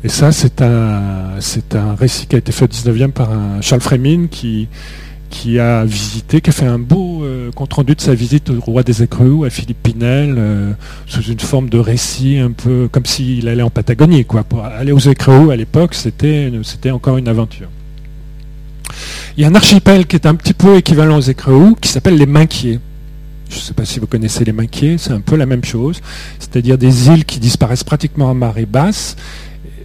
Et 0.03 0.09
ça, 0.09 0.33
c'est 0.33 0.61
un, 0.61 1.39
c'est 1.39 1.75
un 1.75 1.95
récit 1.95 2.27
qui 2.27 2.35
a 2.35 2.39
été 2.39 2.51
fait 2.51 2.65
au 2.65 2.67
19e 2.67 3.11
par 3.11 3.29
Charles 3.61 3.79
Frémine 3.79 4.27
qui, 4.27 4.67
qui 5.33 5.57
a 5.57 5.83
visité, 5.83 6.41
qui 6.41 6.51
a 6.51 6.53
fait 6.53 6.67
un 6.67 6.77
beau 6.77 7.23
euh, 7.23 7.51
compte 7.51 7.73
rendu 7.73 7.95
de 7.95 8.01
sa 8.01 8.13
visite 8.13 8.51
au 8.51 8.59
roi 8.59 8.83
des 8.83 9.01
écreux 9.01 9.47
à 9.47 9.49
Philippe 9.49 9.81
Pinel, 9.81 10.35
euh, 10.37 10.73
sous 11.07 11.23
une 11.23 11.39
forme 11.39 11.69
de 11.69 11.79
récit 11.79 12.37
un 12.37 12.51
peu 12.51 12.87
comme 12.87 13.07
s'il 13.07 13.47
allait 13.47 13.63
en 13.63 13.71
Patagonie. 13.71 14.25
Quoi. 14.25 14.45
Aller 14.77 14.91
aux 14.91 14.99
écreux 14.99 15.49
à 15.49 15.55
l'époque, 15.55 15.95
c'était, 15.95 16.51
c'était 16.61 16.91
encore 16.91 17.17
une 17.17 17.27
aventure. 17.27 17.67
Il 19.35 19.41
y 19.41 19.45
a 19.45 19.47
un 19.47 19.55
archipel 19.55 20.05
qui 20.05 20.17
est 20.17 20.27
un 20.27 20.35
petit 20.35 20.53
peu 20.53 20.77
équivalent 20.77 21.17
aux 21.17 21.21
écreux 21.21 21.73
qui 21.81 21.89
s'appelle 21.89 22.15
les 22.15 22.27
Minquiers. 22.27 22.79
Je 23.49 23.55
ne 23.55 23.61
sais 23.61 23.73
pas 23.73 23.85
si 23.85 23.99
vous 23.99 24.05
connaissez 24.05 24.45
les 24.45 24.53
Minquiers, 24.53 24.99
c'est 24.99 25.13
un 25.13 25.19
peu 25.19 25.35
la 25.35 25.47
même 25.47 25.63
chose, 25.63 25.99
c'est-à-dire 26.37 26.77
des 26.77 27.07
îles 27.07 27.25
qui 27.25 27.39
disparaissent 27.39 27.83
pratiquement 27.83 28.29
à 28.29 28.35
marée 28.35 28.67
basse 28.67 29.15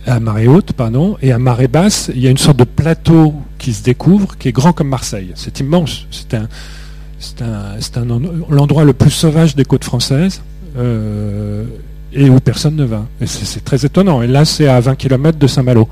à 0.08 0.20
marée 0.20 0.48
haute, 0.48 0.72
pardon, 0.72 1.16
et 1.22 1.32
à 1.32 1.38
marée 1.38 1.68
basse, 1.68 2.10
il 2.14 2.20
y 2.20 2.26
a 2.26 2.30
une 2.30 2.38
sorte 2.38 2.56
de 2.56 2.64
plateau 2.64 3.34
qui 3.58 3.72
se 3.72 3.82
découvre, 3.82 4.36
qui 4.38 4.48
est 4.48 4.52
grand 4.52 4.72
comme 4.72 4.88
Marseille. 4.88 5.32
C'est 5.34 5.60
immense. 5.60 6.06
C'est 6.10 6.34
un, 6.34 6.48
l'endroit 8.48 8.84
le 8.84 8.92
plus 8.92 9.10
sauvage 9.10 9.54
des 9.54 9.64
côtes 9.64 9.84
françaises, 9.84 10.42
euh, 10.76 11.64
et 12.12 12.30
où 12.30 12.40
personne 12.40 12.76
ne 12.76 12.84
va. 12.84 13.06
C'est, 13.26 13.64
très 13.64 13.84
étonnant. 13.84 14.22
Et 14.22 14.26
là, 14.26 14.44
c'est 14.44 14.68
à 14.68 14.80
20 14.80 14.94
km 14.94 15.38
de 15.38 15.46
Saint-Malo. 15.46 15.88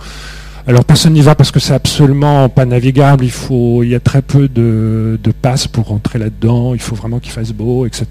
Alors 0.68 0.84
personne 0.84 1.12
n'y 1.12 1.20
va 1.20 1.36
parce 1.36 1.52
que 1.52 1.60
c'est 1.60 1.74
absolument 1.74 2.48
pas 2.48 2.64
navigable. 2.64 3.24
Il 3.24 3.30
faut, 3.30 3.84
il 3.84 3.90
y 3.90 3.94
a 3.94 4.00
très 4.00 4.20
peu 4.20 4.48
de, 4.48 5.16
passes 5.40 5.68
pour 5.68 5.86
rentrer 5.86 6.18
là-dedans. 6.18 6.74
Il 6.74 6.80
faut 6.80 6.96
vraiment 6.96 7.20
qu'il 7.20 7.30
fasse 7.30 7.52
beau, 7.52 7.86
etc. 7.86 8.06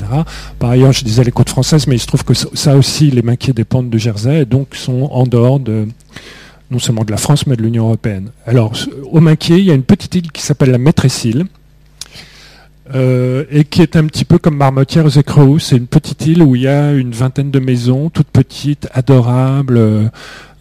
Par 0.57 0.69
ailleurs, 0.69 0.93
je 0.93 1.03
disais 1.03 1.23
les 1.25 1.31
côtes 1.31 1.49
françaises, 1.49 1.85
mais 1.85 1.95
il 1.95 1.99
se 1.99 2.07
trouve 2.07 2.23
que 2.23 2.33
ça 2.33 2.77
aussi, 2.77 3.11
les 3.11 3.21
Maquis 3.21 3.51
dépendent 3.51 3.89
de 3.89 3.97
Jersey 3.97 4.43
et 4.43 4.45
donc 4.45 4.75
sont 4.75 5.09
en 5.11 5.25
dehors 5.25 5.59
de 5.59 5.87
non 6.71 6.79
seulement 6.79 7.03
de 7.03 7.11
la 7.11 7.17
France, 7.17 7.45
mais 7.45 7.57
de 7.57 7.61
l'Union 7.61 7.87
européenne. 7.87 8.29
Alors, 8.45 8.71
au 9.11 9.19
Maquis, 9.19 9.59
il 9.59 9.65
y 9.65 9.71
a 9.71 9.73
une 9.73 9.83
petite 9.83 10.15
île 10.15 10.31
qui 10.31 10.41
s'appelle 10.41 10.71
la 10.71 10.77
Maîtresse-Île. 10.77 11.45
Euh, 12.93 13.45
et 13.49 13.63
qui 13.63 13.81
est 13.81 13.95
un 13.95 14.05
petit 14.05 14.25
peu 14.25 14.37
comme 14.37 14.57
Marmotière 14.57 15.05
aux. 15.05 15.57
C'est 15.57 15.75
une 15.75 15.87
petite 15.87 16.27
île 16.27 16.43
où 16.43 16.55
il 16.55 16.61
y 16.63 16.67
a 16.67 16.91
une 16.93 17.11
vingtaine 17.11 17.49
de 17.49 17.57
maisons, 17.57 18.11
petites, 18.35 18.87
adorables, 18.93 19.77
euh, 19.77 20.07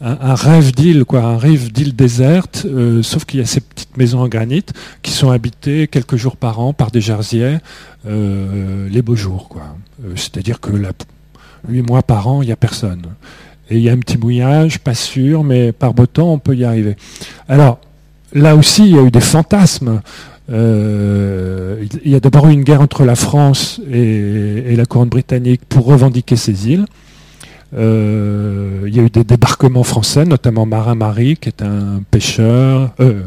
un, 0.01 0.35
rêve 0.35 0.73
d'île, 0.73 1.05
quoi, 1.05 1.23
un 1.23 1.39
rêve 1.39 1.73
d'île 1.73 1.97
déserte, 1.97 2.67
euh, 2.67 3.03
sauf 3.03 3.25
qu'il 3.25 3.41
y 3.41 3.43
a 3.43 3.47
ces 3.47 3.61
petites 3.61 3.97
maisons 3.97 4.21
en 4.21 4.29
granit 4.29 4.67
qui 5.03 5.11
sont 5.11 5.31
habitées 5.31 5.89
quelques 5.89 6.17
jours 6.17 6.37
par 6.37 6.61
an 6.61 6.73
par 6.73 6.91
des 6.91 7.01
jarsiers, 7.01 7.59
les 8.07 9.03
beaux 9.03 9.17
jours, 9.17 9.49
quoi. 9.49 9.63
C'est-à-dire 10.15 10.61
que 10.61 10.71
là, 10.71 10.91
huit 11.69 11.83
mois 11.83 12.03
par 12.03 12.29
an, 12.29 12.43
il 12.43 12.47
n'y 12.47 12.53
a 12.53 12.57
personne. 12.57 13.03
Et 13.71 13.77
il 13.77 13.83
y 13.83 13.89
a 13.89 13.93
un 13.93 13.99
petit 13.99 14.19
mouillage, 14.19 14.79
pas 14.79 14.95
sûr, 14.95 15.43
mais 15.43 15.73
par 15.73 15.95
beau 15.95 16.07
temps, 16.07 16.33
on 16.33 16.39
peut 16.39 16.55
y 16.55 16.65
arriver. 16.65 16.97
Alors, 17.49 17.79
là 18.35 18.57
aussi, 18.57 18.85
il 18.85 18.95
y 18.95 18.99
a 18.99 19.03
eu 19.03 19.11
des 19.11 19.21
fantasmes. 19.21 20.03
Euh, 20.53 21.85
il 22.05 22.11
y 22.11 22.15
a 22.15 22.21
d'abord 22.21 22.49
eu 22.49 22.53
une 22.53 22.65
guerre 22.65 22.83
entre 22.83 23.05
la 23.05 23.17
France 23.17 23.81
et, 23.91 24.77
la 24.77 24.85
couronne 24.85 25.09
britannique 25.09 25.63
pour 25.69 25.87
revendiquer 25.87 26.37
ces 26.37 26.69
îles. 26.69 26.87
Euh, 27.77 28.85
il 28.87 28.95
y 28.97 29.01
a 29.01 29.03
eu 29.03 29.11
des 29.11 29.25
débarquements 29.25 29.83
français, 29.83 30.25
notamment 30.25 30.67
Marin 30.67 30.95
Marie, 30.95 31.37
qui 31.37 31.49
est 31.49 31.63
un 31.63 32.03
pêcheur, 32.11 32.95
euh, 33.01 33.23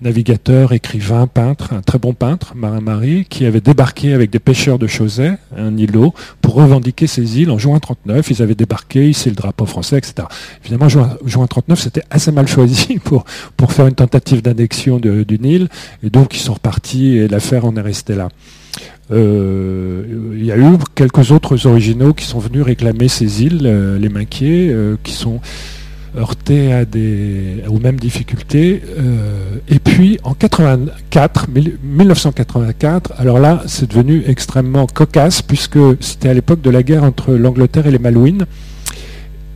navigateur, 0.00 0.72
écrivain, 0.72 1.26
peintre, 1.26 1.72
un 1.72 1.82
très 1.82 1.98
bon 1.98 2.12
peintre, 2.12 2.52
Marin-Marie, 2.54 3.26
qui 3.28 3.44
avait 3.46 3.60
débarqué 3.60 4.14
avec 4.14 4.30
des 4.30 4.38
pêcheurs 4.38 4.78
de 4.78 4.86
Chausey, 4.86 5.36
un 5.56 5.76
îlot, 5.76 6.14
pour 6.40 6.54
revendiquer 6.54 7.06
ces 7.06 7.40
îles 7.40 7.50
en 7.50 7.58
juin 7.58 7.78
39. 7.78 8.30
Ils 8.30 8.42
avaient 8.42 8.54
débarqué, 8.54 9.08
ici 9.08 9.28
le 9.28 9.34
drapeau 9.34 9.66
français, 9.66 9.98
etc. 9.98 10.28
Évidemment, 10.62 10.88
juin, 10.88 11.16
juin 11.24 11.46
39, 11.46 11.80
c'était 11.80 12.04
assez 12.10 12.30
mal 12.32 12.46
choisi 12.46 12.98
pour, 13.04 13.24
pour 13.56 13.72
faire 13.72 13.86
une 13.86 13.94
tentative 13.94 14.42
d'annexion 14.42 14.98
d'une 14.98 15.44
île, 15.44 15.68
et 16.02 16.10
donc 16.10 16.34
ils 16.34 16.40
sont 16.40 16.54
repartis 16.54 17.16
et 17.16 17.28
l'affaire 17.28 17.64
en 17.64 17.76
est 17.76 17.80
restée 17.80 18.14
là. 18.14 18.28
Euh, 19.10 20.04
il 20.34 20.44
y 20.44 20.52
a 20.52 20.58
eu 20.58 20.76
quelques 20.94 21.30
autres 21.30 21.66
originaux 21.66 22.12
qui 22.12 22.24
sont 22.24 22.38
venus 22.38 22.62
réclamer 22.62 23.08
ces 23.08 23.42
îles, 23.42 23.62
euh, 23.64 23.98
les 23.98 24.08
Minquiers, 24.08 24.70
euh, 24.70 24.96
qui 25.02 25.12
sont 25.12 25.40
heurtés 26.16 26.72
à 26.72 26.84
des, 26.84 27.62
aux 27.68 27.78
mêmes 27.78 27.98
difficultés. 27.98 28.82
et 29.68 29.78
puis 29.78 30.18
en 30.24 30.34
84, 30.34 31.46
1984, 31.82 33.12
alors 33.18 33.38
là, 33.38 33.62
c'est 33.66 33.90
devenu 33.90 34.22
extrêmement 34.26 34.86
cocasse 34.86 35.42
puisque 35.42 35.78
c'était 36.00 36.28
à 36.28 36.34
l'époque 36.34 36.60
de 36.60 36.70
la 36.70 36.82
guerre 36.82 37.04
entre 37.04 37.32
l'Angleterre 37.32 37.86
et 37.86 37.90
les 37.90 37.98
Malouines. 37.98 38.46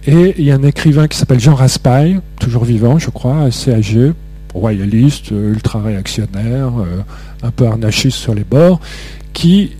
Et 0.06 0.34
il 0.36 0.44
y 0.44 0.50
a 0.50 0.56
un 0.56 0.62
écrivain 0.62 1.06
qui 1.06 1.16
s'appelle 1.16 1.40
Jean 1.40 1.54
Raspail, 1.54 2.20
toujours 2.40 2.64
vivant, 2.64 2.98
je 2.98 3.10
crois, 3.10 3.42
assez 3.42 3.72
âgé, 3.72 4.12
royaliste, 4.52 5.30
ultra-réactionnaire, 5.30 6.72
un 7.42 7.50
peu 7.50 7.66
arnachiste 7.66 8.18
sur 8.18 8.34
les 8.34 8.44
bords, 8.44 8.80
qui 9.32 9.72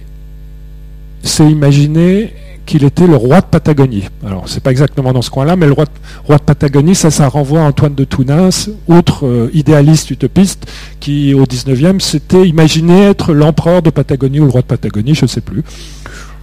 s'est 1.22 1.50
imaginé 1.50 2.34
qu'il 2.72 2.84
était 2.84 3.06
le 3.06 3.16
roi 3.16 3.42
de 3.42 3.46
Patagonie. 3.46 4.04
Alors, 4.26 4.48
c'est 4.48 4.62
pas 4.62 4.70
exactement 4.70 5.12
dans 5.12 5.20
ce 5.20 5.28
coin-là, 5.28 5.56
mais 5.56 5.66
le 5.66 5.74
roi 5.74 5.84
de, 5.84 6.42
Patagonie, 6.42 6.94
ça, 6.94 7.10
ça 7.10 7.28
renvoie 7.28 7.60
à 7.60 7.64
Antoine 7.64 7.94
de 7.94 8.04
Tounens, 8.04 8.70
autre 8.88 9.26
euh, 9.26 9.50
idéaliste 9.52 10.10
utopiste, 10.10 10.72
qui, 10.98 11.34
au 11.34 11.44
19e, 11.44 12.00
s'était 12.00 12.48
imaginé 12.48 13.02
être 13.02 13.34
l'empereur 13.34 13.82
de 13.82 13.90
Patagonie 13.90 14.40
ou 14.40 14.44
le 14.44 14.50
roi 14.50 14.62
de 14.62 14.66
Patagonie, 14.66 15.14
je 15.14 15.26
ne 15.26 15.28
sais 15.28 15.42
plus. 15.42 15.62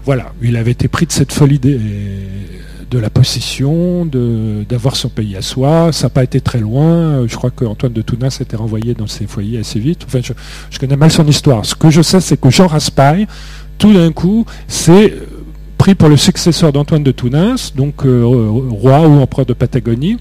Voilà, 0.05 0.31
il 0.43 0.55
avait 0.55 0.69
été 0.69 0.87
pris 0.87 1.07
de 1.07 1.11
cette 1.11 1.31
folie 1.31 1.57
de 1.57 2.99
la 2.99 3.09
possession, 3.09 4.05
d'avoir 4.05 4.97
son 4.97 5.09
pays 5.09 5.35
à 5.35 5.41
soi. 5.41 5.91
Ça 5.91 6.05
n'a 6.05 6.09
pas 6.11 6.23
été 6.23 6.41
très 6.41 6.59
loin. 6.59 7.25
Je 7.25 7.35
crois 7.37 7.49
qu'Antoine 7.49 7.93
de 7.93 8.03
Tounas 8.03 8.37
été 8.39 8.55
renvoyé 8.55 8.93
dans 8.93 9.07
ses 9.07 9.25
foyers 9.25 9.57
assez 9.57 9.79
vite. 9.79 10.03
Enfin, 10.05 10.19
je, 10.21 10.77
connais 10.77 10.95
mal 10.95 11.09
son 11.09 11.25
histoire. 11.25 11.65
Ce 11.65 11.73
que 11.73 11.89
je 11.89 12.03
sais, 12.03 12.21
c'est 12.21 12.39
que 12.39 12.51
Jean 12.51 12.67
Raspail, 12.67 13.25
tout 13.79 13.93
d'un 13.93 14.11
coup, 14.11 14.45
s'est 14.67 15.15
pris 15.79 15.95
pour 15.95 16.09
le 16.09 16.17
successeur 16.17 16.73
d'Antoine 16.73 17.03
de 17.03 17.11
Tounas, 17.11 17.71
donc 17.73 18.05
euh, 18.05 18.23
roi 18.23 19.07
ou 19.07 19.21
empereur 19.21 19.45
de 19.45 19.53
Patagonie, 19.53 20.17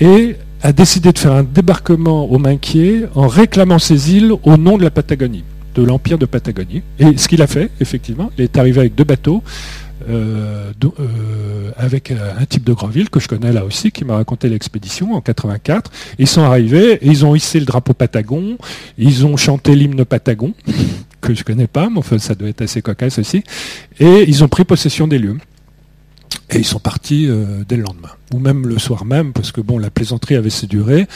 et 0.00 0.36
a 0.62 0.72
décidé 0.72 1.12
de 1.12 1.18
faire 1.18 1.32
un 1.32 1.42
débarquement 1.42 2.30
au 2.30 2.38
Minquier 2.38 3.04
en 3.16 3.26
réclamant 3.26 3.80
ces 3.80 4.14
îles 4.14 4.32
au 4.44 4.56
nom 4.56 4.78
de 4.78 4.84
la 4.84 4.92
Patagonie, 4.92 5.42
de 5.74 5.82
l'empire 5.82 6.18
de 6.18 6.24
Patagonie. 6.24 6.82
Et 7.00 7.18
ce 7.18 7.26
qu'il 7.26 7.42
a 7.42 7.48
fait, 7.48 7.68
effectivement, 7.80 8.30
il 8.38 8.44
est 8.44 8.56
arrivé 8.56 8.78
avec 8.78 8.94
deux 8.94 9.04
bateaux, 9.04 9.42
euh, 10.08 10.72
euh, 11.00 11.70
avec 11.76 12.10
euh, 12.10 12.32
un 12.38 12.44
type 12.44 12.62
de 12.64 12.72
Granville 12.72 13.10
que 13.10 13.18
je 13.18 13.26
connais 13.26 13.52
là 13.52 13.64
aussi, 13.64 13.90
qui 13.90 14.04
m'a 14.04 14.14
raconté 14.14 14.48
l'expédition 14.48 15.14
en 15.14 15.20
84. 15.20 15.90
Ils 16.18 16.28
sont 16.28 16.42
arrivés, 16.42 16.98
ils 17.02 17.24
ont 17.24 17.34
hissé 17.34 17.58
le 17.58 17.66
drapeau 17.66 17.92
Patagon, 17.92 18.56
ils 18.98 19.26
ont 19.26 19.36
chanté 19.36 19.74
l'hymne 19.74 20.04
Patagon, 20.04 20.54
que 21.20 21.34
je 21.34 21.42
connais 21.42 21.66
pas, 21.66 21.88
mais 21.90 21.98
enfin, 21.98 22.18
ça 22.18 22.34
doit 22.34 22.48
être 22.48 22.62
assez 22.62 22.82
cocasse 22.82 23.18
aussi, 23.18 23.42
et 23.98 24.24
ils 24.28 24.44
ont 24.44 24.48
pris 24.48 24.64
possession 24.64 25.08
des 25.08 25.18
lieux. 25.18 25.38
Et 26.50 26.58
ils 26.58 26.64
sont 26.64 26.78
partis 26.78 27.28
dès 27.68 27.76
le 27.76 27.82
lendemain, 27.82 28.10
ou 28.32 28.38
même 28.38 28.68
le 28.68 28.78
soir 28.78 29.04
même, 29.04 29.32
parce 29.32 29.50
que 29.50 29.60
bon, 29.60 29.78
la 29.78 29.90
plaisanterie 29.90 30.36
avait 30.36 30.46
assez 30.46 30.68
duré. 30.68 31.06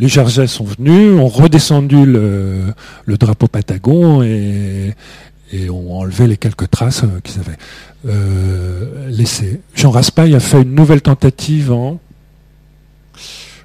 Les 0.00 0.08
Jersey 0.08 0.48
sont 0.48 0.64
venus, 0.64 1.12
ont 1.12 1.28
redescendu 1.28 2.04
le, 2.04 2.74
le 3.04 3.16
drapeau 3.16 3.46
Patagon 3.46 4.22
et, 4.22 4.94
et 5.52 5.70
ont 5.70 5.98
enlevé 5.98 6.26
les 6.26 6.36
quelques 6.36 6.70
traces 6.70 7.02
qu'ils 7.24 7.40
avaient. 7.40 7.58
Euh, 8.08 9.08
laissé. 9.08 9.60
Jean 9.74 9.90
Raspail 9.90 10.34
a 10.34 10.40
fait 10.40 10.62
une 10.62 10.74
nouvelle 10.74 11.02
tentative 11.02 11.72
en 11.72 11.98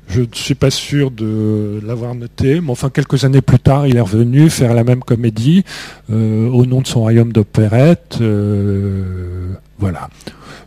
je 0.07 0.21
ne 0.21 0.27
suis 0.33 0.53
pas 0.53 0.69
sûr 0.69 1.09
de 1.09 1.81
l'avoir 1.83 2.13
noté, 2.13 2.61
mais 2.61 2.69
enfin 2.69 2.89
quelques 2.91 3.23
années 3.23 3.41
plus 3.41 3.57
tard, 3.57 3.87
il 3.87 3.97
est 3.97 4.01
revenu 4.01 4.51
faire 4.51 4.75
la 4.75 4.83
même 4.83 4.99
comédie 4.99 5.63
euh, 6.11 6.47
au 6.49 6.67
nom 6.67 6.81
de 6.81 6.87
son 6.87 6.99
royaume 6.99 7.33
d'opérette. 7.33 8.19
Euh, 8.21 9.53
voilà. 9.79 10.09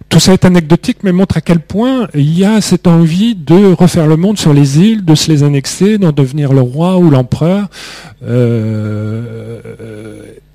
Tout 0.08 0.18
ça 0.18 0.32
est 0.32 0.44
anecdotique, 0.44 0.98
mais 1.04 1.12
montre 1.12 1.36
à 1.36 1.40
quel 1.40 1.60
point 1.60 2.08
il 2.14 2.36
y 2.36 2.44
a 2.44 2.60
cette 2.60 2.88
envie 2.88 3.36
de 3.36 3.72
refaire 3.74 4.08
le 4.08 4.16
monde 4.16 4.38
sur 4.38 4.52
les 4.52 4.80
îles, 4.80 5.04
de 5.04 5.14
se 5.14 5.30
les 5.30 5.44
annexer, 5.44 5.98
d'en 5.98 6.12
devenir 6.12 6.52
le 6.52 6.62
roi 6.62 6.96
ou 6.98 7.08
l'empereur. 7.08 7.68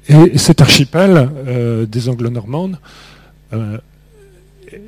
Et 0.09 0.37
cet 0.37 0.61
archipel 0.61 1.29
euh, 1.47 1.85
des 1.85 2.09
Anglo-Normandes 2.09 2.77
euh, 3.53 3.77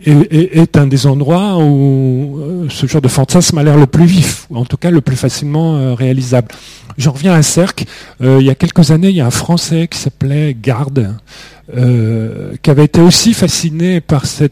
est, 0.06 0.76
un 0.78 0.88
des 0.88 1.08
endroits 1.08 1.58
où 1.58 2.40
euh, 2.40 2.68
ce 2.70 2.86
genre 2.86 3.02
de 3.02 3.08
fantasme 3.08 3.58
a 3.58 3.64
l'air 3.64 3.78
le 3.78 3.88
plus 3.88 4.06
vif, 4.06 4.46
ou 4.50 4.58
en 4.58 4.66
tout 4.66 4.76
cas 4.78 4.92
le 4.92 5.00
plus 5.00 5.16
facilement 5.16 5.96
réalisable. 5.96 6.50
J'en 6.98 7.12
reviens 7.12 7.34
à 7.34 7.44
Cercle. 7.44 7.86
il 8.22 8.42
y 8.42 8.50
a 8.50 8.56
quelques 8.56 8.92
années, 8.92 9.10
il 9.10 9.16
y 9.16 9.22
a 9.22 9.26
un 9.26 9.32
Français 9.32 9.88
qui 9.90 10.00
s'appelait 10.00 10.56
Garde, 10.60 11.16
qui 11.74 12.70
avait 12.70 12.86
été 12.86 13.02
aussi 13.02 13.34
fasciné 13.34 14.00
par 14.00 14.26
ce 14.26 14.50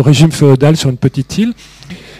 régime 0.00 0.32
féodal 0.32 0.76
sur 0.76 0.90
une 0.90 0.96
petite 0.96 1.38
île 1.38 1.54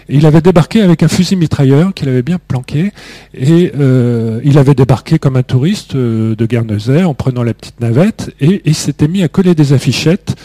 il 0.08 0.26
avait 0.26 0.40
débarqué 0.40 0.82
avec 0.82 1.02
un 1.02 1.08
fusil 1.08 1.36
mitrailleur 1.36 1.92
qu'il 1.92 2.08
avait 2.08 2.22
bien 2.22 2.38
planqué. 2.38 2.92
Et 3.34 3.72
euh, 3.78 4.40
il 4.44 4.58
avait 4.58 4.74
débarqué 4.74 5.18
comme 5.18 5.36
un 5.36 5.42
touriste 5.42 5.94
euh, 5.94 6.36
de 6.36 6.46
Guernesey 6.46 7.02
en 7.02 7.14
prenant 7.14 7.42
la 7.42 7.54
petite 7.54 7.80
navette. 7.80 8.32
Et 8.40 8.62
il 8.64 8.74
s'était 8.74 9.08
mis 9.08 9.22
à 9.22 9.28
coller 9.28 9.54
des 9.54 9.72
affichettes 9.72 10.36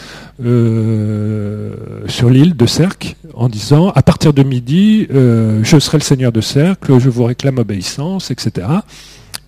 euh, 0.44 1.74
sur 2.08 2.30
l'île 2.30 2.56
de 2.56 2.66
Cercle 2.66 3.14
en 3.34 3.48
disant 3.48 3.90
à 3.90 4.02
partir 4.02 4.32
de 4.32 4.42
midi, 4.42 5.06
je 5.10 5.78
serai 5.78 5.98
le 5.98 6.02
seigneur 6.02 6.32
de 6.32 6.40
Cercle, 6.40 6.98
je 6.98 7.08
vous 7.08 7.24
réclame 7.24 7.58
obéissance, 7.58 8.30
etc. 8.30 8.66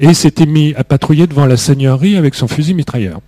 Et 0.00 0.06
il 0.06 0.14
s'était 0.14 0.46
mis 0.46 0.74
à 0.74 0.84
patrouiller 0.84 1.26
devant 1.26 1.46
la 1.46 1.56
seigneurie 1.56 2.16
avec 2.16 2.34
son 2.34 2.48
fusil 2.48 2.74
mitrailleur. 2.74 3.20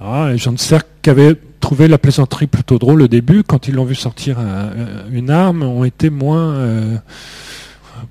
Ah, 0.00 0.36
Jean 0.36 0.52
de 0.52 0.58
Cercle 0.58 0.88
avait 1.06 1.36
trouvé 1.64 1.88
la 1.88 1.96
plaisanterie 1.96 2.46
plutôt 2.46 2.78
drôle 2.78 3.00
au 3.00 3.08
début. 3.08 3.42
Quand 3.42 3.68
ils 3.68 3.74
l'ont 3.74 3.86
vu 3.86 3.94
sortir 3.94 4.36
une 5.10 5.30
arme, 5.30 5.62
ont 5.62 5.84
été 5.84 6.10
moins, 6.10 6.52
euh, 6.52 6.96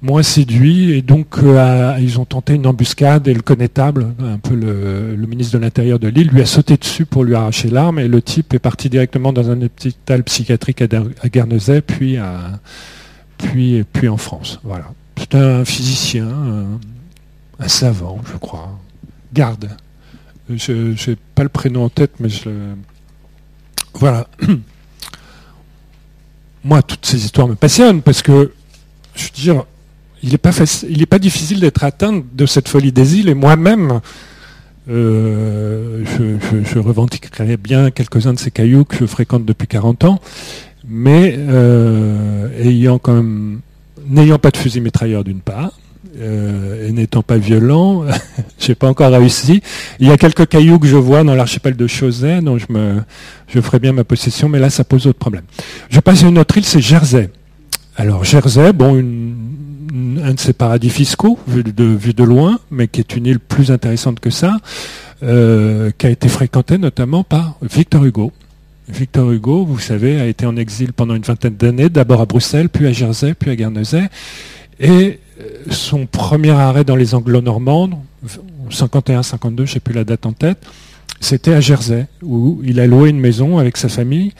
moins 0.01 0.23
séduits. 0.23 0.93
Et 0.93 1.03
donc, 1.03 1.37
euh, 1.37 1.95
ils 1.99 2.19
ont 2.19 2.25
tenté 2.25 2.55
une 2.55 2.65
embuscade. 2.65 3.27
Et 3.27 3.33
le 3.35 3.43
connétable, 3.43 4.07
un 4.19 4.39
peu 4.39 4.55
le, 4.55 5.15
ministre 5.27 5.55
de 5.55 5.63
l'Intérieur 5.63 5.99
de 5.99 6.07
l'île, 6.07 6.29
lui 6.29 6.41
a 6.41 6.47
sauté 6.47 6.77
dessus 6.77 7.05
pour 7.05 7.23
lui 7.23 7.35
arracher 7.35 7.69
l'arme. 7.69 7.99
Et 7.99 8.07
le 8.07 8.23
type 8.23 8.55
est 8.55 8.59
parti 8.59 8.89
directement 8.89 9.31
dans 9.31 9.51
un 9.51 9.61
hôpital 9.61 10.23
psychiatrique 10.23 10.81
à, 10.81 10.87
Guernesey, 11.29 11.81
puis, 11.81 12.17
à, 12.17 12.59
puis, 13.37 13.83
puis 13.93 14.09
en 14.09 14.17
France. 14.17 14.59
Voilà. 14.63 14.85
C'est 15.15 15.35
un 15.35 15.63
physicien, 15.63 16.27
un, 17.59 17.67
savant, 17.67 18.19
je 18.31 18.37
crois. 18.39 18.79
Garde. 19.31 19.69
Je 20.49 21.09
n'ai 21.11 21.17
pas 21.35 21.43
le 21.43 21.49
prénom 21.49 21.83
en 21.83 21.89
tête, 21.89 22.13
mais 22.19 22.29
je 22.29 22.49
voilà. 23.93 24.27
Moi, 26.63 26.81
toutes 26.81 27.05
ces 27.05 27.25
histoires 27.25 27.47
me 27.47 27.55
passionnent 27.55 28.01
parce 28.01 28.21
que, 28.21 28.53
je 29.15 29.23
veux 29.23 29.31
dire, 29.33 29.63
il 30.23 30.31
n'est 30.31 30.37
pas, 30.37 30.51
pas 31.09 31.19
difficile 31.19 31.59
d'être 31.59 31.83
atteint 31.83 32.23
de 32.33 32.45
cette 32.45 32.69
folie 32.69 32.93
des 32.93 33.17
îles 33.19 33.27
et 33.27 33.33
moi-même, 33.33 33.99
euh, 34.89 36.03
je, 36.05 36.79
revendiquerai 36.79 37.57
bien 37.57 37.91
quelques-uns 37.91 38.33
de 38.33 38.39
ces 38.39 38.51
cailloux 38.51 38.85
que 38.85 38.95
je 38.97 39.05
fréquente 39.05 39.45
depuis 39.45 39.67
40 39.67 40.05
ans, 40.05 40.19
mais 40.87 41.35
euh, 41.37 42.47
n'ayant 44.07 44.39
pas 44.39 44.51
de 44.51 44.57
fusil 44.57 44.79
mitrailleur 44.79 45.25
d'une 45.25 45.41
part, 45.41 45.73
euh, 46.17 46.87
et 46.87 46.91
n'étant 46.91 47.21
pas 47.21 47.37
violent, 47.37 48.03
j'ai 48.59 48.75
pas 48.75 48.87
encore 48.87 49.11
réussi. 49.11 49.61
Il 49.99 50.07
y 50.07 50.11
a 50.11 50.17
quelques 50.17 50.47
cailloux 50.47 50.79
que 50.79 50.87
je 50.87 50.97
vois 50.97 51.23
dans 51.23 51.35
l'archipel 51.35 51.75
de 51.75 51.87
Chausey, 51.87 52.41
dont 52.41 52.57
je 52.57 52.65
me, 52.69 53.01
je 53.47 53.59
ferai 53.61 53.79
bien 53.79 53.93
ma 53.93 54.03
possession, 54.03 54.49
mais 54.49 54.59
là 54.59 54.69
ça 54.69 54.83
pose 54.83 55.07
autre 55.07 55.19
problème. 55.19 55.43
Je 55.89 55.99
passe 55.99 56.23
à 56.23 56.27
une 56.27 56.37
autre 56.37 56.57
île, 56.57 56.65
c'est 56.65 56.81
Jersey. 56.81 57.29
Alors 57.95 58.23
Jersey, 58.23 58.73
bon, 58.73 58.97
un 60.23 60.33
de 60.33 60.39
ces 60.39 60.53
paradis 60.53 60.89
fiscaux, 60.89 61.39
vu 61.47 61.63
de, 61.63 61.83
vu 61.83 62.13
de 62.13 62.23
loin, 62.23 62.59
mais 62.71 62.87
qui 62.87 62.99
est 62.99 63.15
une 63.15 63.25
île 63.25 63.39
plus 63.39 63.71
intéressante 63.71 64.19
que 64.19 64.29
ça, 64.29 64.57
euh, 65.23 65.91
qui 65.97 66.07
a 66.07 66.09
été 66.09 66.27
fréquentée 66.27 66.77
notamment 66.77 67.23
par 67.23 67.55
Victor 67.61 68.03
Hugo. 68.03 68.31
Victor 68.89 69.31
Hugo, 69.31 69.63
vous 69.63 69.79
savez, 69.79 70.19
a 70.19 70.25
été 70.25 70.45
en 70.45 70.57
exil 70.57 70.91
pendant 70.91 71.15
une 71.15 71.21
vingtaine 71.23 71.55
d'années, 71.55 71.89
d'abord 71.89 72.21
à 72.21 72.25
Bruxelles, 72.25 72.69
puis 72.69 72.87
à 72.87 72.91
Jersey, 72.91 73.33
puis 73.33 73.49
à 73.49 73.55
Guernesey. 73.55 74.09
Et 74.79 75.19
son 75.69 76.05
premier 76.05 76.51
arrêt 76.51 76.83
dans 76.83 76.95
les 76.95 77.15
Anglo-Normandes, 77.15 77.95
51-52, 78.69 79.65
je 79.65 79.73
sais 79.73 79.79
plus 79.79 79.93
la 79.93 80.03
date 80.03 80.25
en 80.25 80.33
tête, 80.33 80.59
c'était 81.19 81.53
à 81.53 81.61
Jersey, 81.61 82.07
où 82.21 82.61
il 82.63 82.79
a 82.79 82.87
loué 82.87 83.09
une 83.09 83.19
maison 83.19 83.57
avec 83.57 83.77
sa 83.77 83.89
famille. 83.89 84.33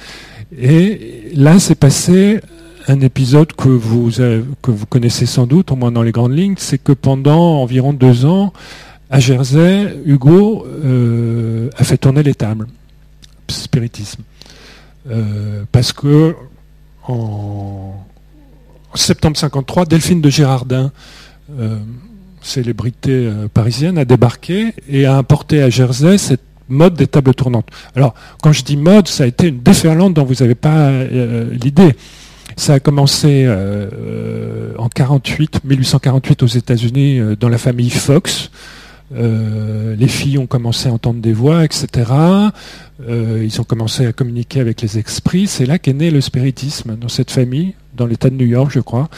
Et 0.58 1.32
là, 1.34 1.60
s'est 1.60 1.76
passé 1.76 2.40
un 2.88 3.00
épisode 3.00 3.54
que 3.54 3.70
vous, 3.70 4.12
vous 4.64 4.86
connaissez 4.88 5.26
sans 5.26 5.48
doute, 5.48 5.72
au 5.72 5.76
moins 5.76 5.92
dans 5.92 6.04
les 6.04 6.12
grandes 6.12 6.36
lignes, 6.38 6.56
c'est 6.58 6.78
que 6.78 6.92
pendant 6.92 7.62
environ 7.62 7.94
deux 7.94 8.26
ans, 8.26 8.52
à 9.10 9.20
Jersey, 9.20 9.96
Hugo 10.06 10.66
euh, 10.68 11.70
a 11.78 11.84
fait 11.84 11.98
tourner 11.98 12.24
les 12.24 12.36
tables, 12.36 12.68
spiritisme. 13.48 14.24
Euh, 15.10 15.64
parce 15.72 15.94
que 15.94 16.36
en, 17.08 17.94
septembre 18.96 19.38
53, 19.38 19.86
Delphine 19.86 20.22
de 20.22 20.30
Girardin, 20.30 20.92
euh, 21.60 21.78
célébrité 22.42 23.30
parisienne, 23.54 23.98
a 23.98 24.06
débarqué 24.06 24.74
et 24.90 25.06
a 25.06 25.16
importé 25.16 25.62
à 25.62 25.70
Jersey 25.70 26.18
cette 26.18 26.42
mode 26.68 26.96
des 26.96 27.08
tables 27.08 27.34
tournantes. 27.34 27.68
Alors, 27.96 28.14
quand 28.42 28.52
je 28.52 28.64
dis 28.64 28.78
mode, 28.78 29.08
ça 29.08 29.24
a 29.24 29.28
été 29.28 29.48
une 29.48 29.62
déferlante 29.62 30.14
dont 30.14 30.26
vous 30.26 30.36
n'avez 30.42 30.56
pas 30.56 30.92
l'idée. 31.52 31.96
Ça 32.58 32.74
a 32.74 32.80
commencé 32.80 33.48
en 34.78 34.90
48, 34.90 35.62
1848 35.64 36.44
aux 36.44 36.48
États-Unis 36.48 37.22
dans 37.40 37.50
la 37.50 37.58
famille 37.58 37.90
Fox. 37.90 38.50
Euh, 39.16 39.96
les 39.96 40.08
filles 40.08 40.38
ont 40.38 40.48
commencé 40.48 40.90
à 40.90 40.94
entendre 40.94 41.22
des 41.22 41.34
voix, 41.34 41.64
etc. 41.64 42.12
Euh, 43.08 43.44
ils 43.44 43.62
ont 43.62 43.64
commencé 43.64 44.06
à 44.06 44.14
communiquer 44.14 44.60
avec 44.60 44.82
les 44.82 44.98
esprits. 44.98 45.48
C'est 45.48 45.66
là 45.66 45.78
qu'est 45.78 45.94
né 45.94 46.10
le 46.10 46.22
spiritisme 46.22 46.96
dans 46.96 47.10
cette 47.10 47.32
famille, 47.32 47.76
dans 47.96 48.06
l'État 48.06 48.30
de 48.30 48.36
New 48.36 48.46
York, 48.46 48.72
je 48.74 48.80
crois. 48.80 49.10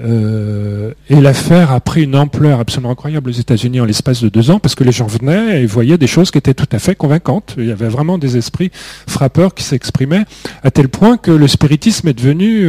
Euh, 0.00 0.92
et 1.08 1.20
l'affaire 1.20 1.70
a 1.70 1.80
pris 1.80 2.04
une 2.04 2.16
ampleur 2.16 2.58
absolument 2.60 2.90
incroyable 2.90 3.30
aux 3.30 3.34
États-Unis 3.34 3.80
en 3.80 3.84
l'espace 3.84 4.22
de 4.22 4.28
deux 4.28 4.50
ans, 4.50 4.58
parce 4.58 4.74
que 4.74 4.84
les 4.84 4.92
gens 4.92 5.06
venaient 5.06 5.62
et 5.62 5.66
voyaient 5.66 5.98
des 5.98 6.06
choses 6.06 6.30
qui 6.30 6.38
étaient 6.38 6.54
tout 6.54 6.68
à 6.72 6.78
fait 6.78 6.94
convaincantes. 6.94 7.54
Il 7.58 7.66
y 7.66 7.72
avait 7.72 7.88
vraiment 7.88 8.18
des 8.18 8.36
esprits 8.36 8.70
frappeurs 8.74 9.54
qui 9.54 9.62
s'exprimaient, 9.62 10.24
à 10.62 10.70
tel 10.70 10.88
point 10.88 11.16
que 11.16 11.30
le 11.30 11.48
spiritisme 11.48 12.08
est 12.08 12.14
devenu... 12.14 12.68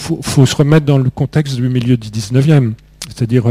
Il 0.00 0.22
faut, 0.22 0.46
se 0.46 0.54
remettre 0.54 0.86
dans 0.86 0.98
le 0.98 1.10
contexte 1.10 1.56
du 1.56 1.68
milieu 1.68 1.96
du 1.96 2.08
19e. 2.08 2.74
C'est-à-dire, 3.08 3.46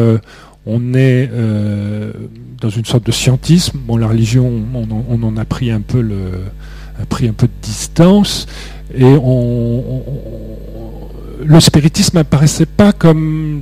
on 0.68 0.94
est 0.94 1.30
euh, 1.32 2.12
dans 2.60 2.70
une 2.70 2.84
sorte 2.84 3.06
de 3.06 3.12
scientisme. 3.12 3.80
Bon, 3.88 3.96
la 3.96 4.08
religion, 4.08 4.52
on, 4.74 5.24
en 5.24 5.38
a 5.38 5.46
pris 5.46 5.72
un 5.72 5.80
peu 5.80 6.02
le, 6.02 6.44
pris 7.10 7.28
un 7.28 7.34
peu 7.34 7.48
de 7.48 7.54
distance, 7.62 8.48
et 8.96 9.04
on, 9.04 10.04
le 11.46 11.60
spiritisme 11.60 12.18
n'apparaissait 12.18 12.66
pas 12.66 12.92
comme 12.92 13.62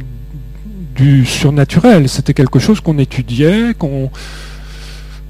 du 0.96 1.26
surnaturel. 1.26 2.08
C'était 2.10 2.34
quelque 2.34 2.60
chose 2.60 2.80
qu'on 2.80 2.98
étudiait, 2.98 3.74
qu'on 3.78 4.10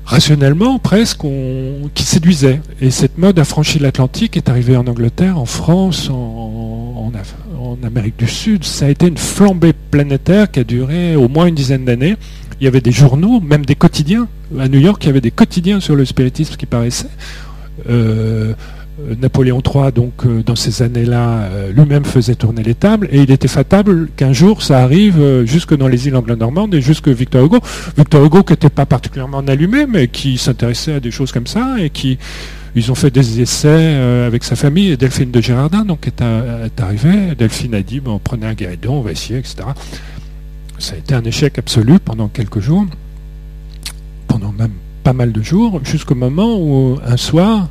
rationnellement 0.06 0.78
presque, 0.80 1.22
qui 1.94 2.04
séduisait. 2.04 2.62
Et 2.82 2.92
cette 2.92 3.18
mode 3.18 3.40
a 3.40 3.44
franchi 3.44 3.80
l'Atlantique, 3.80 4.38
est 4.38 4.50
arrivée 4.50 4.78
en 4.78 4.88
Angleterre, 4.88 5.38
en 5.38 5.46
France, 5.46 6.10
en, 6.10 7.12
Amérique 7.84 8.18
du 8.18 8.28
Sud. 8.28 8.64
Ça 8.64 8.86
a 8.86 8.90
été 8.90 9.08
une 9.08 9.18
flambée 9.18 9.74
planétaire 9.74 10.50
qui 10.50 10.60
a 10.60 10.64
duré 10.64 11.16
au 11.16 11.28
moins 11.28 11.46
une 11.46 11.56
dizaine 11.56 11.86
d'années. 11.86 12.16
Il 12.60 12.64
y 12.64 12.68
avait 12.68 12.82
des 12.82 12.92
journaux, 12.92 13.42
même 13.42 13.66
des 13.66 13.76
quotidiens. 13.76 14.28
À 14.58 14.68
New 14.68 14.80
York, 14.80 15.04
il 15.04 15.08
y 15.08 15.10
avait 15.10 15.22
des 15.22 15.32
quotidiens 15.32 15.80
sur 15.80 15.96
le 15.96 16.06
spiritisme 16.06 16.56
qui 16.56 16.66
paraissaient. 16.66 17.10
Euh, 17.90 18.54
Napoléon 19.20 19.62
III, 19.62 19.92
donc 19.92 20.26
euh, 20.26 20.42
dans 20.44 20.56
ces 20.56 20.82
années-là, 20.82 21.44
euh, 21.44 21.72
lui-même 21.74 22.06
faisait 22.06 22.36
tourner 22.36 22.64
les 22.64 22.76
tables, 22.76 23.10
et 23.12 23.22
il 23.22 23.32
était 23.32 23.50
fatable 23.50 24.10
qu'un 24.16 24.32
jour 24.32 24.64
ça 24.64 24.80
arrive 24.80 25.44
jusque 25.46 25.76
dans 25.76 25.88
les 25.88 26.08
îles 26.08 26.16
anglo-normandes 26.16 26.74
et 26.74 26.82
jusque 26.82 27.10
Victor 27.10 27.46
Hugo. 27.46 27.60
Victor 27.98 28.24
Hugo 28.24 28.44
qui 28.44 28.54
n'était 28.54 28.70
pas 28.70 28.86
particulièrement 28.86 29.40
allumé, 29.40 29.86
mais 29.86 30.08
qui 30.08 30.38
s'intéressait 30.38 30.94
à 30.94 31.00
des 31.00 31.12
choses 31.12 31.32
comme 31.32 31.48
ça, 31.48 31.76
et 31.80 31.90
qui, 31.90 32.18
ils 32.76 32.92
ont 32.92 32.96
fait 32.96 33.12
des 33.12 33.42
essais 33.42 33.96
avec 34.26 34.44
sa 34.44 34.56
famille, 34.56 34.96
Delphine 34.98 35.32
de 35.32 35.42
Girardin 35.42 35.84
donc 35.84 36.08
est, 36.08 36.22
arrivée. 36.82 37.36
Delphine 37.38 37.76
a 37.76 37.82
dit, 37.82 38.00
bon, 38.00 38.20
prenez 38.24 38.46
un 38.48 38.54
guéridon, 38.54 38.96
on 38.96 39.02
va 39.02 39.12
essayer, 39.12 39.40
etc. 39.40 39.56
Ça 40.78 40.96
a 40.96 40.98
été 40.98 41.16
un 41.16 41.24
échec 41.24 41.58
absolu 41.58 42.00
pendant 42.00 42.28
quelques 42.28 42.60
jours, 42.60 42.86
pendant 44.28 44.52
même 44.52 44.74
pas 45.04 45.14
mal 45.14 45.32
de 45.32 45.42
jours, 45.42 45.82
jusqu'au 45.84 46.16
moment 46.16 46.58
où 46.58 46.98
un 47.06 47.18
soir, 47.18 47.70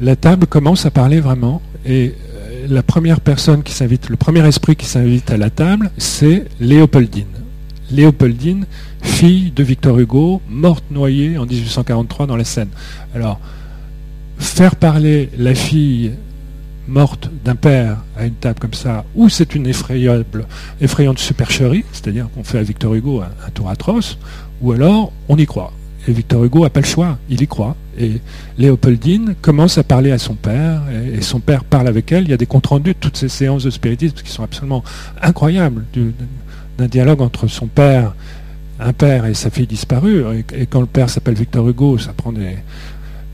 la 0.00 0.16
table 0.16 0.46
commence 0.46 0.86
à 0.86 0.90
parler 0.90 1.20
vraiment. 1.20 1.60
Et 1.84 2.14
euh, 2.34 2.66
la 2.68 2.82
première 2.82 3.20
personne 3.20 3.62
qui 3.62 3.72
s'invite, 3.72 4.08
le 4.08 4.16
premier 4.16 4.46
esprit 4.46 4.76
qui 4.76 4.86
s'invite 4.86 5.30
à 5.30 5.36
la 5.36 5.50
table, 5.50 5.90
c'est 5.98 6.46
Léopoldine. 6.60 7.26
Léopoldine, 7.90 8.66
fille 9.02 9.50
de 9.50 9.62
Victor 9.62 9.98
Hugo, 9.98 10.40
morte 10.48 10.84
noyée 10.90 11.38
en 11.38 11.46
1843 11.46 12.26
dans 12.26 12.36
la 12.36 12.44
Seine. 12.44 12.68
Alors, 13.14 13.40
faire 14.38 14.76
parler 14.76 15.28
la 15.36 15.54
fille 15.54 16.12
morte 16.88 17.30
d'un 17.44 17.56
père 17.56 17.98
à 18.16 18.26
une 18.26 18.34
table 18.34 18.58
comme 18.58 18.74
ça, 18.74 19.04
ou 19.14 19.28
c'est 19.28 19.54
une 19.54 19.66
effrayable, 19.66 20.46
effrayante 20.80 21.18
supercherie, 21.18 21.84
c'est-à-dire 21.92 22.28
qu'on 22.34 22.42
fait 22.42 22.58
à 22.58 22.62
Victor 22.62 22.94
Hugo 22.94 23.20
un 23.22 23.50
tour 23.50 23.68
atroce, 23.68 24.18
ou 24.60 24.72
alors 24.72 25.12
on 25.28 25.36
y 25.36 25.46
croit. 25.46 25.72
Et 26.08 26.12
Victor 26.12 26.44
Hugo 26.44 26.62
n'a 26.62 26.70
pas 26.70 26.80
le 26.80 26.86
choix, 26.86 27.18
il 27.28 27.42
y 27.42 27.46
croit. 27.46 27.76
Et 28.00 28.20
Léopoldine 28.56 29.34
commence 29.42 29.76
à 29.76 29.84
parler 29.84 30.10
à 30.10 30.18
son 30.18 30.34
père, 30.34 30.82
et, 31.14 31.20
son 31.20 31.40
père 31.40 31.64
parle 31.64 31.86
avec 31.86 32.10
elle. 32.12 32.24
Il 32.24 32.30
y 32.30 32.32
a 32.32 32.38
des 32.38 32.46
comptes 32.46 32.66
rendus 32.66 32.94
de 32.94 32.98
toutes 32.98 33.16
ces 33.16 33.28
séances 33.28 33.64
de 33.64 33.70
spiritisme 33.70 34.16
qui 34.16 34.30
sont 34.30 34.42
absolument 34.42 34.82
incroyables, 35.20 35.84
d'un 36.78 36.86
dialogue 36.86 37.20
entre 37.20 37.46
son 37.46 37.66
père, 37.66 38.14
un 38.80 38.92
père 38.94 39.26
et 39.26 39.34
sa 39.34 39.50
fille 39.50 39.66
disparue. 39.66 40.24
Et, 40.56 40.66
quand 40.66 40.80
le 40.80 40.86
père 40.86 41.10
s'appelle 41.10 41.34
Victor 41.34 41.68
Hugo, 41.68 41.98
ça 41.98 42.12
prend 42.14 42.32
des, 42.32 42.56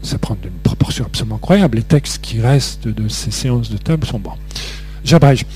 ça 0.02 0.18
prend 0.18 0.36
une 0.42 0.50
proportion 0.62 1.04
absolument 1.04 1.36
incroyable. 1.36 1.76
Les 1.76 1.84
textes 1.84 2.20
qui 2.20 2.40
restent 2.40 2.88
de 2.88 3.08
ces 3.08 3.30
séances 3.30 3.70
de 3.70 3.76
table 3.76 4.04
sont 4.06 4.18
bons. 4.18 4.32
J'abrège 5.04 5.46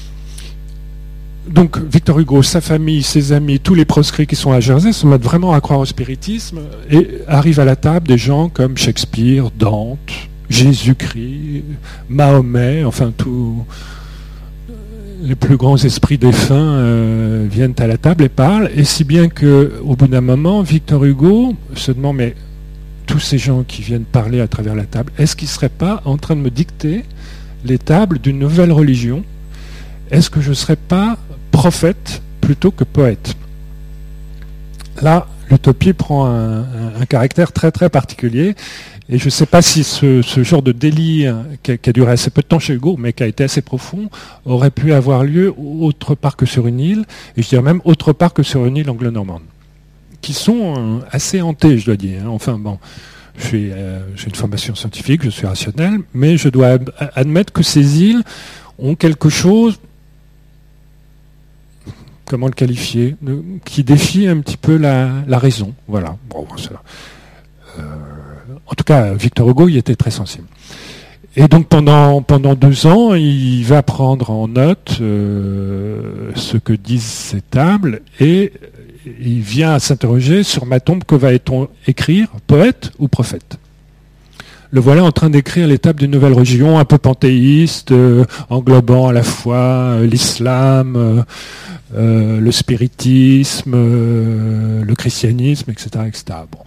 donc 1.50 1.78
Victor 1.78 2.18
Hugo, 2.20 2.42
sa 2.42 2.60
famille, 2.60 3.02
ses 3.02 3.32
amis, 3.32 3.58
tous 3.58 3.74
les 3.74 3.84
proscrits 3.84 4.26
qui 4.26 4.36
sont 4.36 4.52
à 4.52 4.60
Jersey 4.60 4.92
se 4.92 5.06
mettent 5.06 5.24
vraiment 5.24 5.52
à 5.52 5.60
croire 5.60 5.80
au 5.80 5.84
spiritisme 5.84 6.60
et 6.90 7.08
arrivent 7.26 7.60
à 7.60 7.64
la 7.64 7.76
table 7.76 8.06
des 8.06 8.18
gens 8.18 8.48
comme 8.48 8.76
Shakespeare, 8.76 9.50
Dante, 9.58 9.98
Jésus-Christ, 10.48 11.64
Mahomet, 12.08 12.84
enfin 12.84 13.12
tous 13.16 13.64
les 15.22 15.34
plus 15.34 15.56
grands 15.56 15.76
esprits 15.76 16.18
défunts 16.18 16.54
euh, 16.54 17.46
viennent 17.50 17.74
à 17.78 17.86
la 17.86 17.98
table 17.98 18.24
et 18.24 18.28
parlent, 18.28 18.70
et 18.74 18.84
si 18.84 19.04
bien 19.04 19.28
qu'au 19.28 19.96
bout 19.96 20.06
d'un 20.06 20.20
moment, 20.20 20.62
Victor 20.62 21.04
Hugo 21.04 21.54
se 21.74 21.92
demande 21.92 22.16
mais 22.16 22.34
tous 23.06 23.18
ces 23.18 23.38
gens 23.38 23.64
qui 23.64 23.82
viennent 23.82 24.04
parler 24.04 24.40
à 24.40 24.46
travers 24.46 24.76
la 24.76 24.84
table, 24.84 25.12
est-ce 25.18 25.34
qu'ils 25.34 25.48
ne 25.48 25.52
seraient 25.52 25.68
pas 25.68 26.00
en 26.04 26.16
train 26.16 26.36
de 26.36 26.40
me 26.40 26.50
dicter 26.50 27.04
les 27.64 27.78
tables 27.78 28.18
d'une 28.20 28.38
nouvelle 28.38 28.72
religion? 28.72 29.24
Est-ce 30.10 30.30
que 30.30 30.40
je 30.40 30.50
ne 30.50 30.54
serais 30.54 30.76
pas 30.76 31.18
prophète 31.50 32.22
plutôt 32.40 32.70
que 32.70 32.84
poète. 32.84 33.34
Là, 35.02 35.26
l'utopie 35.50 35.92
prend 35.92 36.26
un, 36.26 37.06
caractère 37.08 37.52
très 37.52 37.70
très 37.70 37.88
particulier. 37.88 38.54
Et 39.12 39.18
je 39.18 39.24
ne 39.24 39.30
sais 39.30 39.46
pas 39.46 39.60
si 39.60 39.82
ce, 39.82 40.22
genre 40.22 40.62
de 40.62 40.70
délire, 40.70 41.44
qui 41.64 41.72
a, 41.72 41.92
duré 41.92 42.12
assez 42.12 42.30
peu 42.30 42.42
de 42.42 42.46
temps 42.46 42.60
chez 42.60 42.74
Hugo, 42.74 42.96
mais 42.96 43.12
qui 43.12 43.24
a 43.24 43.26
été 43.26 43.42
assez 43.42 43.60
profond, 43.60 44.08
aurait 44.44 44.70
pu 44.70 44.92
avoir 44.92 45.24
lieu 45.24 45.52
autre 45.58 46.14
part 46.14 46.36
que 46.36 46.46
sur 46.46 46.68
une 46.68 46.78
île, 46.78 47.04
et 47.36 47.42
je 47.42 47.48
dirais 47.48 47.62
même 47.62 47.80
autre 47.84 48.12
part 48.12 48.32
que 48.32 48.44
sur 48.44 48.66
une 48.66 48.76
île 48.76 48.88
anglo-normande, 48.88 49.42
qui 50.20 50.32
sont 50.32 50.74
euh, 50.76 50.98
assez 51.10 51.42
hantées, 51.42 51.78
je 51.78 51.86
dois 51.86 51.96
dire. 51.96 52.22
Hein. 52.24 52.28
Enfin 52.28 52.56
bon, 52.56 52.78
euh, 53.52 54.00
j'ai 54.14 54.26
une 54.26 54.34
formation 54.34 54.76
scientifique, 54.76 55.24
je 55.24 55.30
suis 55.30 55.46
rationnel, 55.46 56.00
mais 56.14 56.36
je 56.36 56.48
dois 56.48 56.78
admettre 57.14 57.52
que 57.52 57.64
ces 57.64 58.02
îles 58.02 58.22
ont 58.78 58.94
quelque 58.94 59.28
chose 59.28 59.80
comment 62.30 62.46
le 62.46 62.52
qualifier, 62.52 63.16
qui 63.64 63.82
défie 63.82 64.28
un 64.28 64.38
petit 64.38 64.56
peu 64.56 64.76
la, 64.76 65.24
raison. 65.36 65.74
Voilà. 65.88 66.16
Euh, 67.76 67.82
en 68.66 68.74
tout 68.76 68.84
cas, 68.84 69.12
Victor 69.14 69.50
Hugo 69.50 69.68
y 69.68 69.78
était 69.78 69.96
très 69.96 70.12
sensible. 70.12 70.46
Et 71.34 71.48
donc 71.48 71.66
pendant, 71.66 72.22
pendant 72.22 72.54
deux 72.54 72.86
ans, 72.86 73.14
il 73.14 73.64
va 73.64 73.82
prendre 73.82 74.30
en 74.30 74.46
note 74.46 74.98
euh, 75.00 76.30
ce 76.36 76.56
que 76.56 76.72
disent 76.72 77.02
ces 77.02 77.40
tables 77.40 78.02
et 78.20 78.52
il 79.20 79.40
vient 79.40 79.80
s'interroger 79.80 80.44
sur 80.44 80.66
ma 80.66 80.78
tombe 80.78 81.02
que 81.02 81.16
va-t-on 81.16 81.68
écrire, 81.88 82.28
poète 82.46 82.92
ou 83.00 83.08
prophète? 83.08 83.58
Le 84.70 84.80
voilà 84.80 85.04
en 85.04 85.12
train 85.12 85.30
d'écrire 85.30 85.66
l'étape 85.66 85.96
d'une 85.96 86.10
nouvelle 86.10 86.32
religion 86.32 86.78
un 86.78 86.84
peu 86.84 86.98
panthéiste, 86.98 87.92
euh, 87.92 88.24
englobant 88.48 89.08
à 89.08 89.12
la 89.12 89.22
fois 89.22 89.98
l'islam, 90.02 91.24
euh, 91.96 92.38
le 92.38 92.52
spiritisme, 92.52 93.72
euh, 93.74 94.84
le 94.84 94.94
christianisme, 94.94 95.72
etc. 95.72 95.88
etc. 96.06 96.24
Bon. 96.50 96.58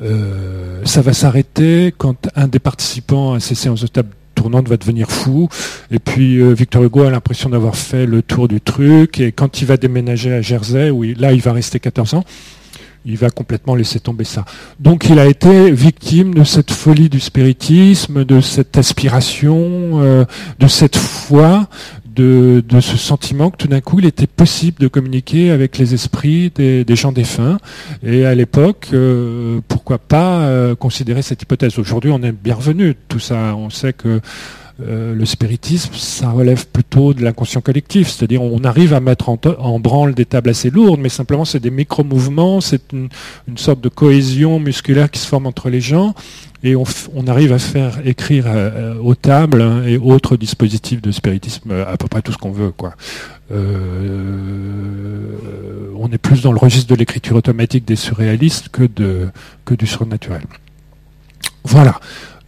Euh, 0.00 0.80
ça 0.84 1.02
va 1.02 1.12
s'arrêter 1.12 1.92
quand 1.98 2.28
un 2.36 2.46
des 2.46 2.60
participants 2.60 3.34
à 3.34 3.40
ces 3.40 3.56
séances 3.56 3.80
de 3.80 3.88
table 3.88 4.10
tournante 4.36 4.68
va 4.68 4.76
devenir 4.76 5.10
fou. 5.10 5.48
Et 5.90 5.98
puis 5.98 6.40
Victor 6.54 6.84
Hugo 6.84 7.02
a 7.02 7.10
l'impression 7.10 7.50
d'avoir 7.50 7.74
fait 7.74 8.06
le 8.06 8.22
tour 8.22 8.46
du 8.46 8.60
truc. 8.60 9.18
Et 9.18 9.32
quand 9.32 9.60
il 9.60 9.66
va 9.66 9.76
déménager 9.76 10.32
à 10.32 10.40
Jersey, 10.40 10.90
où 10.90 11.02
là 11.02 11.32
il 11.32 11.40
va 11.40 11.52
rester 11.52 11.80
14 11.80 12.14
ans, 12.14 12.24
il 13.04 13.16
va 13.16 13.30
complètement 13.30 13.74
laisser 13.74 14.00
tomber 14.00 14.24
ça. 14.24 14.44
Donc 14.78 15.08
il 15.08 15.18
a 15.18 15.26
été 15.26 15.70
victime 15.70 16.34
de 16.34 16.44
cette 16.44 16.70
folie 16.70 17.08
du 17.08 17.20
spiritisme, 17.20 18.24
de 18.24 18.40
cette 18.40 18.76
aspiration, 18.76 20.26
de 20.58 20.66
cette 20.66 20.96
foi, 20.96 21.68
de, 22.14 22.80
ce 22.80 22.96
sentiment 22.96 23.50
que 23.50 23.56
tout 23.56 23.68
d'un 23.68 23.80
coup, 23.80 23.98
il 23.98 24.06
était 24.06 24.26
possible 24.26 24.78
de 24.80 24.88
communiquer 24.88 25.50
avec 25.50 25.78
les 25.78 25.94
esprits 25.94 26.50
des, 26.54 26.96
gens 26.96 27.12
défunts. 27.12 27.58
Et 28.02 28.26
à 28.26 28.34
l'époque, 28.34 28.88
euh, 28.92 29.60
pourquoi 29.68 29.98
pas 29.98 30.40
euh, 30.40 30.74
considérer 30.74 31.22
cette 31.22 31.42
hypothèse 31.42 31.78
Aujourd'hui, 31.78 32.10
on 32.10 32.22
est 32.22 32.32
bien 32.32 32.54
revenu 32.54 32.94
tout 33.08 33.20
ça. 33.20 33.54
On 33.56 33.70
sait 33.70 33.92
que 33.92 34.20
euh, 34.82 35.14
le 35.14 35.24
spiritisme, 35.26 35.92
ça 35.94 36.30
relève 36.30 36.66
plutôt 36.66 37.12
de 37.12 37.22
l'inconscient 37.22 37.60
collectif, 37.60 38.08
c'est-à-dire 38.08 38.42
on 38.42 38.62
arrive 38.64 38.94
à 38.94 39.00
mettre 39.00 39.28
en, 39.28 39.80
branle 39.80 40.14
des 40.14 40.24
tables 40.24 40.50
assez 40.50 40.70
lourdes, 40.70 41.00
mais 41.00 41.08
simplement 41.08 41.44
c'est 41.44 41.60
des 41.60 41.70
micro-mouvements, 41.70 42.60
c'est 42.60 42.92
une, 42.92 43.08
sorte 43.56 43.80
de 43.80 43.88
cohésion 43.88 44.58
musculaire 44.58 45.10
qui 45.10 45.18
se 45.18 45.26
forme 45.26 45.46
entre 45.46 45.70
les 45.70 45.80
gens, 45.80 46.14
et 46.62 46.76
on, 46.76 46.84
arrive 47.26 47.52
à 47.52 47.58
faire 47.58 48.06
écrire 48.06 48.44
euh, 48.46 48.94
aux 49.00 49.14
tables 49.14 49.62
hein, 49.62 49.82
et 49.86 49.96
autres 49.96 50.36
dispositifs 50.36 51.02
de 51.02 51.10
spiritisme 51.10 51.72
à 51.72 51.96
peu 51.96 52.08
près 52.08 52.22
tout 52.22 52.32
ce 52.32 52.38
qu'on 52.38 52.52
veut. 52.52 52.72
Euh, 53.52 55.36
on 55.96 56.10
est 56.12 56.18
plus 56.18 56.42
dans 56.42 56.52
le 56.52 56.58
registre 56.58 56.88
de 56.88 56.94
l'écriture 56.94 57.36
automatique 57.36 57.84
des 57.84 57.96
surréalistes 57.96 58.68
que 58.68 59.74
du 59.74 59.86
surnaturel. 59.86 60.42
Voilà. 61.64 62.00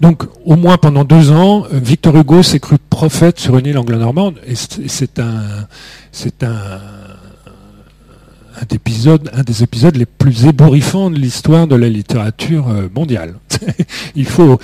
Donc, 0.03 0.25
au 0.45 0.57
moins 0.57 0.79
pendant 0.79 1.05
deux 1.05 1.31
ans, 1.31 1.65
euh, 1.73 1.79
Victor 1.81 2.17
Hugo 2.17 2.43
s'est 2.43 2.59
cru 2.59 2.77
prophète 2.91 3.39
sur 3.39 3.57
une 3.57 3.67
île 3.67 3.79
anglo-normande, 3.79 4.35
et 4.45 4.57
c'est 4.57 5.21
un, 5.21 5.69
c'est 6.11 6.43
un, 6.43 6.81
un, 8.61 8.75
épisode, 8.75 9.31
un 9.33 9.43
des 9.43 9.63
épisodes 9.63 9.97
les 9.97 10.07
plus 10.07 10.47
ébouriffants 10.47 11.11
de 11.11 11.19
l'histoire 11.19 11.67
de 11.67 11.77
la 11.77 11.89
littérature 11.89 12.69
euh, 12.69 12.89
mondiale. 12.95 13.35
Il 14.17 14.27
faut. 14.27 14.59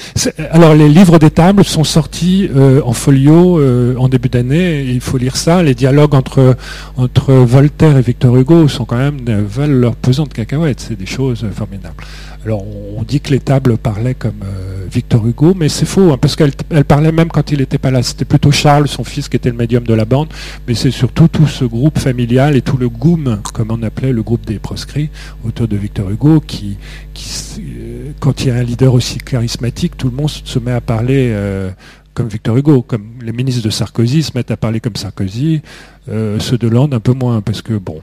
Alors, 0.50 0.74
les 0.74 0.88
livres 0.88 1.18
des 1.18 1.30
tables 1.30 1.64
sont 1.64 1.84
sortis 1.84 2.48
euh, 2.54 2.80
en 2.84 2.92
folio 2.92 3.60
en 3.98 4.08
début 4.08 4.28
d'année. 4.28 4.82
Il 4.82 5.00
faut 5.00 5.18
lire 5.18 5.36
ça. 5.36 5.62
Les 5.62 5.74
dialogues 5.74 6.14
entre 6.14 6.56
entre 6.96 7.32
Voltaire 7.32 7.96
et 7.96 8.02
Victor 8.02 8.36
Hugo 8.36 8.68
sont 8.68 8.84
quand 8.84 8.96
même 8.96 9.18
valent 9.24 9.74
leur 9.74 9.96
pesant 9.96 10.24
de 10.24 10.32
cacahuètes. 10.32 10.80
C'est 10.80 10.98
des 10.98 11.06
choses 11.06 11.44
formidables. 11.54 11.96
Alors 12.44 12.64
on 12.96 13.02
dit 13.02 13.20
que 13.20 13.30
les 13.30 13.40
tables 13.40 13.76
parlaient 13.76 14.14
comme 14.14 14.40
euh, 14.44 14.86
Victor 14.90 15.26
Hugo, 15.26 15.54
mais 15.54 15.68
c'est 15.68 15.84
faux, 15.84 16.12
hein, 16.12 16.18
parce 16.20 16.36
qu'elle 16.36 16.52
parlait 16.86 17.12
même 17.12 17.28
quand 17.28 17.50
il 17.50 17.58
n'était 17.58 17.78
pas 17.78 17.90
là. 17.90 18.02
C'était 18.02 18.24
plutôt 18.24 18.52
Charles, 18.52 18.88
son 18.88 19.04
fils, 19.04 19.28
qui 19.28 19.36
était 19.36 19.50
le 19.50 19.56
médium 19.56 19.84
de 19.84 19.92
la 19.92 20.04
bande, 20.04 20.28
mais 20.66 20.74
c'est 20.74 20.90
surtout 20.90 21.28
tout 21.28 21.46
ce 21.46 21.64
groupe 21.64 21.98
familial 21.98 22.56
et 22.56 22.62
tout 22.62 22.76
le 22.76 22.88
goum, 22.88 23.40
comme 23.52 23.70
appelait 23.82 24.12
le 24.12 24.22
groupe 24.22 24.44
des 24.46 24.58
proscrits, 24.58 25.10
autour 25.44 25.68
de 25.68 25.76
Victor 25.76 26.10
Hugo, 26.10 26.40
qui, 26.40 26.76
euh, 27.58 28.12
quand 28.20 28.42
il 28.42 28.48
y 28.48 28.50
a 28.50 28.56
un 28.56 28.62
leader 28.62 28.94
aussi 28.94 29.18
charismatique, 29.18 29.96
tout 29.96 30.10
le 30.10 30.16
monde 30.16 30.30
se 30.30 30.58
met 30.58 30.72
à 30.72 30.80
parler 30.80 31.30
euh, 31.32 31.70
comme 32.14 32.28
Victor 32.28 32.56
Hugo, 32.56 32.82
comme 32.82 33.06
les 33.22 33.32
ministres 33.32 33.62
de 33.62 33.70
Sarkozy 33.70 34.22
se 34.22 34.32
mettent 34.34 34.50
à 34.50 34.56
parler 34.56 34.80
comme 34.80 34.96
Sarkozy, 34.96 35.62
ceux 36.06 36.58
de 36.58 36.66
Hollande 36.66 36.94
un 36.94 37.00
peu 37.00 37.12
moins, 37.12 37.40
parce 37.42 37.62
que 37.62 37.74
bon, 37.74 38.00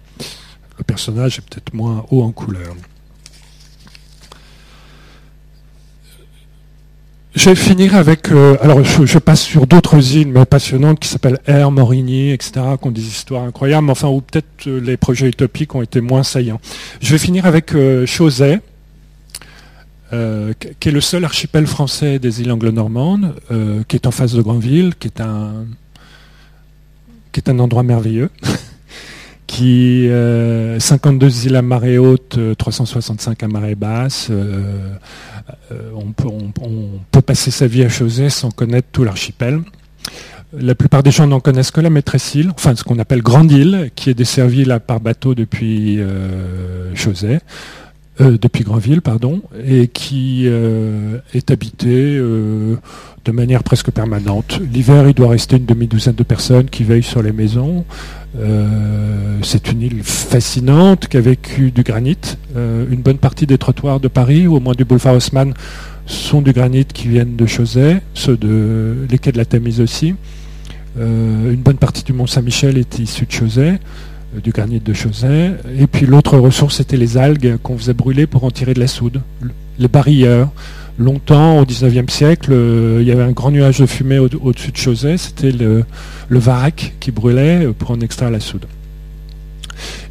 le 0.78 0.84
personnage 0.84 1.40
est 1.40 1.42
peut-être 1.42 1.74
moins 1.74 2.06
haut 2.12 2.22
en 2.24 2.32
couleur. 2.32 2.76
Je 7.36 7.50
vais 7.50 7.56
finir 7.56 7.96
avec, 7.96 8.32
euh, 8.32 8.56
alors 8.62 8.82
je, 8.82 9.20
passe 9.20 9.42
sur 9.42 9.68
d'autres 9.68 10.16
îles 10.16 10.30
mais 10.30 10.46
passionnantes 10.46 11.02
qui 11.02 11.10
s'appellent 11.10 11.40
Air, 11.46 11.70
Morigny, 11.70 12.32
etc., 12.32 12.62
qui 12.82 12.88
ont 12.88 12.92
des 12.92 13.06
histoires 13.06 13.44
incroyables, 13.44 13.90
enfin 13.90 14.08
où 14.08 14.22
peut-être 14.22 14.68
euh, 14.68 14.80
les 14.80 14.96
projets 14.96 15.28
utopiques 15.28 15.76
ont 15.76 15.82
été 15.82 16.00
moins 16.00 16.24
saillants. 16.24 16.62
Je 17.02 17.12
vais 17.12 17.18
finir 17.18 17.46
avec 17.46 17.76
euh, 17.76 18.06
Chauzet, 18.06 18.62
qui 20.80 20.88
est 20.88 20.94
le 20.94 21.02
seul 21.02 21.26
archipel 21.26 21.68
français 21.68 22.20
des 22.20 22.40
îles 22.40 22.50
anglo-normandes, 22.50 23.36
qui 23.90 23.98
est 23.98 24.08
en 24.08 24.12
face 24.12 24.32
de 24.32 24.42
Granville, 24.42 24.94
qui 24.98 25.08
est 25.08 25.20
un, 25.20 25.66
qui 27.34 27.42
est 27.42 27.50
un 27.50 27.60
endroit 27.60 27.84
merveilleux. 27.84 28.30
qui 29.48 30.10
52 30.80 31.46
îles 31.46 31.56
à 31.56 31.62
marée 31.62 31.98
haute, 31.98 32.40
365 32.58 33.44
à 33.44 33.48
marée 33.48 33.76
basse, 33.76 34.32
euh, 35.72 35.92
on 35.96 36.12
peut, 36.12 37.22
passer 37.22 37.52
sa 37.52 37.68
vie 37.68 37.84
à 37.84 37.90
Chausey 37.90 38.30
sans 38.30 38.52
connaître 38.52 38.88
tout 38.92 39.04
l'archipel. 39.04 39.62
La 40.54 40.76
plupart 40.76 41.04
des 41.04 41.12
gens 41.12 41.28
n'en 41.28 41.40
connaissent 41.40 41.72
que 41.72 41.82
la 41.82 41.90
maîtresse 41.90 42.36
île, 42.36 42.52
enfin 42.56 42.76
ce 42.76 42.84
qu'on 42.84 43.00
appelle 43.00 43.22
Grande 43.22 43.52
Île, 43.52 43.92
qui 43.96 44.10
est 44.10 44.14
desservie 44.14 44.64
là 44.64 44.80
par 44.80 45.00
bateau 45.00 45.36
depuis 45.36 46.00
euh, 46.00 46.94
euh 48.22 48.38
depuis 48.42 48.64
Granville, 48.64 49.02
pardon, 49.02 49.42
et 49.66 49.88
qui 49.88 50.44
euh, 50.46 51.20
est 51.34 51.52
habitée 51.52 52.18
de 53.26 53.32
manière 53.32 53.64
presque 53.64 53.92
permanente. 53.92 54.60
L'hiver, 54.72 55.08
il 55.08 55.14
doit 55.14 55.30
rester 55.30 55.58
une 55.58 55.66
demi-douzaine 55.66 56.16
de 56.16 56.24
personnes 56.24 56.70
qui 56.70 56.84
veillent 56.84 57.04
sur 57.04 57.24
les 57.24 57.32
maisons. 57.32 57.86
Euh, 58.40 59.40
c'est 59.42 59.72
une 59.72 59.82
île 59.82 60.04
fascinante 60.04 61.08
qui 61.08 61.18
a 61.18 61.22
vécu 61.22 61.72
du 61.72 61.84
granit. 61.84 62.18
Euh, 62.56 62.86
une 62.90 63.02
bonne 63.02 63.18
partie 63.18 63.48
des 63.48 63.58
trottoirs 63.58 64.00
de 64.00 64.08
Paris, 64.08 64.48
ou 64.48 64.56
au 64.56 64.60
moins 64.60 64.74
du 64.74 64.86
boulevard 64.86 65.16
Haussmann, 65.16 65.54
sont 66.06 66.42
du 66.42 66.54
granit 66.54 66.86
qui 66.86 67.08
viennent 67.08 67.36
de 67.36 67.46
Chauzet, 67.46 68.02
ceux 68.14 68.38
de 68.38 69.08
les 69.10 69.18
quais 69.18 69.32
de 69.32 69.38
la 69.38 69.46
Tamise 69.46 69.82
aussi. 69.82 70.16
Euh, 71.00 71.52
une 71.52 71.62
bonne 71.62 71.78
partie 71.78 72.04
du 72.04 72.14
Mont 72.14 72.28
Saint-Michel 72.28 72.78
est 72.78 73.00
issue 73.00 73.26
de 73.26 73.32
Chauzet, 73.32 73.80
du 74.44 74.52
granit 74.52 74.80
de 74.80 74.94
Chauzet. 74.94 75.54
Et 75.80 75.88
puis 75.88 76.06
l'autre 76.06 76.38
ressource, 76.38 76.78
c'était 76.78 76.98
les 76.98 77.18
algues 77.18 77.58
qu'on 77.62 77.78
faisait 77.78 77.94
brûler 77.94 78.28
pour 78.28 78.44
en 78.44 78.52
tirer 78.52 78.74
de 78.74 78.80
la 78.80 78.88
soude, 78.88 79.22
les 79.80 79.88
barilleurs 79.88 80.52
longtemps, 80.98 81.60
au 81.60 81.66
19e 81.66 82.10
siècle, 82.10 82.54
il 83.00 83.06
y 83.06 83.12
avait 83.12 83.24
un 83.24 83.32
grand 83.32 83.52
nuage 83.52 83.80
de 83.80 83.86
fumée 83.86 84.18
au-dessus 84.20 84.72
de 84.72 84.78
Chauzet, 84.78 85.18
c'était 85.18 85.52
le, 85.52 85.84
le 86.30 86.40
qui 87.00 87.12
brûlait 87.12 87.68
pour 87.78 87.92
en 87.92 88.00
extraire 88.00 88.32
la 88.32 88.40
soude. 88.40 88.66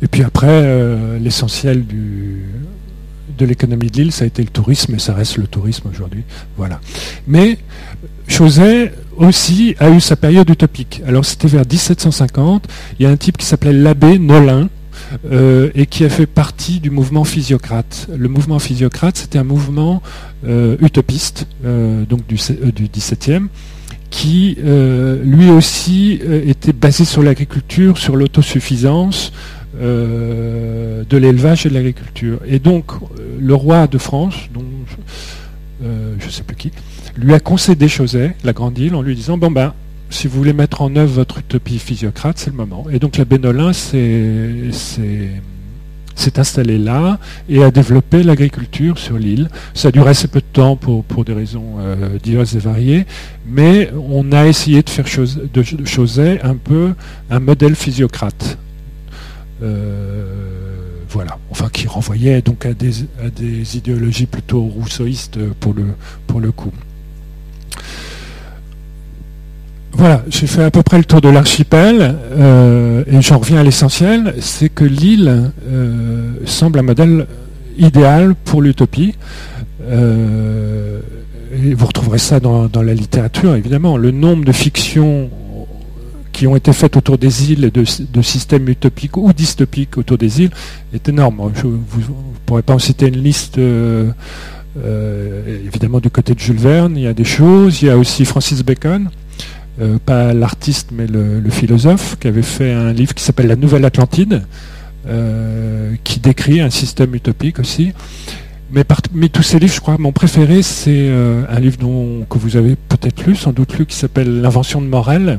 Et 0.02 0.06
puis 0.08 0.22
après, 0.22 0.46
euh, 0.50 1.18
l'essentiel 1.18 1.84
de 1.86 3.46
l'économie 3.46 3.90
de 3.90 3.96
l'île, 3.96 4.12
ça 4.12 4.24
a 4.24 4.26
été 4.26 4.42
le 4.42 4.48
tourisme, 4.48 4.94
et 4.94 4.98
ça 4.98 5.14
reste 5.14 5.38
le 5.38 5.46
tourisme 5.46 5.88
aujourd'hui. 5.90 6.22
Voilà. 6.56 6.80
Mais 7.26 7.58
Chauzet 8.28 8.92
aussi 9.16 9.74
a 9.78 9.90
eu 9.90 10.00
sa 10.00 10.16
période 10.16 10.48
utopique. 10.48 11.02
Alors 11.06 11.24
c'était 11.24 11.48
vers 11.48 11.62
1750, 11.62 12.66
il 12.98 13.04
y 13.04 13.06
a 13.06 13.10
un 13.10 13.16
type 13.16 13.36
qui 13.36 13.46
s'appelait 13.46 13.72
l'abbé 13.72 14.18
Nolin, 14.18 14.68
euh, 15.30 15.70
et 15.74 15.86
qui 15.86 16.04
a 16.04 16.08
fait 16.08 16.26
partie 16.26 16.80
du 16.80 16.90
mouvement 16.90 17.24
physiocrate. 17.24 18.08
Le 18.16 18.28
mouvement 18.28 18.58
physiocrate, 18.58 19.16
c'était 19.16 19.38
un 19.38 19.44
mouvement 19.44 20.02
euh, 20.46 20.76
utopiste, 20.80 21.46
donc 21.62 22.26
du, 22.26 22.36
du 22.72 22.86
17e, 22.86 23.48
qui 24.14 24.56
euh, 24.64 25.20
lui 25.24 25.50
aussi 25.50 26.20
euh, 26.22 26.40
était 26.46 26.72
basé 26.72 27.04
sur 27.04 27.20
l'agriculture, 27.20 27.98
sur 27.98 28.14
l'autosuffisance 28.14 29.32
euh, 29.76 31.02
de 31.10 31.16
l'élevage 31.16 31.66
et 31.66 31.68
de 31.68 31.74
l'agriculture. 31.74 32.38
Et 32.46 32.60
donc 32.60 32.92
le 33.40 33.54
roi 33.54 33.88
de 33.88 33.98
France, 33.98 34.36
dont 34.54 34.64
je 35.82 36.24
ne 36.24 36.30
sais 36.30 36.44
plus 36.44 36.56
qui, 36.56 36.70
lui 37.16 37.34
a 37.34 37.40
concédé 37.40 37.88
Chauzet, 37.88 38.34
la 38.44 38.52
grande 38.52 38.78
île, 38.78 38.94
en 38.94 39.02
lui 39.02 39.14
disant 39.14 39.38
bon 39.38 39.50
ben 39.50 39.72
si 40.10 40.28
vous 40.28 40.36
voulez 40.36 40.52
mettre 40.52 40.82
en 40.82 40.94
œuvre 40.96 41.12
votre 41.12 41.38
utopie 41.38 41.78
physiocrate, 41.78 42.38
c'est 42.38 42.50
le 42.50 42.56
moment. 42.56 42.86
Et 42.90 42.98
donc 42.98 43.16
la 43.16 43.24
Bénolin, 43.24 43.72
s'est 43.72 44.70
installé 46.36 46.78
là 46.78 47.18
et 47.48 47.64
a 47.64 47.72
développé 47.72 48.22
l'agriculture 48.22 48.98
sur 48.98 49.18
l'île. 49.18 49.48
Ça 49.74 49.88
a 49.88 49.90
duré 49.90 50.10
assez 50.10 50.28
peu 50.28 50.40
de 50.40 50.46
temps 50.52 50.76
pour, 50.76 51.24
des 51.24 51.32
raisons 51.32 51.76
euh, 51.80 52.18
diverses 52.22 52.54
et 52.54 52.58
variées, 52.58 53.06
mais 53.46 53.90
on 54.08 54.30
a 54.30 54.46
essayé 54.46 54.82
de 54.82 54.90
faire 54.90 55.06
de 55.06 55.62
Chausey 55.84 56.40
un 56.42 56.54
peu 56.54 56.94
un 57.30 57.40
modèle 57.40 57.74
physiocrate. 57.74 58.58
Euh, 59.62 60.24
voilà, 61.08 61.38
enfin 61.50 61.68
qui 61.72 61.88
renvoyait 61.88 62.42
donc 62.42 62.66
à 62.66 62.74
des, 62.74 63.02
à 63.24 63.30
des 63.30 63.76
idéologies 63.76 64.26
plutôt 64.26 64.62
rousseauistes 64.62 65.38
pour 65.60 65.74
le 66.40 66.52
coup. 66.52 66.72
Voilà, 69.96 70.24
j'ai 70.28 70.48
fait 70.48 70.64
à 70.64 70.70
peu 70.72 70.82
près 70.82 70.98
le 70.98 71.04
tour 71.04 71.20
de 71.20 71.28
l'archipel 71.28 72.16
euh, 72.32 73.04
et 73.06 73.22
j'en 73.22 73.38
reviens 73.38 73.60
à 73.60 73.62
l'essentiel, 73.62 74.34
c'est 74.40 74.68
que 74.68 74.84
l'île 74.84 75.52
euh, 75.68 76.32
semble 76.46 76.80
un 76.80 76.82
modèle 76.82 77.28
idéal 77.78 78.34
pour 78.34 78.60
l'utopie. 78.60 79.14
Euh, 79.88 80.98
et 81.52 81.74
vous 81.74 81.86
retrouverez 81.86 82.18
ça 82.18 82.40
dans, 82.40 82.68
la 82.74 82.94
littérature, 82.94 83.54
évidemment. 83.54 83.96
Le 83.96 84.10
nombre 84.10 84.44
de 84.44 84.50
fictions 84.50 85.30
qui 86.32 86.48
ont 86.48 86.56
été 86.56 86.72
faites 86.72 86.96
autour 86.96 87.16
des 87.16 87.52
îles 87.52 87.64
et 87.64 87.70
de, 87.70 87.84
systèmes 88.22 88.68
utopiques 88.68 89.16
ou 89.16 89.32
dystopiques 89.32 89.96
autour 89.96 90.18
des 90.18 90.42
îles 90.42 90.50
est 90.92 91.08
énorme. 91.08 91.52
Je, 91.54 91.62
vous 91.62 92.00
ne 92.00 92.06
pourrez 92.46 92.62
pas 92.62 92.74
en 92.74 92.80
citer 92.80 93.06
une 93.06 93.22
liste. 93.22 93.60
évidemment, 94.76 96.00
du 96.00 96.10
côté 96.10 96.34
de 96.34 96.40
Jules 96.40 96.58
Verne, 96.58 96.96
il 96.96 97.04
y 97.04 97.06
a 97.06 97.14
des 97.14 97.22
choses. 97.22 97.80
Il 97.82 97.86
y 97.86 97.90
a 97.90 97.96
aussi 97.96 98.24
Francis 98.24 98.64
Bacon, 98.64 99.08
euh, 99.80 99.98
pas 100.04 100.32
l'artiste 100.32 100.90
mais 100.92 101.06
le, 101.06 101.42
philosophe, 101.50 102.16
qui 102.20 102.28
avait 102.28 102.42
fait 102.42 102.72
un 102.72 102.92
livre 102.92 103.12
qui 103.12 103.24
s'appelle 103.24 103.48
La 103.48 103.56
Nouvelle 103.56 103.84
Atlantide, 103.84 104.42
euh, 105.08 105.94
qui 106.04 106.20
décrit 106.20 106.60
un 106.60 106.70
système 106.70 107.14
utopique 107.14 107.58
aussi. 107.58 107.92
Mais 108.70 109.28
tous 109.28 109.42
ces 109.42 109.58
livres, 109.58 109.74
je 109.74 109.80
crois, 109.80 109.98
mon 109.98 110.12
préféré, 110.12 110.62
c'est 110.62 110.90
euh, 110.90 111.44
un 111.48 111.60
livre 111.60 111.76
dont, 111.78 112.24
que 112.28 112.38
vous 112.38 112.56
avez 112.56 112.76
peut-être 112.76 113.24
lu, 113.24 113.36
sans 113.36 113.52
doute 113.52 113.76
lu, 113.78 113.86
qui 113.86 113.96
s'appelle 113.96 114.40
L'invention 114.40 114.80
de 114.80 114.86
Morel, 114.86 115.38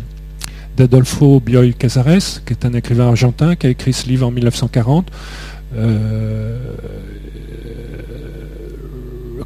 d'Adolfo 0.78 1.40
Bioy 1.40 1.74
Casares, 1.74 2.44
qui 2.46 2.54
est 2.54 2.66
un 2.66 2.74
écrivain 2.74 3.08
argentin 3.08 3.56
qui 3.56 3.68
a 3.68 3.70
écrit 3.70 3.94
ce 3.94 4.08
livre 4.08 4.28
en 4.28 4.32
1940. 4.32 5.12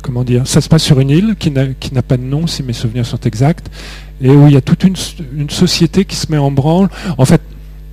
Comment 0.01 0.23
dire 0.23 0.47
Ça 0.47 0.61
se 0.61 0.69
passe 0.69 0.83
sur 0.83 0.99
une 0.99 1.09
île 1.09 1.35
qui 1.37 1.51
n'a 1.51 2.01
pas 2.01 2.17
de 2.17 2.23
nom, 2.23 2.47
si 2.47 2.63
mes 2.63 2.73
souvenirs 2.73 3.05
sont 3.05 3.19
exacts, 3.21 3.67
et 4.21 4.29
où 4.29 4.47
il 4.47 4.53
y 4.53 4.57
a 4.57 4.61
toute 4.61 4.83
une, 4.83 4.95
société 5.49 6.05
qui 6.05 6.15
se 6.15 6.31
met 6.31 6.37
en 6.37 6.51
branle. 6.51 6.89
En 7.17 7.25
fait, 7.25 7.41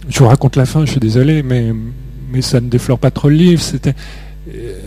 je 0.08 0.18
vous 0.18 0.28
raconte 0.28 0.56
la 0.56 0.66
fin, 0.66 0.84
je 0.84 0.90
suis 0.90 1.00
désolé, 1.00 1.42
mais, 1.42 1.72
mais 2.32 2.42
ça 2.42 2.60
ne 2.60 2.68
déflore 2.68 2.98
pas 2.98 3.10
trop 3.10 3.28
le 3.28 3.36
livre. 3.36 3.62
C'était 3.62 3.94
euh, 4.52 4.85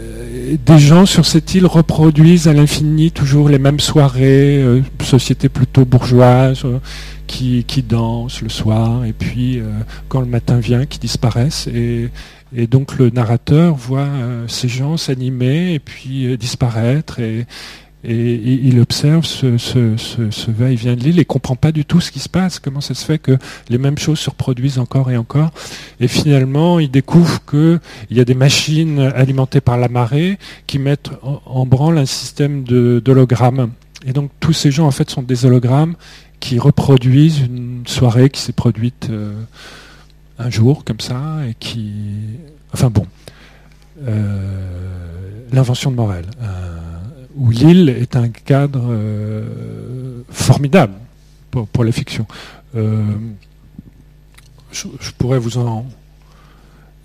des 0.57 0.79
gens 0.79 1.05
sur 1.05 1.25
cette 1.25 1.53
île 1.53 1.65
reproduisent 1.65 2.47
à 2.47 2.53
l'infini 2.53 3.11
toujours 3.11 3.49
les 3.49 3.59
mêmes 3.59 3.79
soirées, 3.79 4.57
euh, 4.61 4.81
sociétés 5.01 5.49
plutôt 5.49 5.85
bourgeoises 5.85 6.63
euh, 6.65 6.79
qui, 7.27 7.63
qui, 7.65 7.83
dansent 7.83 8.41
le 8.41 8.49
soir, 8.49 9.05
et 9.05 9.13
puis 9.13 9.61
quand 10.07 10.19
le 10.19 10.25
matin 10.25 10.59
vient, 10.59 10.85
qui 10.85 10.97
disparaissent. 10.97 11.67
Et, 11.67 12.09
et 12.55 12.65
donc 12.65 12.97
le 12.97 13.11
narrateur 13.11 13.75
voit 13.75 14.09
ces 14.47 14.67
gens 14.67 14.97
s'animer 14.97 15.75
et 15.75 15.79
puis 15.79 16.35
disparaître. 16.39 17.19
Et, 17.19 17.45
et 18.03 18.33
il 18.63 18.79
observe 18.79 19.25
ce, 19.25 19.57
ce, 19.57 20.51
va-et-vient 20.51 20.95
de 20.95 21.03
l'île 21.03 21.19
et 21.19 21.25
comprend 21.25 21.57
pas 21.57 21.73
du 21.73 21.83
tout 21.83 21.99
ce 21.99 22.11
qui 22.11 22.19
se 22.19 22.29
passe, 22.29 22.57
comment 22.57 22.79
ça 22.79 22.93
se 22.93 23.03
fait 23.03 23.19
que 23.19 23.37
les 23.67 23.77
mêmes 23.77 23.97
choses 23.97 24.19
se 24.19 24.29
reproduisent 24.29 24.79
encore 24.79 25.11
et 25.11 25.17
encore. 25.17 25.51
Et 25.99 26.07
finalement, 26.07 26.79
il 26.79 26.89
découvre 26.89 27.43
qu'il 27.45 27.79
y 28.11 28.21
a 28.21 28.25
des 28.25 28.35
machines 28.35 28.99
alimentées 28.99 29.59
par 29.59 29.77
la 29.77 29.89
marée 29.89 30.39
qui 30.65 30.79
mettent 30.79 31.11
en, 31.23 31.65
branle 31.65 31.97
un 31.97 32.05
système 32.05 32.63
d'hologrammes. 32.63 33.71
Et 34.05 34.13
donc 34.13 34.31
tous 34.39 34.53
ces 34.53 34.71
gens 34.71 34.87
en 34.87 34.91
fait 34.91 35.09
sont 35.09 35.21
des 35.21 35.45
hologrammes 35.45 35.95
qui 36.39 36.57
reproduisent 36.57 37.39
une 37.39 37.83
soirée 37.85 38.29
qui 38.29 38.39
s'est 38.39 38.53
produite 38.53 39.09
euh, 39.09 39.33
un 40.37 40.49
jour 40.49 40.85
comme 40.85 41.01
ça 41.01 41.21
et 41.49 41.53
qui... 41.59 41.91
Enfin 42.73 42.89
bon. 42.89 43.05
Euh, 44.07 44.79
l'invention 45.51 45.91
de 45.91 45.97
Morel 45.97 46.25
où 47.35 47.51
l'île 47.51 47.89
est 47.89 48.15
un 48.15 48.29
cadre 48.29 48.87
euh, 48.89 50.21
formidable 50.29 50.93
pour, 51.51 51.83
la 51.83 51.91
fiction. 51.91 52.25
Euh, 52.75 53.03
je, 54.71 54.87
pourrais 55.17 55.39
vous 55.39 55.57
en 55.57 55.85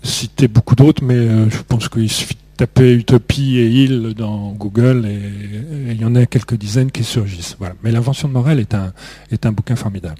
citer 0.03 0.47
beaucoup 0.47 0.75
d'autres, 0.75 1.03
mais 1.03 1.15
euh, 1.15 1.49
je 1.49 1.61
pense 1.67 1.89
qu'il 1.89 2.09
suffit 2.09 2.35
de 2.35 2.57
taper 2.57 2.93
Utopie 2.93 3.57
et 3.57 3.67
île 3.67 4.13
dans 4.15 4.51
Google 4.51 5.07
et, 5.07 5.91
il 5.91 5.99
y 5.99 6.05
en 6.05 6.15
a 6.15 6.25
quelques 6.25 6.55
dizaines 6.55 6.91
qui 6.91 7.03
surgissent. 7.03 7.57
Mais 7.83 7.91
l'invention 7.91 8.27
de 8.27 8.33
Morel 8.33 8.59
est 8.59 8.73
un, 8.73 8.93
est 9.31 9.45
un 9.45 9.51
bouquin 9.51 9.75
formidable. 9.75 10.17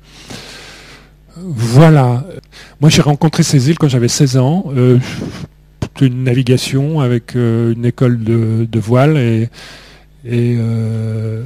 Voilà. 1.38 2.26
Moi, 2.80 2.90
j'ai 2.90 3.02
rencontré 3.02 3.44
ces 3.44 3.70
îles 3.70 3.78
quand 3.78 3.90
j'avais 3.90 4.08
16 4.08 4.38
ans. 4.38 4.66
une 6.02 6.24
navigation 6.24 7.00
avec 7.00 7.36
une 7.36 7.86
école 7.86 8.24
de, 8.24 8.68
de 8.70 8.80
voile 8.80 9.18
et 9.18 9.50
et 10.26 10.56
euh, 10.58 11.44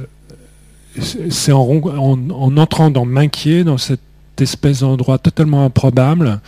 c'est 0.98 1.52
en, 1.52 2.56
entrant 2.56 2.90
dans 2.90 3.04
Minquier, 3.04 3.62
dans 3.64 3.78
cette 3.78 4.00
espèce 4.38 4.80
d'endroit 4.80 5.18
totalement 5.18 5.64
improbable, 5.64 6.40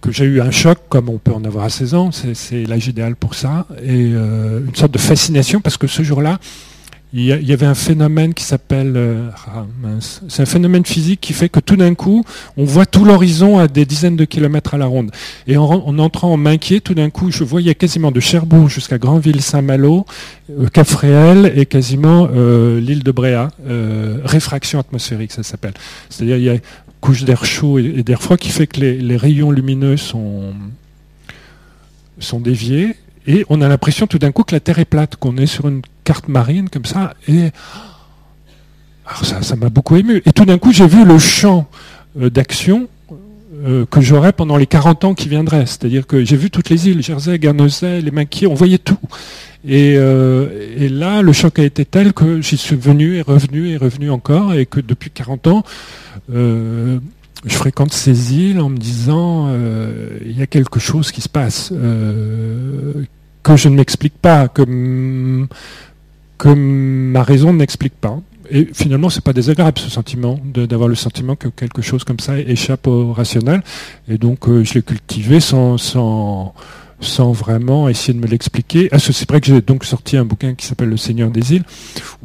que 0.00 0.10
j'ai 0.10 0.24
eu 0.24 0.40
un 0.40 0.50
choc, 0.50 0.78
comme 0.88 1.08
on 1.08 1.18
peut 1.18 1.32
en 1.32 1.44
avoir 1.44 1.64
à 1.64 1.70
16 1.70 1.94
ans, 1.94 2.10
c'est 2.12 2.64
l'âge 2.64 2.86
idéal 2.86 3.14
pour 3.14 3.34
ça, 3.34 3.66
et 3.82 4.12
euh, 4.14 4.64
une 4.66 4.74
sorte 4.74 4.92
de 4.92 4.98
fascination, 4.98 5.60
parce 5.60 5.76
que 5.76 5.86
ce 5.86 6.02
jour-là, 6.02 6.38
il 7.14 7.24
y, 7.24 7.52
avait 7.54 7.64
un 7.64 7.74
phénomène 7.74 8.34
qui 8.34 8.44
s'appelle, 8.44 8.92
euh, 8.94 9.30
ah, 9.46 9.64
c'est 10.28 10.42
un 10.42 10.46
phénomène 10.46 10.84
physique 10.84 11.22
qui 11.22 11.32
fait 11.32 11.48
que 11.48 11.58
tout 11.58 11.76
d'un 11.76 11.94
coup, 11.94 12.22
on 12.58 12.64
voit 12.64 12.84
tout 12.84 13.06
l'horizon 13.06 13.58
à 13.58 13.66
des 13.66 13.86
dizaines 13.86 14.16
de 14.16 14.26
kilomètres 14.26 14.74
à 14.74 14.78
la 14.78 14.84
ronde. 14.84 15.10
Et 15.46 15.56
en, 15.56 15.98
entrant 15.98 16.34
en 16.34 16.36
Minquier, 16.36 16.82
tout 16.82 16.92
d'un 16.92 17.08
coup, 17.08 17.30
je 17.30 17.44
voyais 17.44 17.74
quasiment 17.74 18.10
de 18.10 18.20
Cherbourg 18.20 18.68
jusqu'à 18.68 18.98
Granville-Saint-Malo, 18.98 20.04
euh, 20.50 20.66
Cap-Fréhel 20.68 21.50
et 21.56 21.64
quasiment 21.64 22.28
euh, 22.30 22.78
l'île 22.78 23.02
de 23.02 23.12
Bréa. 23.12 23.48
réfraction 24.24 24.78
atmosphérique, 24.78 25.32
ça 25.32 25.42
s'appelle. 25.42 25.74
C'est-à-dire 26.10 26.36
il 26.36 26.44
y 26.44 26.50
a 26.50 26.54
une 26.54 26.60
couche 27.00 27.24
d'air 27.24 27.46
chaud 27.46 27.78
et, 27.78 28.02
d'air 28.02 28.20
froid 28.20 28.36
qui 28.36 28.50
fait 28.50 28.66
que 28.66 28.80
les, 28.80 28.98
les 28.98 29.16
rayons 29.16 29.50
lumineux 29.50 29.96
sont 29.96 30.52
sont 32.20 32.40
déviés 32.40 32.96
et 33.28 33.44
on 33.50 33.60
a 33.60 33.68
l'impression 33.68 34.06
tout 34.06 34.18
d'un 34.18 34.32
coup 34.32 34.42
que 34.42 34.54
la 34.54 34.60
Terre 34.60 34.78
est 34.78 34.86
plate, 34.86 35.16
qu'on 35.16 35.36
est 35.36 35.46
sur 35.46 35.68
une 35.68 35.82
carte 36.02 36.28
marine 36.28 36.70
comme 36.70 36.86
ça. 36.86 37.12
Et 37.28 37.50
ça 39.22 39.54
m'a 39.56 39.68
beaucoup 39.68 39.96
ému. 39.96 40.22
Et 40.24 40.32
tout 40.32 40.46
d'un 40.46 40.56
coup, 40.56 40.72
j'ai 40.72 40.86
vu 40.86 41.04
le 41.04 41.18
champ 41.18 41.68
euh, 42.18 42.30
d'action 42.30 42.88
euh, 43.66 43.84
que 43.84 44.00
j'aurais 44.00 44.32
pendant 44.32 44.56
les 44.56 44.66
40 44.66 45.04
ans 45.04 45.14
qui 45.14 45.28
viendraient. 45.28 45.66
C'est-à-dire 45.66 46.06
que 46.06 46.24
j'ai 46.24 46.36
vu 46.38 46.50
toutes 46.50 46.70
les 46.70 46.88
îles, 46.88 47.02
Jersey, 47.02 47.38
Guernesey, 47.38 48.00
les 48.00 48.10
Maquis, 48.10 48.46
on 48.46 48.54
voyait 48.54 48.78
tout. 48.78 48.98
Euh, 49.68 50.48
et, 50.78 50.88
là, 50.88 51.20
le 51.20 51.34
choc 51.34 51.58
a 51.58 51.64
été 51.64 51.84
tel 51.84 52.14
que 52.14 52.40
j'y 52.40 52.56
suis 52.56 52.76
venu 52.76 53.16
et 53.16 53.20
revenu 53.20 53.68
et 53.68 53.76
revenu 53.76 54.10
encore, 54.10 54.54
et 54.54 54.64
que 54.64 54.80
depuis 54.80 55.10
40 55.10 55.48
ans, 55.48 55.64
je 56.30 56.98
fréquente 57.54 57.92
ces 57.92 58.34
îles 58.34 58.60
en 58.60 58.70
me 58.70 58.78
disant, 58.78 59.52
il 60.24 60.38
y 60.38 60.42
a 60.42 60.46
quelque 60.46 60.78
chose 60.78 61.10
qui 61.10 61.20
se 61.20 61.28
passe, 61.28 61.72
que 63.42 63.56
je 63.56 63.68
ne 63.68 63.76
m'explique 63.76 64.18
pas, 64.18 64.48
que, 64.48 64.62
que 66.38 66.48
ma 66.48 67.22
raison 67.22 67.52
n'explique 67.52 67.94
pas. 67.94 68.18
Et 68.50 68.68
finalement, 68.72 69.10
c'est 69.10 69.24
pas 69.24 69.34
désagréable 69.34 69.78
ce 69.78 69.90
sentiment, 69.90 70.40
d'avoir 70.42 70.88
le 70.88 70.94
sentiment 70.94 71.36
que 71.36 71.48
quelque 71.48 71.82
chose 71.82 72.04
comme 72.04 72.18
ça 72.18 72.38
échappe 72.38 72.86
au 72.86 73.12
rationnel. 73.12 73.62
Et 74.08 74.16
donc, 74.16 74.48
euh, 74.48 74.64
je 74.64 74.74
l'ai 74.74 74.82
cultivé 74.82 75.40
sans, 75.40 75.76
sans, 75.76 76.54
sans 77.00 77.32
vraiment 77.32 77.88
essayer 77.88 78.14
de 78.14 78.18
me 78.18 78.26
l'expliquer. 78.26 78.88
Ah, 78.92 78.98
c'est 78.98 79.28
vrai 79.28 79.40
que 79.40 79.46
j'ai 79.46 79.60
donc 79.60 79.84
sorti 79.84 80.16
un 80.16 80.24
bouquin 80.24 80.54
qui 80.54 80.66
s'appelle 80.66 80.88
Le 80.88 80.96
Seigneur 80.96 81.30
des 81.30 81.54
îles, 81.54 81.64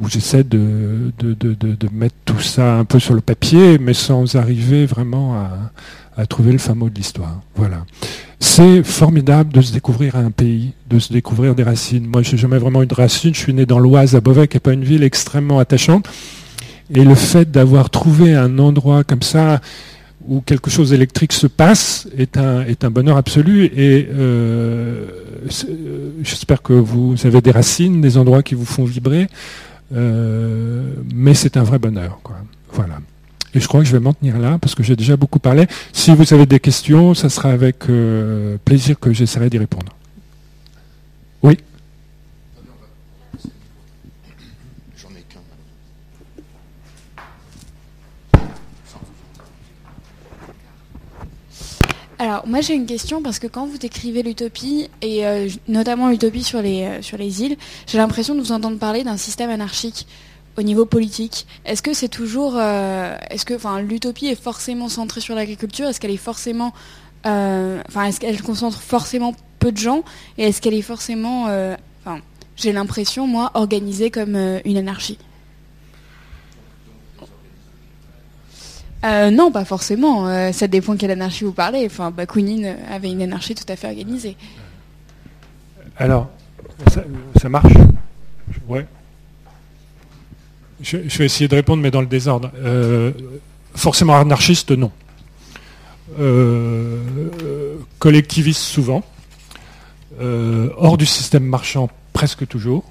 où 0.01 0.09
j'essaie 0.09 0.43
de, 0.43 1.11
de, 1.17 1.89
mettre 1.91 2.15
tout 2.25 2.39
ça 2.39 2.75
un 2.77 2.85
peu 2.85 2.99
sur 2.99 3.13
le 3.13 3.21
papier, 3.21 3.77
mais 3.77 3.93
sans 3.93 4.35
arriver 4.35 4.85
vraiment 4.85 5.35
à, 5.35 6.25
trouver 6.27 6.51
le 6.51 6.57
fameux 6.57 6.89
de 6.89 6.95
l'histoire. 6.95 7.41
Voilà. 7.55 7.85
C'est 8.39 8.83
formidable 8.83 9.51
de 9.51 9.61
se 9.61 9.73
découvrir 9.73 10.15
un 10.15 10.31
pays, 10.31 10.73
de 10.89 10.99
se 10.99 11.11
découvrir 11.11 11.55
des 11.55 11.63
racines. 11.63 12.05
Moi, 12.05 12.21
je 12.21 12.31
n'ai 12.33 12.37
jamais 12.37 12.57
vraiment 12.57 12.83
eu 12.83 12.87
de 12.87 12.93
racines. 12.93 13.33
Je 13.33 13.39
suis 13.39 13.53
né 13.53 13.65
dans 13.65 13.79
l'Oise, 13.79 14.15
à 14.15 14.21
Beauvais, 14.21 14.47
qui 14.47 14.57
n'est 14.57 14.61
pas 14.61 14.73
une 14.73 14.83
ville 14.83 15.03
extrêmement 15.03 15.59
attachante. 15.59 16.07
Et 16.93 17.03
le 17.03 17.15
fait 17.15 17.49
d'avoir 17.49 17.89
trouvé 17.89 18.35
un 18.35 18.59
endroit 18.59 19.03
comme 19.03 19.23
ça, 19.23 19.61
où 20.27 20.41
quelque 20.41 20.69
chose 20.69 20.91
d'électrique 20.91 21.33
se 21.33 21.47
passe, 21.47 22.07
est 22.17 22.37
un, 22.37 22.61
est 22.65 22.83
un 22.83 22.89
bonheur 22.89 23.17
absolu. 23.17 23.65
Et 23.65 24.07
euh, 24.11 25.05
euh, 25.69 26.09
j'espère 26.23 26.61
que 26.61 26.73
vous 26.73 27.15
avez 27.25 27.41
des 27.41 27.51
racines, 27.51 28.01
des 28.01 28.17
endroits 28.17 28.43
qui 28.43 28.55
vous 28.55 28.65
font 28.65 28.85
vibrer. 28.85 29.27
Euh, 29.93 30.93
mais 31.13 31.33
c'est 31.33 31.57
un 31.57 31.63
vrai 31.63 31.79
bonheur. 31.79 32.19
Quoi. 32.23 32.37
Voilà. 32.71 32.99
Et 33.53 33.59
je 33.59 33.67
crois 33.67 33.81
que 33.81 33.87
je 33.87 33.91
vais 33.91 33.99
m'en 33.99 34.13
tenir 34.13 34.39
là 34.39 34.57
parce 34.59 34.73
que 34.73 34.81
j'ai 34.81 34.95
déjà 34.95 35.15
beaucoup 35.15 35.39
parlé. 35.39 35.67
Si 35.91 36.13
vous 36.13 36.33
avez 36.33 36.45
des 36.45 36.59
questions, 36.59 37.13
ça 37.13 37.29
sera 37.29 37.51
avec 37.51 37.85
plaisir 38.65 38.99
que 38.99 39.13
j'essaierai 39.13 39.49
d'y 39.49 39.59
répondre. 39.59 39.91
Oui 41.43 41.59
J'en 44.97 45.09
ai 45.09 45.21
qu'un. 45.29 45.41
Alors 52.23 52.47
moi 52.47 52.61
j'ai 52.61 52.73
une 52.73 52.85
question 52.85 53.21
parce 53.21 53.37
que 53.37 53.47
quand 53.47 53.65
vous 53.65 53.77
décrivez 53.77 54.23
l'utopie 54.23 54.89
et 55.01 55.27
euh, 55.27 55.49
notamment 55.67 56.07
l'utopie 56.07 56.41
sur 56.41 56.61
les, 56.61 56.83
euh, 56.83 57.01
sur 57.01 57.17
les 57.17 57.43
îles, 57.43 57.57
j'ai 57.85 57.97
l'impression 57.97 58.33
de 58.33 58.39
vous 58.39 58.53
entendre 58.53 58.79
parler 58.79 59.03
d'un 59.03 59.17
système 59.17 59.49
anarchique 59.49 60.07
au 60.57 60.61
niveau 60.61 60.85
politique, 60.85 61.45
est-ce 61.65 61.81
que 61.81 61.93
c'est 61.93 62.07
toujours, 62.07 62.53
euh, 62.55 63.17
est-ce 63.29 63.43
que, 63.43 63.55
l'utopie 63.81 64.27
est 64.27 64.41
forcément 64.41 64.87
centrée 64.87 65.19
sur 65.19 65.35
l'agriculture? 65.35 65.89
Est-ce 65.89 65.99
qu'elle 65.99 66.11
est 66.11 66.15
forcément, 66.15 66.71
enfin, 67.25 68.05
est-ce 68.05 68.21
qu'elle 68.21 68.41
concentre 68.41 68.79
forcément 68.79 69.35
peu 69.59 69.73
de 69.73 69.77
gens? 69.77 70.05
Et 70.37 70.43
est-ce 70.43 70.61
qu'elle 70.61 70.75
est 70.75 70.81
forcément, 70.81 71.47
enfin, 72.05 72.21
j'ai 72.55 72.71
l'impression, 72.71 73.27
moi, 73.27 73.51
organisée 73.55 74.11
comme 74.11 74.37
une 74.63 74.77
anarchie? 74.77 75.17
Non, 79.03 79.51
pas 79.51 79.65
forcément. 79.65 80.51
ça 80.51 80.67
dépend 80.67 80.95
quelle 80.95 81.11
anarchie 81.11 81.43
vous 81.43 81.53
parlez. 81.53 81.85
Enfin, 81.85 82.11
Bakounine 82.11 82.75
avait 82.89 83.11
une 83.11 83.21
anarchie 83.21 83.55
tout 83.55 83.65
à 83.67 83.75
fait 83.75 83.87
organisée. 83.87 84.37
Alors, 85.97 86.29
ça, 87.39 87.49
marche? 87.49 87.73
Ouais. 88.67 88.85
Je, 90.81 90.97
vais 90.97 91.25
essayer 91.25 91.47
de 91.47 91.55
répondre, 91.55 91.81
mais 91.81 91.91
dans 91.91 92.01
le 92.01 92.07
désordre. 92.07 92.51
Euh, 92.57 93.11
forcément 93.75 94.17
anarchiste, 94.17 94.71
non. 94.71 94.91
Euh, 96.19 96.99
collectiviste, 97.99 98.61
souvent. 98.61 99.03
Euh, 100.19 100.69
hors 100.77 100.97
du 100.97 101.05
système 101.05 101.43
marchand, 101.43 101.89
presque 102.11 102.47
toujours. 102.47 102.83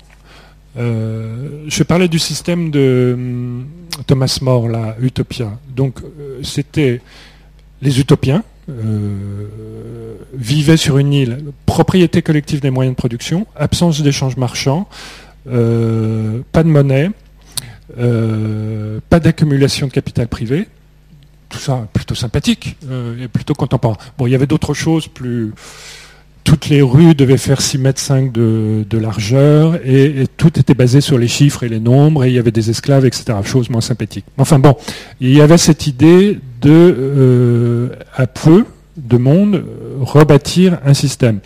je 0.76 1.82
parlais 1.82 2.08
du 2.08 2.18
système 2.18 2.70
de, 2.70 3.64
Thomas 4.07 4.38
More, 4.43 4.68
la 4.68 4.97
Utopia. 5.01 5.59
Donc 5.68 6.01
c'était 6.43 7.01
les 7.80 8.01
utopiens, 8.01 8.43
vivaient 10.34 10.76
sur 10.76 10.99
une 10.99 11.12
île, 11.12 11.45
propriété 11.66 12.22
collective 12.22 12.61
des 12.61 12.70
moyens 12.70 12.95
de 12.95 12.99
production, 12.99 13.47
absence 13.57 14.01
d'échanges 14.03 14.36
marchands, 14.36 14.88
pas 15.45 15.53
de 15.53 16.68
monnaie, 16.68 17.11
pas 17.97 19.20
d'accumulation 19.20 19.88
de 19.88 19.93
capital 19.93 20.28
privé, 20.28 20.68
tout 21.49 21.59
ça 21.59 21.86
plutôt 21.93 22.14
sympathique 22.14 22.76
et 23.20 23.28
plutôt 23.28 23.55
contemporain. 23.55 23.97
Bon, 24.16 24.26
il 24.26 24.30
y 24.30 24.34
avait 24.34 24.47
d'autres 24.47 24.74
choses 24.74 25.09
plus 25.09 25.53
toutes 26.45 26.68
les 26.68 26.82
rues 26.82 27.14
devaient 27.14 27.36
faire 27.36 27.61
6 27.61 27.78
mètres 27.78 28.01
5 28.01 28.32
de, 28.32 28.99
largeur 28.99 29.76
et, 29.84 30.26
tout 30.36 30.59
était 30.59 30.74
basé 30.74 31.01
sur 31.01 31.18
les 31.18 31.28
chiffres 31.28 31.62
et 31.64 31.68
les 31.68 31.80
nombres 31.80 32.24
et 32.24 32.28
il 32.28 32.34
y 32.34 32.38
avait 32.38 32.51
des 32.51 32.70
esclaves, 32.70 33.07
etc. 33.07 33.38
Chose 33.45 33.70
moins 33.70 33.80
sympathique. 33.80 34.24
Enfin 34.38 34.59
bon, 34.59 34.76
il 35.20 35.32
y 35.32 35.40
avait 35.40 35.59
cette 35.59 35.86
idée 35.86 36.38
de, 36.61 36.70
euh, 36.70 37.88
à 38.14 38.26
peu 38.26 38.64
de 38.97 39.16
monde, 39.16 39.64
rebâtir 40.01 40.78
un 40.84 40.95
système. 40.95 41.40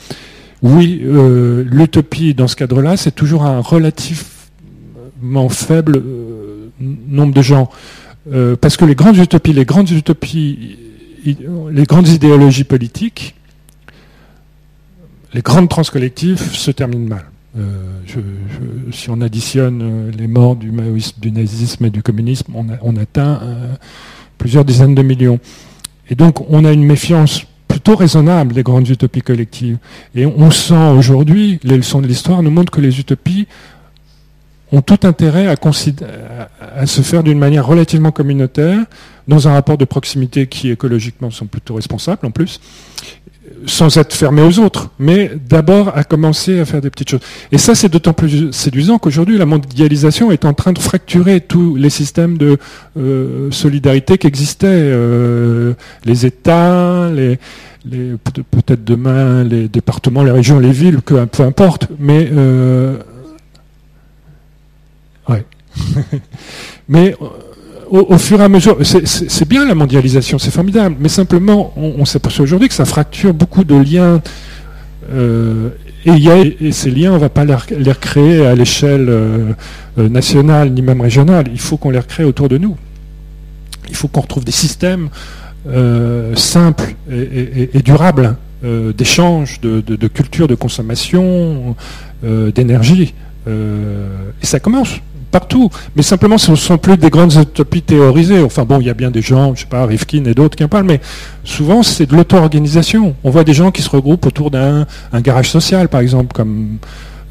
Oui, 0.63 1.03
euh, 1.05 1.65
l'utopie 1.67 2.35
dans 2.35 2.49
ce 2.49 2.57
cadre-là, 2.57 2.97
c'est 2.97 3.15
toujours 3.15 3.45
un 3.45 3.61
relativement 3.61 4.25
faible 5.49 5.97
euh, 5.99 6.71
nombre 6.81 7.35
de 7.35 7.43
gens. 7.43 7.71
parce 8.61 8.77
que 8.77 8.85
les 8.85 8.97
grandes 8.97 9.19
utopies, 9.19 9.53
les 9.53 9.65
grandes 9.65 9.91
utopies, 9.91 10.79
les 11.25 11.85
grandes 11.85 12.09
idéologies 12.09 12.65
politiques, 12.65 13.37
les 15.35 15.43
grandes 15.43 15.69
transcollectives 15.69 16.41
se 16.41 16.71
terminent 16.71 17.09
mal. 17.09 17.25
Euh, 17.59 18.03
si 18.93 19.09
on 19.09 19.21
additionne 19.23 19.81
euh, 19.83 20.11
les 20.13 20.27
morts 20.27 20.57
du 20.57 20.71
maoïsme, 20.71 21.17
du 21.19 21.33
nazisme 21.33 21.87
et 21.87 21.91
du 21.91 22.03
communisme, 22.03 22.53
on, 22.55 22.97
atteint 22.97 23.41
euh, 23.43 23.75
plusieurs 24.37 24.65
dizaines 24.65 24.95
de 24.95 25.03
millions. 25.03 25.41
Et 26.11 26.15
donc 26.15 26.49
on 26.51 26.65
a 26.65 26.73
une 26.73 26.85
méfiance 26.85 27.45
plutôt 27.67 27.97
raisonnable 27.97 28.53
des 28.53 28.63
grandes 28.63 28.89
utopies 28.89 29.23
collectives. 29.23 29.79
Et 30.15 30.27
on 30.27 30.51
sent 30.51 30.91
aujourd'hui, 30.97 31.59
les 31.63 31.77
leçons 31.77 32.03
de 32.03 32.07
l'histoire 32.07 32.43
nous 32.43 32.51
montrent 32.51 32.73
que 32.73 32.81
les 32.81 33.01
utopies 33.01 33.47
ont 34.73 34.83
tout 34.83 35.01
intérêt 35.05 35.47
à 35.47 36.87
se 36.87 37.01
faire 37.01 37.23
d'une 37.23 37.39
manière 37.39 37.67
relativement 37.67 38.11
communautaire, 38.11 38.85
dans 39.29 39.49
un 39.49 39.53
rapport 39.53 39.79
de 39.79 39.85
proximité 39.85 40.47
qui 40.47 40.71
écologiquement 40.71 41.31
sont 41.31 41.47
plutôt 41.47 41.75
responsables 41.75 42.27
en 42.27 42.31
plus, 42.31 42.61
sans 43.67 43.97
être 43.97 44.15
fermé 44.15 44.43
aux 44.43 44.59
autres, 44.59 44.91
mais 44.99 45.33
d'abord 45.49 45.97
à 45.97 46.05
commencer 46.05 46.61
à 46.61 46.65
faire 46.65 46.81
des 46.81 46.91
petites 46.91 47.11
choses. 47.11 47.21
Et 47.53 47.59
ça, 47.59 47.75
c'est 47.75 47.89
d'autant 47.89 48.13
plus 48.13 48.53
séduisant 48.53 48.99
qu'aujourd'hui, 48.99 49.39
la 49.39 49.47
mondialisation 49.47 50.31
est 50.31 50.45
en 50.45 50.55
train 50.55 50.73
de 50.73 50.79
fracturer 50.79 51.41
tous 51.41 51.77
les 51.77 51.91
systèmes 51.91 52.39
de 52.39 52.59
euh, 52.97 53.51
solidarité 53.51 54.19
qui 54.19 54.27
existaient, 54.27 54.67
euh, 54.69 55.75
les 56.05 56.27
États, 56.27 57.11
peut-être 58.51 58.85
demain 58.85 59.45
les 59.45 59.69
départements, 59.69 60.23
les 60.23 60.33
régions, 60.33 60.59
les 60.59 60.73
villes, 60.73 61.01
peu 61.03 61.43
importe, 61.43 61.89
mais 61.99 62.29
euh, 62.33 62.99
ouais. 65.29 65.45
mais 66.89 67.15
au, 67.91 68.19
fur 68.19 68.41
et 68.41 68.45
à 68.45 68.49
mesure, 68.49 68.79
c'est 68.83 69.49
bien 69.49 69.67
la 69.67 69.75
mondialisation, 69.75 70.39
c'est 70.39 70.51
formidable, 70.51 70.97
mais 70.99 71.09
simplement, 71.09 71.73
on, 71.77 72.05
s'aperçoit 72.05 72.45
aujourd'hui 72.45 72.69
que 72.69 72.75
ça 72.75 72.85
fracture 72.85 73.33
beaucoup 73.35 73.65
de 73.65 73.75
liens. 73.75 74.21
Euh, 75.13 75.71
et, 76.05 76.73
ces 76.73 76.91
liens, 76.91 77.13
on 77.13 77.15
ne 77.15 77.21
va 77.21 77.29
pas 77.29 77.45
les, 77.45 77.55
recréer 77.55 78.47
à 78.47 78.55
l'échelle 78.55 79.09
euh, 79.09 79.53
euh, 79.99 80.09
nationale 80.09 80.71
ni 80.71 80.83
même 80.83 81.01
régionale. 81.01 81.47
Il 81.53 81.61
faut 81.61 81.77
qu'on 81.77 81.91
les 81.91 81.99
recrée 81.99 82.25
autour 82.25 82.49
de 82.49 82.59
nous. 82.59 82.77
Il 83.89 83.95
faut 83.95 84.09
qu'on 84.09 84.21
retrouve 84.21 84.45
des 84.45 84.53
systèmes 84.53 85.09
simples 86.37 86.95
et, 87.11 87.83
durables 87.85 88.37
d'échange, 88.63 89.61
de, 89.61 89.81
de, 89.81 90.09
culture, 90.09 90.47
de 90.47 90.55
consommation, 90.55 91.75
d'énergie. 92.23 93.15
et 93.49 94.47
ça 94.47 94.61
commence 94.61 95.01
partout. 95.31 95.71
Mais 95.95 96.03
simplement, 96.03 96.39
ce 96.39 96.51
ne 96.51 96.57
sont 96.57 96.79
plus 96.79 96.97
des 96.97 97.11
grandes 97.11 97.35
utopies 97.35 97.83
théorisées. 97.83 98.43
Enfin 98.43 98.65
bon, 98.65 98.81
il 98.81 98.87
y 98.87 98.91
a 98.91 98.95
bien 98.95 99.11
des 99.11 99.23
gens, 99.23 99.55
je 99.55 99.61
sais 99.61 99.67
pas, 99.67 99.85
Rifkin 99.87 100.25
et 100.25 100.35
d'autres 100.35 100.57
qui 100.57 100.65
en 100.65 100.69
parlent, 100.69 100.87
mais 100.87 101.01
souvent 101.45 101.83
c'est 101.83 102.07
de 102.07 102.17
l'auto-organisation. 102.17 103.15
On 103.25 103.31
voit 103.31 103.45
des 103.45 103.55
gens 103.55 103.71
qui 103.71 103.83
se 103.83 103.91
regroupent 103.91 104.27
autour 104.27 104.51
d'un 104.51 104.87
garage 105.15 105.51
social, 105.51 105.89
par 105.89 106.01
exemple, 106.01 106.43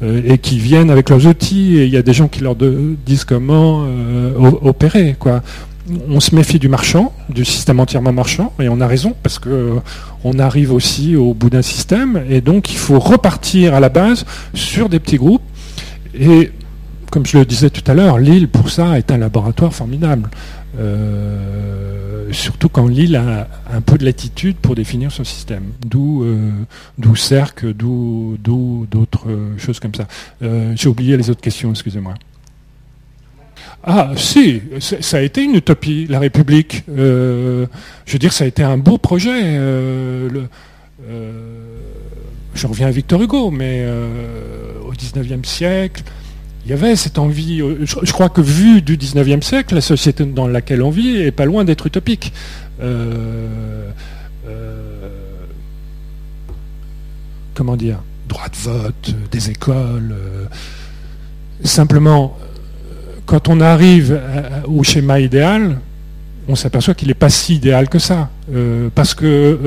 euh, 0.02 0.20
et 0.26 0.38
qui 0.38 0.58
viennent 0.58 0.90
avec 0.90 1.08
leurs 1.08 1.26
outils, 1.26 1.78
et 1.78 1.84
il 1.84 1.90
y 1.90 1.96
a 1.96 2.02
des 2.02 2.12
gens 2.12 2.28
qui 2.28 2.42
leur 2.42 2.54
disent 2.54 3.24
comment 3.24 3.84
euh, 3.86 4.50
opérer. 4.62 5.16
On 6.10 6.20
se 6.20 6.34
méfie 6.34 6.58
du 6.58 6.68
marchand, 6.68 7.12
du 7.28 7.44
système 7.44 7.80
entièrement 7.80 8.12
marchand, 8.12 8.52
et 8.60 8.68
on 8.68 8.80
a 8.80 8.86
raison, 8.86 9.14
parce 9.22 9.38
que 9.38 9.48
euh, 9.48 9.74
on 10.24 10.38
arrive 10.38 10.72
aussi 10.72 11.16
au 11.16 11.32
bout 11.32 11.48
d'un 11.48 11.62
système, 11.62 12.22
et 12.28 12.40
donc 12.40 12.72
il 12.72 12.76
faut 12.76 12.98
repartir 12.98 13.74
à 13.74 13.80
la 13.80 13.88
base 13.88 14.26
sur 14.52 14.88
des 14.88 14.98
petits 15.00 15.16
groupes. 15.16 15.42
Comme 17.10 17.26
je 17.26 17.38
le 17.38 17.44
disais 17.44 17.70
tout 17.70 17.88
à 17.90 17.94
l'heure, 17.94 18.18
Lille, 18.18 18.48
pour 18.48 18.70
ça, 18.70 18.98
est 18.98 19.10
un 19.10 19.18
laboratoire 19.18 19.74
formidable. 19.74 20.28
Euh, 20.78 22.28
surtout 22.32 22.68
quand 22.68 22.86
Lille 22.86 23.16
a 23.16 23.48
un 23.72 23.80
peu 23.80 23.96
de 23.96 24.04
latitude 24.04 24.56
pour 24.56 24.74
définir 24.74 25.10
son 25.12 25.24
système. 25.24 25.72
D'où 25.86 26.24
euh, 26.24 26.50
d'où 26.98 27.16
Cercle, 27.16 27.72
d'où 27.72 28.36
d'autres 28.90 29.26
choses 29.58 29.80
comme 29.80 29.94
ça. 29.94 30.06
Euh, 30.42 30.72
j'ai 30.76 30.88
oublié 30.88 31.16
les 31.16 31.30
autres 31.30 31.40
questions, 31.40 31.70
excusez-moi. 31.70 32.14
Ah, 33.84 34.12
si, 34.16 34.60
ça 34.80 35.18
a 35.18 35.20
été 35.20 35.44
une 35.44 35.54
utopie, 35.54 36.06
la 36.08 36.18
République. 36.18 36.82
je 36.88 37.66
veux 38.08 38.18
dire, 38.18 38.32
ça 38.32 38.42
a 38.44 38.46
été 38.48 38.64
un 38.64 38.78
beau 38.78 38.98
projet. 38.98 39.54
Je 42.54 42.66
reviens 42.66 42.88
à 42.88 42.90
Victor 42.90 43.22
Hugo, 43.22 43.52
mais 43.52 43.86
au 44.84 44.90
XIXe 44.90 45.48
siècle, 45.48 46.02
il 46.66 46.70
y 46.70 46.72
avait 46.72 46.96
cette 46.96 47.20
envie, 47.20 47.62
euh, 47.62 47.86
je, 47.86 48.12
crois 48.12 48.28
que 48.28 48.40
vu 48.40 48.82
du 48.82 48.96
19e 48.96 49.40
siècle, 49.40 49.76
la 49.76 49.80
société 49.80 50.24
dans 50.24 50.48
laquelle 50.48 50.82
on 50.82 50.90
vit 50.90 51.18
est 51.18 51.30
pas 51.30 51.44
loin 51.44 51.64
d'être 51.64 51.86
utopique. 51.86 52.32
Euh, 52.80 53.88
euh, 54.48 55.08
comment 57.54 57.76
dire? 57.76 58.02
Droit 58.28 58.48
de 58.48 58.56
vote, 58.56 59.14
des 59.30 59.50
écoles. 59.50 60.16
simplement, 61.62 62.36
quand 63.26 63.48
on 63.48 63.60
arrive 63.60 64.20
au 64.66 64.82
schéma 64.82 65.20
idéal, 65.20 65.78
on 66.48 66.54
s'aperçoit 66.54 66.94
qu'il 66.94 67.08
n'est 67.08 67.14
pas 67.14 67.30
si 67.30 67.56
idéal 67.56 67.88
que 67.88 67.98
ça. 67.98 68.30
parce 68.94 69.14
que 69.14 69.58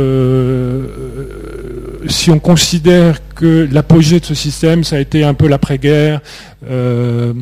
si 2.07 2.31
on 2.31 2.39
considère 2.39 3.19
que 3.35 3.67
l'apogée 3.71 4.19
de 4.19 4.25
ce 4.25 4.33
système, 4.33 4.83
ça 4.83 4.97
a 4.97 4.99
été 4.99 5.23
un 5.23 5.33
peu 5.33 5.47
l'après-guerre, 5.47 6.21
euh, 6.69 7.33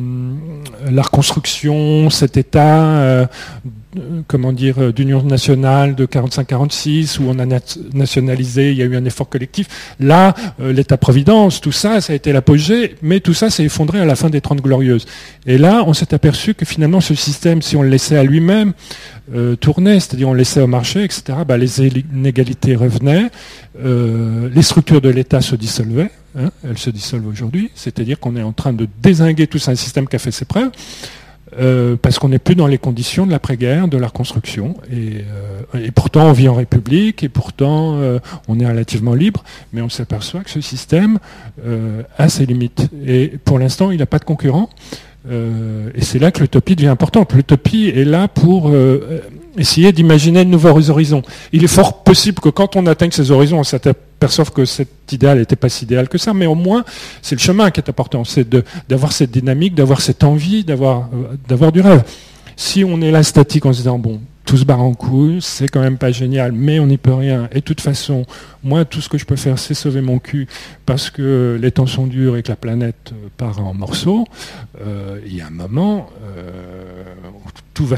la 0.90 1.02
reconstruction, 1.02 2.10
cet 2.10 2.36
État, 2.36 2.84
euh, 2.84 3.26
comment 4.26 4.52
dire, 4.52 4.78
euh, 4.78 4.92
d'union 4.92 5.22
nationale 5.22 5.94
de 5.94 6.06
45-46, 6.06 7.18
où 7.18 7.24
on 7.28 7.38
a 7.38 7.46
nationalisé, 7.92 8.72
il 8.72 8.78
y 8.78 8.82
a 8.82 8.84
eu 8.84 8.96
un 8.96 9.04
effort 9.04 9.28
collectif. 9.28 9.94
Là, 10.00 10.34
l'État-providence, 10.58 11.60
tout 11.60 11.72
ça, 11.72 12.00
ça 12.00 12.12
a 12.12 12.16
été 12.16 12.32
l'apogée, 12.32 12.96
mais 13.02 13.20
tout 13.20 13.34
ça 13.34 13.50
s'est 13.50 13.64
effondré 13.64 14.00
à 14.00 14.04
la 14.04 14.16
fin 14.16 14.30
des 14.30 14.40
Trente 14.40 14.60
Glorieuses. 14.60 15.06
Et 15.46 15.58
là, 15.58 15.84
on 15.86 15.94
s'est 15.94 16.14
aperçu 16.14 16.54
que 16.54 16.64
finalement, 16.64 17.00
ce 17.00 17.14
système, 17.14 17.62
si 17.62 17.76
on 17.76 17.82
le 17.82 17.88
laissait 17.88 18.16
à 18.16 18.24
lui-même, 18.24 18.72
tourner, 19.60 20.00
c'est-à-dire 20.00 20.28
on 20.30 20.32
le 20.32 20.38
laissait 20.38 20.62
au 20.62 20.66
marché, 20.66 21.04
etc., 21.04 21.38
bah, 21.46 21.58
les 21.58 21.80
inégalités 21.80 22.76
revenaient, 22.76 23.30
les 23.84 24.62
structures 24.62 25.02
de 25.02 25.10
l'État 25.10 25.40
se 25.42 25.54
dissolvaient, 25.54 26.10
Hein, 26.38 26.50
elle 26.62 26.78
se 26.78 26.90
dissolve 26.90 27.26
aujourd'hui, 27.26 27.70
c'est-à-dire 27.74 28.20
qu'on 28.20 28.36
est 28.36 28.42
en 28.42 28.52
train 28.52 28.72
de 28.72 28.86
désinguer 29.02 29.46
tout 29.46 29.58
un 29.66 29.74
système 29.74 30.06
qui 30.06 30.14
a 30.16 30.18
fait 30.18 30.30
ses 30.30 30.44
preuves, 30.44 30.70
euh, 31.58 31.96
parce 32.00 32.18
qu'on 32.18 32.28
n'est 32.28 32.38
plus 32.38 32.54
dans 32.54 32.66
les 32.66 32.78
conditions 32.78 33.26
de 33.26 33.32
l'après-guerre, 33.32 33.88
de 33.88 33.98
la 33.98 34.06
reconstruction. 34.06 34.74
Et, 34.92 35.24
euh, 35.74 35.88
pourtant, 35.94 36.26
on 36.26 36.32
vit 36.32 36.48
en 36.48 36.54
République, 36.54 37.22
et 37.22 37.28
pourtant, 37.28 37.96
euh, 37.96 38.18
on 38.46 38.60
est 38.60 38.66
relativement 38.66 39.14
libre, 39.14 39.42
mais 39.72 39.82
on 39.82 39.88
s'aperçoit 39.88 40.40
que 40.40 40.50
ce 40.50 40.60
système 40.60 41.18
a 42.18 42.28
ses 42.28 42.46
limites. 42.46 42.88
Et 43.06 43.32
pour 43.44 43.58
l'instant, 43.58 43.90
il 43.90 43.98
n'a 43.98 44.06
pas 44.06 44.18
de 44.18 44.24
concurrent. 44.24 44.68
et 45.30 46.00
c'est 46.00 46.18
là 46.18 46.30
que 46.30 46.40
l'utopie 46.40 46.76
devient 46.76 46.88
importante. 46.88 47.34
L'utopie 47.34 47.88
est 47.88 48.04
là 48.04 48.28
pour 48.28 48.72
essayer 49.58 49.92
d'imaginer 49.92 50.44
de 50.44 50.50
nouveaux 50.50 50.90
horizons. 50.90 51.22
Il 51.52 51.64
est 51.64 51.68
fort 51.68 52.02
possible 52.04 52.40
que 52.40 52.48
quand 52.48 52.76
on 52.76 52.86
atteigne 52.86 53.10
ces 53.10 53.30
horizons, 53.30 53.58
on 53.58 53.64
s'aperçoive 54.18 54.50
que 54.50 54.64
cet 54.64 55.12
idéal 55.12 55.38
n'était 55.38 55.54
pas 55.54 55.68
si 55.68 55.84
idéal 55.84 56.08
que 56.08 56.18
ça, 56.18 56.34
mais 56.34 56.46
au 56.46 56.56
moins, 56.56 56.84
c'est 57.22 57.36
le 57.36 57.40
chemin 57.40 57.70
qui 57.70 57.78
est 57.78 57.88
important, 57.88 58.24
c'est 58.24 58.48
d'avoir 58.88 59.12
cette 59.12 59.30
dynamique, 59.30 59.74
d'avoir 59.76 60.00
cette 60.00 60.24
envie, 60.24 60.64
d'avoir 60.64 61.08
euh, 61.48 61.70
du 61.70 61.80
rêve. 61.80 62.02
Si 62.56 62.82
on 62.82 63.00
est 63.00 63.12
là 63.12 63.22
statique 63.22 63.64
en 63.64 63.72
se 63.72 63.78
disant, 63.78 63.98
bon, 64.00 64.20
tout 64.44 64.56
se 64.56 64.64
barre 64.64 64.82
en 64.82 64.94
couille, 64.94 65.38
c'est 65.40 65.68
quand 65.68 65.80
même 65.80 65.98
pas 65.98 66.10
génial, 66.10 66.50
mais 66.50 66.80
on 66.80 66.86
n'y 66.86 66.96
peut 66.96 67.14
rien. 67.14 67.48
Et 67.52 67.56
de 67.56 67.60
toute 67.60 67.80
façon, 67.80 68.24
moi, 68.64 68.84
tout 68.84 69.00
ce 69.00 69.08
que 69.08 69.18
je 69.18 69.24
peux 69.24 69.36
faire, 69.36 69.58
c'est 69.58 69.74
sauver 69.74 70.00
mon 70.00 70.18
cul 70.18 70.48
parce 70.84 71.10
que 71.10 71.56
les 71.60 71.70
temps 71.70 71.86
sont 71.86 72.08
durs 72.08 72.36
et 72.36 72.42
que 72.42 72.48
la 72.48 72.56
planète 72.56 73.12
part 73.36 73.60
en 73.60 73.74
morceaux. 73.74 74.24
Euh, 74.80 75.20
il 75.26 75.36
y 75.36 75.42
a 75.42 75.46
un 75.46 75.50
moment, 75.50 76.08
euh, 76.24 77.02
tout, 77.74 77.86
va, 77.86 77.96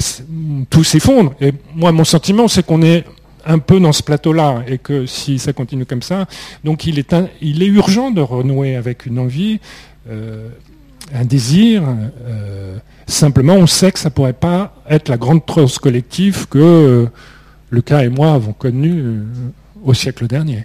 tout 0.68 0.84
s'effondre. 0.84 1.32
Et 1.40 1.54
moi, 1.74 1.92
mon 1.92 2.04
sentiment, 2.04 2.46
c'est 2.48 2.66
qu'on 2.66 2.82
est 2.82 3.04
un 3.44 3.58
peu 3.58 3.80
dans 3.80 3.92
ce 3.92 4.02
plateau-là 4.02 4.62
et 4.66 4.78
que 4.78 5.06
si 5.06 5.38
ça 5.38 5.52
continue 5.52 5.86
comme 5.86 6.02
ça, 6.02 6.26
donc 6.64 6.86
il 6.86 6.98
est, 6.98 7.66
urgent 7.66 8.10
de 8.10 8.20
renouer 8.20 8.76
avec 8.76 9.06
une 9.06 9.18
envie, 9.18 9.60
euh, 10.08 10.48
un 11.14 11.24
désir. 11.24 11.82
Simplement, 13.10 13.54
on 13.54 13.66
sait 13.66 13.90
que 13.90 13.98
ça 13.98 14.08
ne 14.08 14.14
pourrait 14.14 14.32
pas 14.32 14.72
être 14.88 15.08
la 15.08 15.16
grande 15.16 15.44
trosse 15.44 15.80
collective 15.80 16.46
que 16.46 16.58
euh, 16.58 17.06
Lucas 17.72 18.04
et 18.04 18.08
moi 18.08 18.34
avons 18.34 18.52
connue 18.52 19.02
euh, 19.02 19.24
au 19.82 19.94
siècle 19.94 20.28
dernier. 20.28 20.64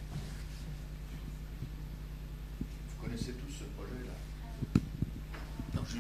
Vous 3.00 3.08
connaissez 3.08 3.32
tous 3.32 3.52
ce 3.52 3.64
projet-là? 3.76 4.12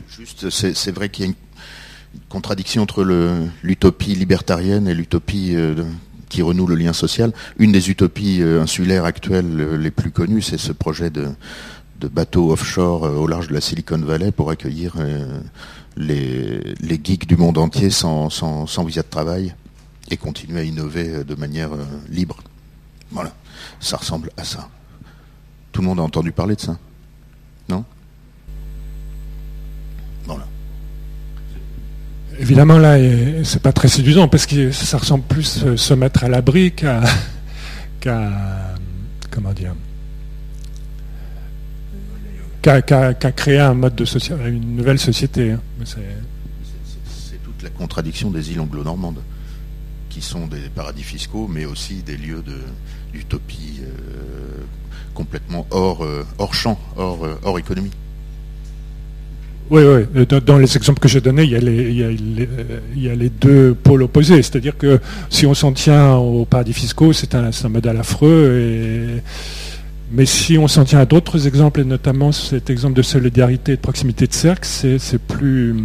Juste, 0.07 0.51
c'est 0.51 0.91
vrai 0.91 1.09
qu'il 1.09 1.25
y 1.25 1.27
a 1.29 1.31
une 1.31 2.21
contradiction 2.29 2.83
entre 2.83 3.03
l'utopie 3.63 4.13
libertarienne 4.13 4.87
et 4.87 4.93
l'utopie 4.93 5.55
euh, 5.55 5.83
qui 6.29 6.41
renoue 6.41 6.67
le 6.67 6.75
lien 6.75 6.93
social. 6.93 7.31
Une 7.57 7.71
des 7.71 7.89
utopies 7.89 8.41
insulaires 8.41 9.05
actuelles 9.05 9.75
les 9.75 9.91
plus 9.91 10.11
connues, 10.11 10.41
c'est 10.41 10.57
ce 10.57 10.71
projet 10.71 11.09
de, 11.09 11.27
bateau 12.11 12.51
offshore 12.51 13.03
au 13.03 13.25
large 13.25 13.47
de 13.47 13.53
la 13.53 13.61
Silicon 13.61 13.97
Valley 13.97 14.31
pour 14.31 14.51
accueillir 14.51 14.95
les, 15.97 16.99
geeks 17.03 17.27
du 17.27 17.37
monde 17.37 17.57
entier 17.57 17.89
sans, 17.89 18.29
visa 18.85 19.01
de 19.01 19.07
travail 19.07 19.55
et 20.09 20.17
continuer 20.17 20.59
à 20.59 20.63
innover 20.63 21.23
de 21.23 21.35
manière 21.35 21.73
euh, 21.73 21.83
libre. 22.09 22.37
Voilà, 23.11 23.33
ça 23.79 23.97
ressemble 23.97 24.31
à 24.37 24.43
ça. 24.43 24.69
Tout 25.71 25.81
le 25.81 25.87
monde 25.87 25.99
a 25.99 26.03
entendu 26.03 26.31
parler 26.31 26.55
de 26.55 26.61
ça? 26.61 26.77
Non 27.69 27.83
Voilà. 30.25 30.45
Évidemment, 32.39 32.77
là, 32.77 32.97
c'est 33.43 33.61
pas 33.61 33.71
très 33.71 33.87
séduisant 33.87 34.27
parce 34.27 34.45
que 34.45 34.71
ça 34.71 34.97
ressemble 34.97 35.23
plus 35.23 35.63
euh, 35.63 35.77
se 35.77 35.93
mettre 35.93 36.23
à 36.23 36.29
l'abri 36.29 36.71
qu'à. 36.73 37.01
comment 39.31 39.53
dire 39.53 39.73
qu'à 42.61 42.81
créer 43.31 43.59
un 43.59 43.75
mode 43.75 43.95
de 43.95 44.05
une 44.47 44.75
nouvelle 44.75 44.97
société. 44.97 45.51
Hein. 45.51 45.61
C'est 45.83 47.43
toute 47.43 47.61
la 47.61 47.69
contradiction 47.69 48.31
des 48.31 48.51
îles 48.51 48.59
anglo-normandes, 48.59 49.21
qui 50.09 50.21
sont 50.21 50.47
des 50.47 50.69
paradis 50.73 51.03
fiscaux, 51.03 51.47
mais 51.47 51.65
aussi 51.65 52.01
des 52.01 52.17
lieux 52.17 52.43
d'utopie 53.13 53.81
euh, 53.83 54.63
complètement 55.13 55.67
hors, 55.69 56.03
euh, 56.03 56.25
hors 56.39 56.55
champ, 56.55 56.79
hors, 56.97 57.27
hors 57.43 57.59
économie. 57.59 57.91
Oui, 59.71 59.81
oui. 59.83 60.25
Dans 60.45 60.57
les 60.57 60.77
exemples 60.77 60.99
que 60.99 61.07
j'ai 61.07 61.21
donnés, 61.21 61.43
il 61.43 61.51
y, 61.51 61.55
a 61.55 61.59
les, 61.59 61.91
il, 62.95 63.11
les, 63.11 63.29
deux 63.29 63.73
pôles 63.73 64.03
opposés. 64.03 64.41
C'est-à-dire 64.43 64.77
que 64.77 64.99
si 65.29 65.45
on 65.47 65.53
s'en 65.53 65.71
tient 65.71 66.15
aux 66.15 66.45
paradis 66.45 66.73
fiscaux, 66.73 67.13
c'est 67.13 67.33
un, 67.33 67.49
modèle 67.69 67.97
affreux 67.97 68.59
et 68.61 69.21
mais 70.11 70.25
si 70.27 70.57
on 70.57 70.67
s'en 70.67 70.85
tient 70.85 70.99
à 70.99 71.05
d'autres 71.05 71.47
exemples, 71.47 71.81
et 71.81 71.83
notamment 71.83 72.31
cet 72.31 72.69
exemple 72.69 72.93
de 72.93 73.01
solidarité 73.01 73.73
et 73.73 73.75
de 73.75 73.81
proximité 73.81 74.27
de 74.27 74.33
cercle, 74.33 74.67
c'est 74.67 75.17
plus, 75.17 75.75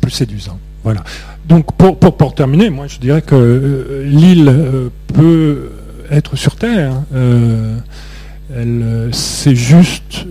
plus 0.00 0.10
séduisant. 0.10 0.58
Voilà. 0.82 1.04
Donc 1.46 1.72
pour, 1.76 2.34
terminer, 2.34 2.70
moi 2.70 2.86
je 2.86 2.98
dirais 2.98 3.22
que 3.22 3.34
euh, 3.34 4.04
l'île 4.06 4.48
euh, 4.48 4.88
peut 5.12 5.70
être 6.10 6.36
sur 6.36 6.56
Terre. 6.56 6.94
Euh, 7.14 7.78
c'est 9.12 9.54
juste 9.54 10.26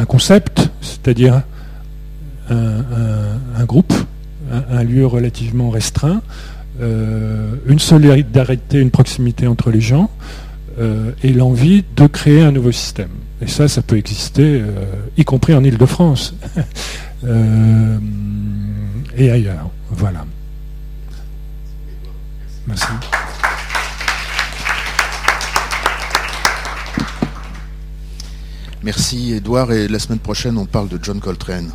un 0.00 0.04
concept, 0.06 0.70
c'est-à-dire 0.80 1.42
un, 2.48 3.64
groupe, 3.64 3.92
un, 4.50 4.82
lieu 4.82 5.06
relativement 5.06 5.70
restreint, 5.70 6.22
une 6.80 7.78
solidarité, 7.78 8.80
une 8.80 8.90
proximité 8.90 9.46
entre 9.46 9.70
les 9.70 9.80
gens. 9.80 10.10
Euh, 10.80 11.12
et 11.22 11.32
l'envie 11.32 11.84
de 11.96 12.06
créer 12.06 12.40
un 12.40 12.52
nouveau 12.52 12.72
système. 12.72 13.10
Et 13.42 13.48
ça, 13.48 13.68
ça 13.68 13.82
peut 13.82 13.98
exister, 13.98 14.62
euh, 14.62 14.84
y 15.16 15.24
compris 15.24 15.52
en 15.52 15.62
Ile-de-France 15.62 16.34
euh, 17.24 17.98
et 19.16 19.30
ailleurs. 19.30 19.68
Voilà. 19.90 20.24
Merci. 22.66 22.86
Merci 28.82 29.34
Edouard. 29.34 29.72
Et 29.72 29.88
la 29.88 29.98
semaine 29.98 30.18
prochaine, 30.18 30.56
on 30.56 30.64
parle 30.64 30.88
de 30.88 30.98
John 31.02 31.20
Coltrane 31.20 31.70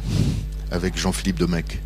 avec 0.72 0.98
Jean-Philippe 0.98 1.38
Domecq. 1.38 1.82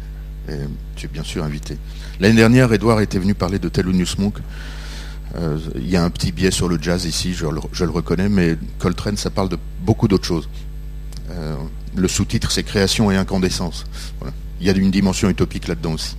tu 0.96 1.06
es 1.06 1.10
bien 1.10 1.24
sûr 1.24 1.44
invité. 1.44 1.78
L'année 2.20 2.36
dernière, 2.36 2.72
Edouard 2.72 3.02
était 3.02 3.20
venu 3.20 3.34
parler 3.34 3.60
de 3.60 3.70
Thelonious 3.70 4.16
Monk. 4.18 4.38
Euh, 5.36 5.58
il 5.76 5.90
y 5.90 5.96
a 5.96 6.04
un 6.04 6.10
petit 6.10 6.32
biais 6.32 6.52
sur 6.52 6.68
le 6.68 6.82
jazz 6.82 7.06
ici, 7.06 7.34
je 7.34 7.46
le, 7.46 7.92
reconnais, 7.92 8.30
mais 8.30 8.58
Coltrane, 8.80 9.18
ça 9.18 9.30
parle 9.30 9.50
de 9.50 9.58
beaucoup 9.82 10.08
d'autres 10.08 10.26
choses. 10.26 10.50
Euh, 11.32 11.56
le 11.96 12.08
sous-titre, 12.08 12.52
c'est 12.52 12.64
création 12.64 13.12
et 13.12 13.16
incandescence. 13.16 13.86
Il 14.60 14.68
y 14.68 14.70
a 14.70 14.74
une 14.74 14.92
dimension 14.92 15.30
utopique 15.30 15.68
là-dedans 15.68 15.94
aussi. 15.94 16.16